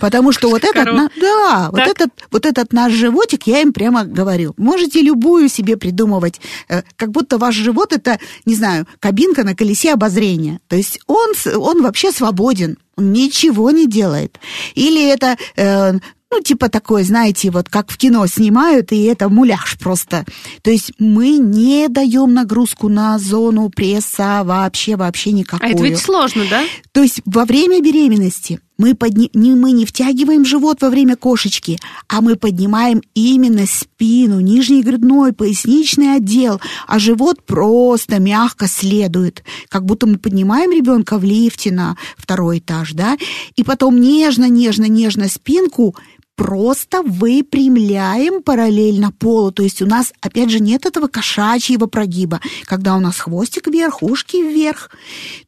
Потому 0.00 0.32
что 0.32 0.48
вот 0.48 0.64
этот, 0.64 0.86
на, 0.86 1.08
да, 1.20 1.68
вот 1.70 1.80
этот, 1.80 2.10
вот 2.30 2.46
этот 2.46 2.72
наш 2.72 2.92
животик, 2.92 3.46
я 3.46 3.60
им 3.60 3.72
прямо 3.72 4.04
говорю, 4.04 4.54
можете 4.56 5.00
любую 5.00 5.48
себе 5.48 5.76
придумывать, 5.76 6.40
э, 6.68 6.82
как 6.96 7.10
будто 7.10 7.38
ваш 7.38 7.54
живот 7.54 7.92
это, 7.92 8.18
не 8.44 8.54
знаю, 8.54 8.86
кабинка 8.98 9.44
на 9.44 9.54
колесе 9.54 9.92
обозрения. 9.92 10.60
То 10.68 10.76
есть 10.76 10.98
он, 11.06 11.32
он 11.56 11.82
вообще 11.82 12.10
свободен, 12.10 12.78
он 12.96 13.12
ничего 13.12 13.70
не 13.70 13.86
делает. 13.86 14.38
Или 14.74 15.08
это 15.08 15.36
э, 15.56 15.92
ну, 16.32 16.40
типа 16.40 16.70
такой, 16.70 17.02
знаете, 17.02 17.50
вот 17.50 17.68
как 17.68 17.90
в 17.90 17.98
кино 17.98 18.26
снимают, 18.26 18.90
и 18.90 19.02
это 19.02 19.28
муляж 19.28 19.76
просто. 19.78 20.24
То 20.62 20.70
есть 20.70 20.92
мы 20.98 21.36
не 21.36 21.88
даем 21.88 22.32
нагрузку 22.32 22.88
на 22.88 23.18
зону 23.18 23.68
пресса 23.68 24.40
вообще, 24.42 24.96
вообще 24.96 25.32
никакую. 25.32 25.70
А 25.70 25.74
это 25.74 25.82
ведь 25.82 25.98
сложно, 25.98 26.44
да? 26.48 26.64
То 26.92 27.02
есть 27.02 27.20
во 27.26 27.44
время 27.44 27.82
беременности 27.82 28.60
мы, 28.82 28.96
подни... 28.96 29.30
не, 29.32 29.54
мы 29.54 29.70
не 29.70 29.86
втягиваем 29.86 30.44
живот 30.44 30.82
во 30.82 30.90
время 30.90 31.14
кошечки, 31.14 31.78
а 32.08 32.20
мы 32.20 32.34
поднимаем 32.34 33.00
именно 33.14 33.64
спину, 33.64 34.40
нижний 34.40 34.82
грудной, 34.82 35.32
поясничный 35.32 36.16
отдел, 36.16 36.60
а 36.88 36.98
живот 36.98 37.46
просто 37.46 38.18
мягко 38.18 38.66
следует, 38.66 39.44
как 39.68 39.84
будто 39.84 40.08
мы 40.08 40.18
поднимаем 40.18 40.72
ребенка 40.72 41.18
в 41.18 41.22
лифте 41.22 41.70
на 41.70 41.96
второй 42.16 42.58
этаж, 42.58 42.92
да, 42.94 43.16
и 43.54 43.62
потом 43.62 44.00
нежно-нежно-нежно 44.00 45.28
спинку 45.28 45.94
просто 46.34 47.02
выпрямляем 47.02 48.42
параллельно 48.42 49.12
полу. 49.12 49.52
То 49.52 49.62
есть 49.62 49.80
у 49.80 49.86
нас, 49.86 50.12
опять 50.20 50.50
же, 50.50 50.58
нет 50.58 50.86
этого 50.86 51.06
кошачьего 51.06 51.86
прогиба, 51.86 52.40
когда 52.64 52.96
у 52.96 53.00
нас 53.00 53.20
хвостик 53.20 53.68
вверх, 53.68 54.02
ушки 54.02 54.38
вверх. 54.38 54.90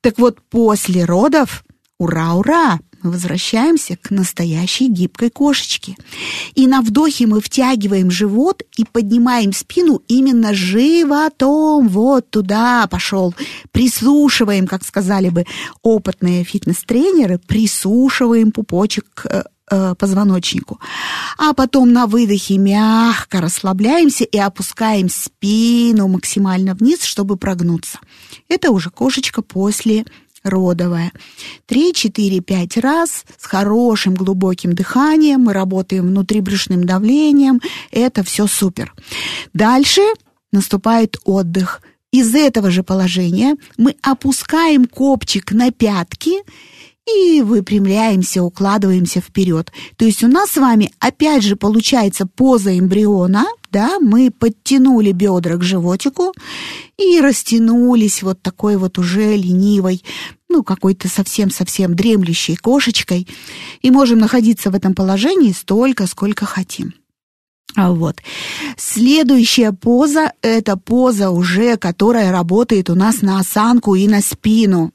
Так 0.02 0.18
вот, 0.18 0.38
после 0.50 1.04
родов, 1.04 1.64
ура-ура, 1.98 2.78
возвращаемся 3.10 3.96
к 3.96 4.10
настоящей 4.10 4.88
гибкой 4.88 5.30
кошечке. 5.30 5.96
И 6.54 6.66
на 6.66 6.80
вдохе 6.80 7.26
мы 7.26 7.40
втягиваем 7.40 8.10
живот 8.10 8.62
и 8.76 8.84
поднимаем 8.84 9.52
спину 9.52 10.02
именно 10.08 10.54
животом. 10.54 11.88
Вот 11.88 12.30
туда 12.30 12.86
пошел. 12.88 13.34
Присушиваем, 13.72 14.66
как 14.66 14.84
сказали 14.84 15.28
бы 15.28 15.44
опытные 15.82 16.44
фитнес-тренеры, 16.44 17.38
присушиваем 17.38 18.52
пупочек 18.52 19.26
э, 19.28 19.44
э, 19.70 19.94
позвоночнику. 19.98 20.80
А 21.38 21.52
потом 21.52 21.92
на 21.92 22.06
выдохе 22.06 22.58
мягко 22.58 23.40
расслабляемся 23.40 24.24
и 24.24 24.38
опускаем 24.38 25.08
спину 25.08 26.08
максимально 26.08 26.74
вниз, 26.74 27.02
чтобы 27.02 27.36
прогнуться. 27.36 27.98
Это 28.48 28.70
уже 28.70 28.90
кошечка 28.90 29.42
после 29.42 30.04
родовая. 30.44 31.12
Три, 31.66 31.92
четыре, 31.92 32.40
пять 32.40 32.76
раз 32.76 33.24
с 33.38 33.46
хорошим 33.46 34.14
глубоким 34.14 34.74
дыханием. 34.74 35.40
Мы 35.40 35.52
работаем 35.52 36.06
внутрибрюшным 36.06 36.84
давлением. 36.84 37.60
Это 37.90 38.22
все 38.22 38.46
супер. 38.46 38.94
Дальше 39.54 40.02
наступает 40.52 41.16
отдых. 41.24 41.82
Из 42.12 42.32
этого 42.34 42.70
же 42.70 42.84
положения 42.84 43.56
мы 43.76 43.96
опускаем 44.02 44.84
копчик 44.84 45.50
на 45.50 45.72
пятки 45.72 46.34
и 47.06 47.42
выпрямляемся, 47.42 48.42
укладываемся 48.42 49.20
вперед. 49.20 49.72
То 49.96 50.04
есть 50.04 50.22
у 50.22 50.28
нас 50.28 50.52
с 50.52 50.56
вами 50.56 50.92
опять 51.00 51.42
же 51.42 51.56
получается 51.56 52.26
поза 52.26 52.78
эмбриона, 52.78 53.46
да, 53.74 53.98
мы 53.98 54.30
подтянули 54.30 55.10
бедра 55.10 55.56
к 55.56 55.64
животику 55.64 56.32
и 56.96 57.20
растянулись 57.20 58.22
вот 58.22 58.40
такой 58.40 58.76
вот 58.76 58.98
уже 58.98 59.36
ленивой, 59.36 60.04
ну, 60.48 60.62
какой-то 60.62 61.08
совсем-совсем 61.08 61.96
дремлющей 61.96 62.54
кошечкой, 62.54 63.26
и 63.82 63.90
можем 63.90 64.20
находиться 64.20 64.70
в 64.70 64.76
этом 64.76 64.94
положении 64.94 65.50
столько, 65.50 66.06
сколько 66.06 66.46
хотим. 66.46 66.94
А 67.74 67.90
вот. 67.90 68.18
Следующая 68.76 69.72
поза– 69.72 70.30
это 70.42 70.76
поза 70.76 71.30
уже, 71.30 71.76
которая 71.76 72.30
работает 72.30 72.90
у 72.90 72.94
нас 72.94 73.22
на 73.22 73.40
осанку 73.40 73.96
и 73.96 74.06
на 74.06 74.20
спину. 74.20 74.92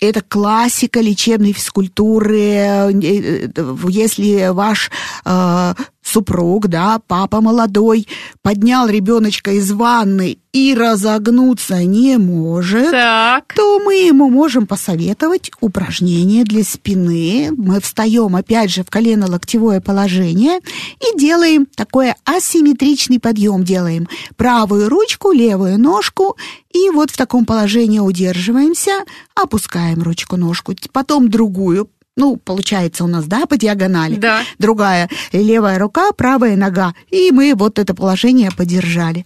Это 0.00 0.22
классика 0.22 1.00
лечебной 1.00 1.52
физкультуры. 1.52 2.40
Э, 2.40 2.90
э, 2.92 3.48
если 3.88 4.48
ваш 4.52 4.90
э, 5.24 5.74
супруг, 6.16 6.68
да, 6.68 6.98
папа 7.06 7.42
молодой, 7.42 8.08
поднял 8.40 8.88
ребеночка 8.88 9.50
из 9.50 9.70
ванны 9.70 10.38
и 10.50 10.74
разогнуться 10.74 11.84
не 11.84 12.16
может, 12.16 12.90
так. 12.90 13.52
то 13.54 13.78
мы 13.80 13.96
ему 13.96 14.30
можем 14.30 14.66
посоветовать 14.66 15.50
упражнение 15.60 16.44
для 16.44 16.64
спины. 16.64 17.50
Мы 17.54 17.82
встаем 17.82 18.34
опять 18.34 18.70
же 18.70 18.82
в 18.82 18.88
колено-локтевое 18.88 19.82
положение 19.82 20.60
и 21.00 21.18
делаем 21.18 21.66
такой 21.66 22.14
асимметричный 22.24 23.20
подъем. 23.20 23.62
Делаем 23.62 24.08
правую 24.36 24.88
ручку, 24.88 25.32
левую 25.32 25.78
ножку 25.78 26.38
и 26.72 26.88
вот 26.88 27.10
в 27.10 27.16
таком 27.18 27.44
положении 27.44 27.98
удерживаемся, 27.98 29.04
опускаем 29.34 30.02
ручку-ножку, 30.02 30.74
потом 30.92 31.28
другую 31.28 31.90
ну, 32.16 32.36
получается 32.36 33.04
у 33.04 33.06
нас, 33.06 33.26
да, 33.26 33.46
по 33.46 33.56
диагонали. 33.56 34.16
Да. 34.16 34.42
Другая 34.58 35.08
левая 35.32 35.78
рука, 35.78 36.12
правая 36.12 36.56
нога. 36.56 36.94
И 37.10 37.30
мы 37.30 37.54
вот 37.54 37.78
это 37.78 37.94
положение 37.94 38.50
подержали. 38.50 39.24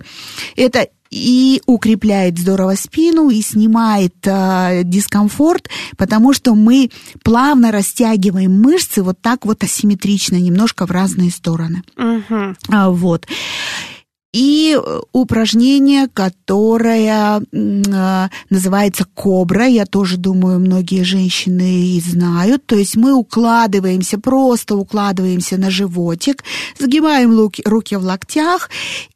Это 0.57 0.89
и 1.11 1.61
укрепляет 1.67 2.39
здорово 2.39 2.77
спину 2.77 3.31
и 3.31 3.43
снимает 3.43 4.15
э, 4.25 4.83
дискомфорт, 4.85 5.69
потому 5.97 6.33
что 6.33 6.55
мы 6.55 6.91
плавно 7.25 7.73
растягиваем 7.73 8.53
мышцы 8.53 9.03
вот 9.03 9.21
так 9.21 9.45
вот 9.45 9.65
асимметрично, 9.65 10.37
немножко 10.37 10.87
в 10.87 10.91
разные 10.93 11.31
стороны. 11.31 11.83
Угу. 11.97 12.55
А, 12.69 12.91
вот 12.91 13.27
и 14.33 14.79
э, 14.79 15.01
упражнение, 15.13 16.07
которое 16.09 17.41
э, 17.41 18.29
называется 18.49 19.05
кобра. 19.15 19.67
Я 19.67 19.87
тоже 19.87 20.17
думаю, 20.17 20.61
многие 20.61 21.03
женщины 21.03 21.97
и 21.97 22.01
знают. 22.01 22.65
То 22.67 22.77
есть 22.77 22.97
мы 22.97 23.13
укладываемся, 23.13 24.19
просто 24.19 24.77
укладываемся 24.77 25.57
на 25.57 25.71
животик, 25.71 26.45
сгибаем 26.79 27.37
руки, 27.37 27.97
в 27.97 28.05
локтях 28.05 28.71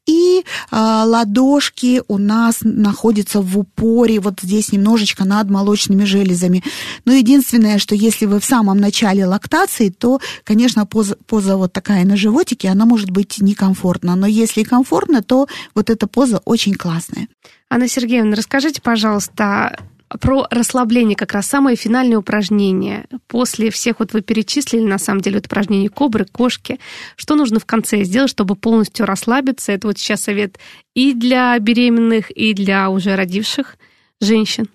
и 0.07 0.41
э, 0.41 0.43
ладошки 0.71 2.03
у 2.09 2.19
нас 2.19 2.59
находятся 2.63 3.41
в 3.41 3.59
упоре, 3.59 4.21
вот 4.21 4.41
здесь 4.43 4.73
немножечко 4.73 5.25
над 5.25 5.49
молочными 5.49 6.05
железами. 6.05 6.63
Но 7.05 7.13
единственное, 7.13 7.79
что 7.79 7.95
если 7.95 8.27
вы 8.27 8.41
в 8.41 8.45
самом 8.45 8.79
начале 8.79 9.25
лактации, 9.25 9.89
то, 9.89 10.21
конечно, 10.45 10.85
поза, 10.85 11.17
поза 11.27 11.57
вот 11.57 11.73
такая 11.73 12.05
на 12.05 12.17
животике, 12.17 12.69
она 12.69 12.85
может 12.85 13.11
быть 13.11 13.39
некомфортна. 13.41 14.15
Но 14.15 14.27
если 14.27 14.63
комфортно, 14.63 15.04
то 15.23 15.47
вот 15.75 15.91
эта 15.91 16.07
поза 16.07 16.41
очень 16.45 16.75
классная. 16.75 17.29
Анна 17.71 17.89
Сергеевна, 17.89 18.37
расскажите, 18.37 18.81
пожалуйста, 18.83 19.77
про 20.21 20.47
расслабление, 20.51 21.17
как 21.17 21.33
раз 21.33 21.47
самое 21.47 21.77
финальное 21.77 22.19
упражнение. 22.19 23.07
После 23.27 23.71
всех 23.71 23.99
вот 23.99 24.13
вы 24.13 24.23
перечислили, 24.23 24.83
на 24.83 24.99
самом 24.99 25.21
деле, 25.21 25.37
вот 25.37 25.47
упражнение 25.47 25.89
кобры, 25.89 26.25
кошки. 26.25 26.79
Что 27.17 27.35
нужно 27.35 27.59
в 27.59 27.67
конце 27.67 28.05
сделать, 28.05 28.31
чтобы 28.31 28.55
полностью 28.55 29.07
расслабиться? 29.07 29.73
Это 29.73 29.89
вот 29.89 29.99
сейчас 29.99 30.23
совет 30.23 30.59
и 30.95 31.15
для 31.15 31.59
беременных, 31.59 32.31
и 32.31 32.55
для 32.55 32.91
уже 32.91 33.17
родивших 33.17 33.77
женщин. 34.21 34.69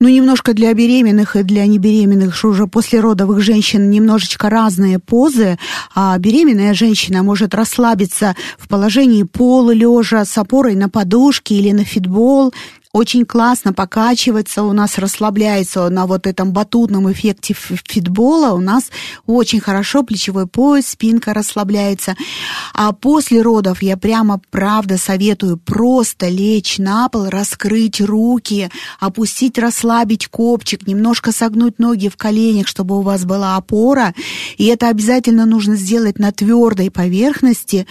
Ну, 0.00 0.08
немножко 0.08 0.54
для 0.54 0.74
беременных 0.74 1.36
и 1.36 1.44
для 1.44 1.66
небеременных, 1.66 2.44
уже 2.44 2.66
послеродовых 2.66 3.40
женщин 3.40 3.90
немножечко 3.90 4.50
разные 4.50 4.98
позы. 4.98 5.56
А 5.94 6.18
беременная 6.18 6.74
женщина 6.74 7.22
может 7.22 7.54
расслабиться 7.54 8.34
в 8.58 8.68
положении 8.68 9.22
полулежа 9.22 10.24
с 10.24 10.36
опорой 10.36 10.74
на 10.74 10.88
подушке 10.88 11.54
или 11.54 11.70
на 11.70 11.84
фитбол, 11.84 12.52
очень 12.94 13.26
классно 13.26 13.72
покачивается, 13.72 14.62
у 14.62 14.72
нас 14.72 14.98
расслабляется 14.98 15.88
на 15.88 16.06
вот 16.06 16.28
этом 16.28 16.52
батутном 16.52 17.10
эффекте 17.10 17.52
фитбола, 17.52 18.54
у 18.54 18.60
нас 18.60 18.84
очень 19.26 19.58
хорошо 19.58 20.04
плечевой 20.04 20.46
пояс, 20.46 20.86
спинка 20.86 21.34
расслабляется. 21.34 22.14
А 22.72 22.92
после 22.92 23.42
родов 23.42 23.82
я 23.82 23.96
прямо, 23.96 24.40
правда, 24.52 24.96
советую 24.96 25.56
просто 25.56 26.28
лечь 26.28 26.78
на 26.78 27.08
пол, 27.08 27.30
раскрыть 27.30 28.00
руки, 28.00 28.70
опустить, 29.00 29.58
расслабить 29.58 30.28
копчик, 30.28 30.86
немножко 30.86 31.32
согнуть 31.32 31.80
ноги 31.80 32.08
в 32.08 32.16
коленях, 32.16 32.68
чтобы 32.68 32.96
у 32.96 33.00
вас 33.00 33.24
была 33.24 33.56
опора. 33.56 34.14
И 34.56 34.66
это 34.66 34.88
обязательно 34.88 35.46
нужно 35.46 35.74
сделать 35.74 36.20
на 36.20 36.30
твердой 36.30 36.92
поверхности, 36.92 37.88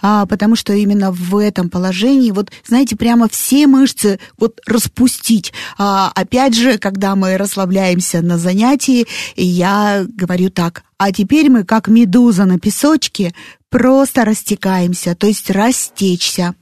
а, 0.00 0.26
потому 0.26 0.54
что 0.54 0.74
именно 0.74 1.10
в 1.10 1.38
этом 1.38 1.70
положении, 1.70 2.30
вот, 2.30 2.52
знаете, 2.64 2.94
прямо 2.94 3.28
все 3.28 3.66
мышцы 3.66 4.20
вот 4.44 4.60
распустить. 4.66 5.52
А, 5.78 6.12
опять 6.14 6.54
же, 6.54 6.78
когда 6.78 7.16
мы 7.16 7.38
расслабляемся 7.38 8.20
на 8.20 8.36
занятии, 8.36 9.06
я 9.36 10.04
говорю 10.06 10.50
так, 10.50 10.84
а 10.98 11.12
теперь 11.12 11.48
мы, 11.48 11.64
как 11.64 11.88
медуза 11.88 12.44
на 12.44 12.58
песочке, 12.58 13.34
просто 13.70 14.24
растекаемся, 14.24 15.14
то 15.14 15.26
есть 15.26 15.50
растечься. 15.50 16.54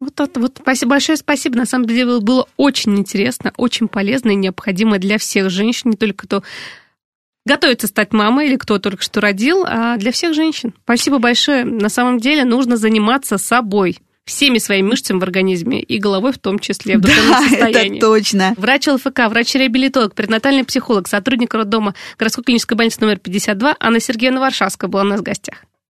Вот 0.00 0.18
это 0.20 0.40
вот 0.40 0.58
спасибо, 0.62 0.90
большое 0.90 1.18
спасибо. 1.18 1.56
На 1.56 1.66
самом 1.66 1.86
деле 1.86 2.20
было 2.20 2.46
очень 2.56 2.96
интересно, 2.98 3.52
очень 3.56 3.88
полезно 3.88 4.30
и 4.30 4.36
необходимо 4.36 4.98
для 4.98 5.18
всех 5.18 5.50
женщин, 5.50 5.90
не 5.90 5.96
только 5.96 6.26
кто 6.26 6.42
готовится 7.44 7.86
стать 7.86 8.12
мамой 8.12 8.46
или 8.46 8.56
кто 8.56 8.78
только 8.78 9.02
что 9.02 9.20
родил, 9.20 9.64
а 9.66 9.96
для 9.96 10.12
всех 10.12 10.34
женщин. 10.34 10.72
Спасибо 10.84 11.18
большое. 11.18 11.64
На 11.64 11.88
самом 11.88 12.18
деле 12.18 12.44
нужно 12.44 12.76
заниматься 12.76 13.38
собой 13.38 13.98
всеми 14.28 14.58
своими 14.58 14.88
мышцами 14.88 15.18
в 15.18 15.22
организме 15.22 15.80
и 15.80 15.98
головой 15.98 16.32
в 16.32 16.38
том 16.38 16.58
числе 16.58 16.98
в 16.98 17.00
да, 17.00 17.08
состоянии. 17.48 17.96
это 17.98 18.06
точно. 18.06 18.54
Врач 18.56 18.86
ЛФК, 18.86 19.20
врач-реабилитолог, 19.28 20.14
перинатальный 20.14 20.64
психолог, 20.64 21.08
сотрудник 21.08 21.54
роддома 21.54 21.94
городской 22.18 22.44
клинической 22.44 22.76
больницы 22.76 23.00
номер 23.00 23.18
52 23.18 23.76
Анна 23.80 24.00
Сергеевна 24.00 24.40
Варшавская 24.40 24.88
была 24.88 25.02
у 25.02 25.06
нас 25.06 25.20
в 25.20 25.22
гостях. 25.24 25.64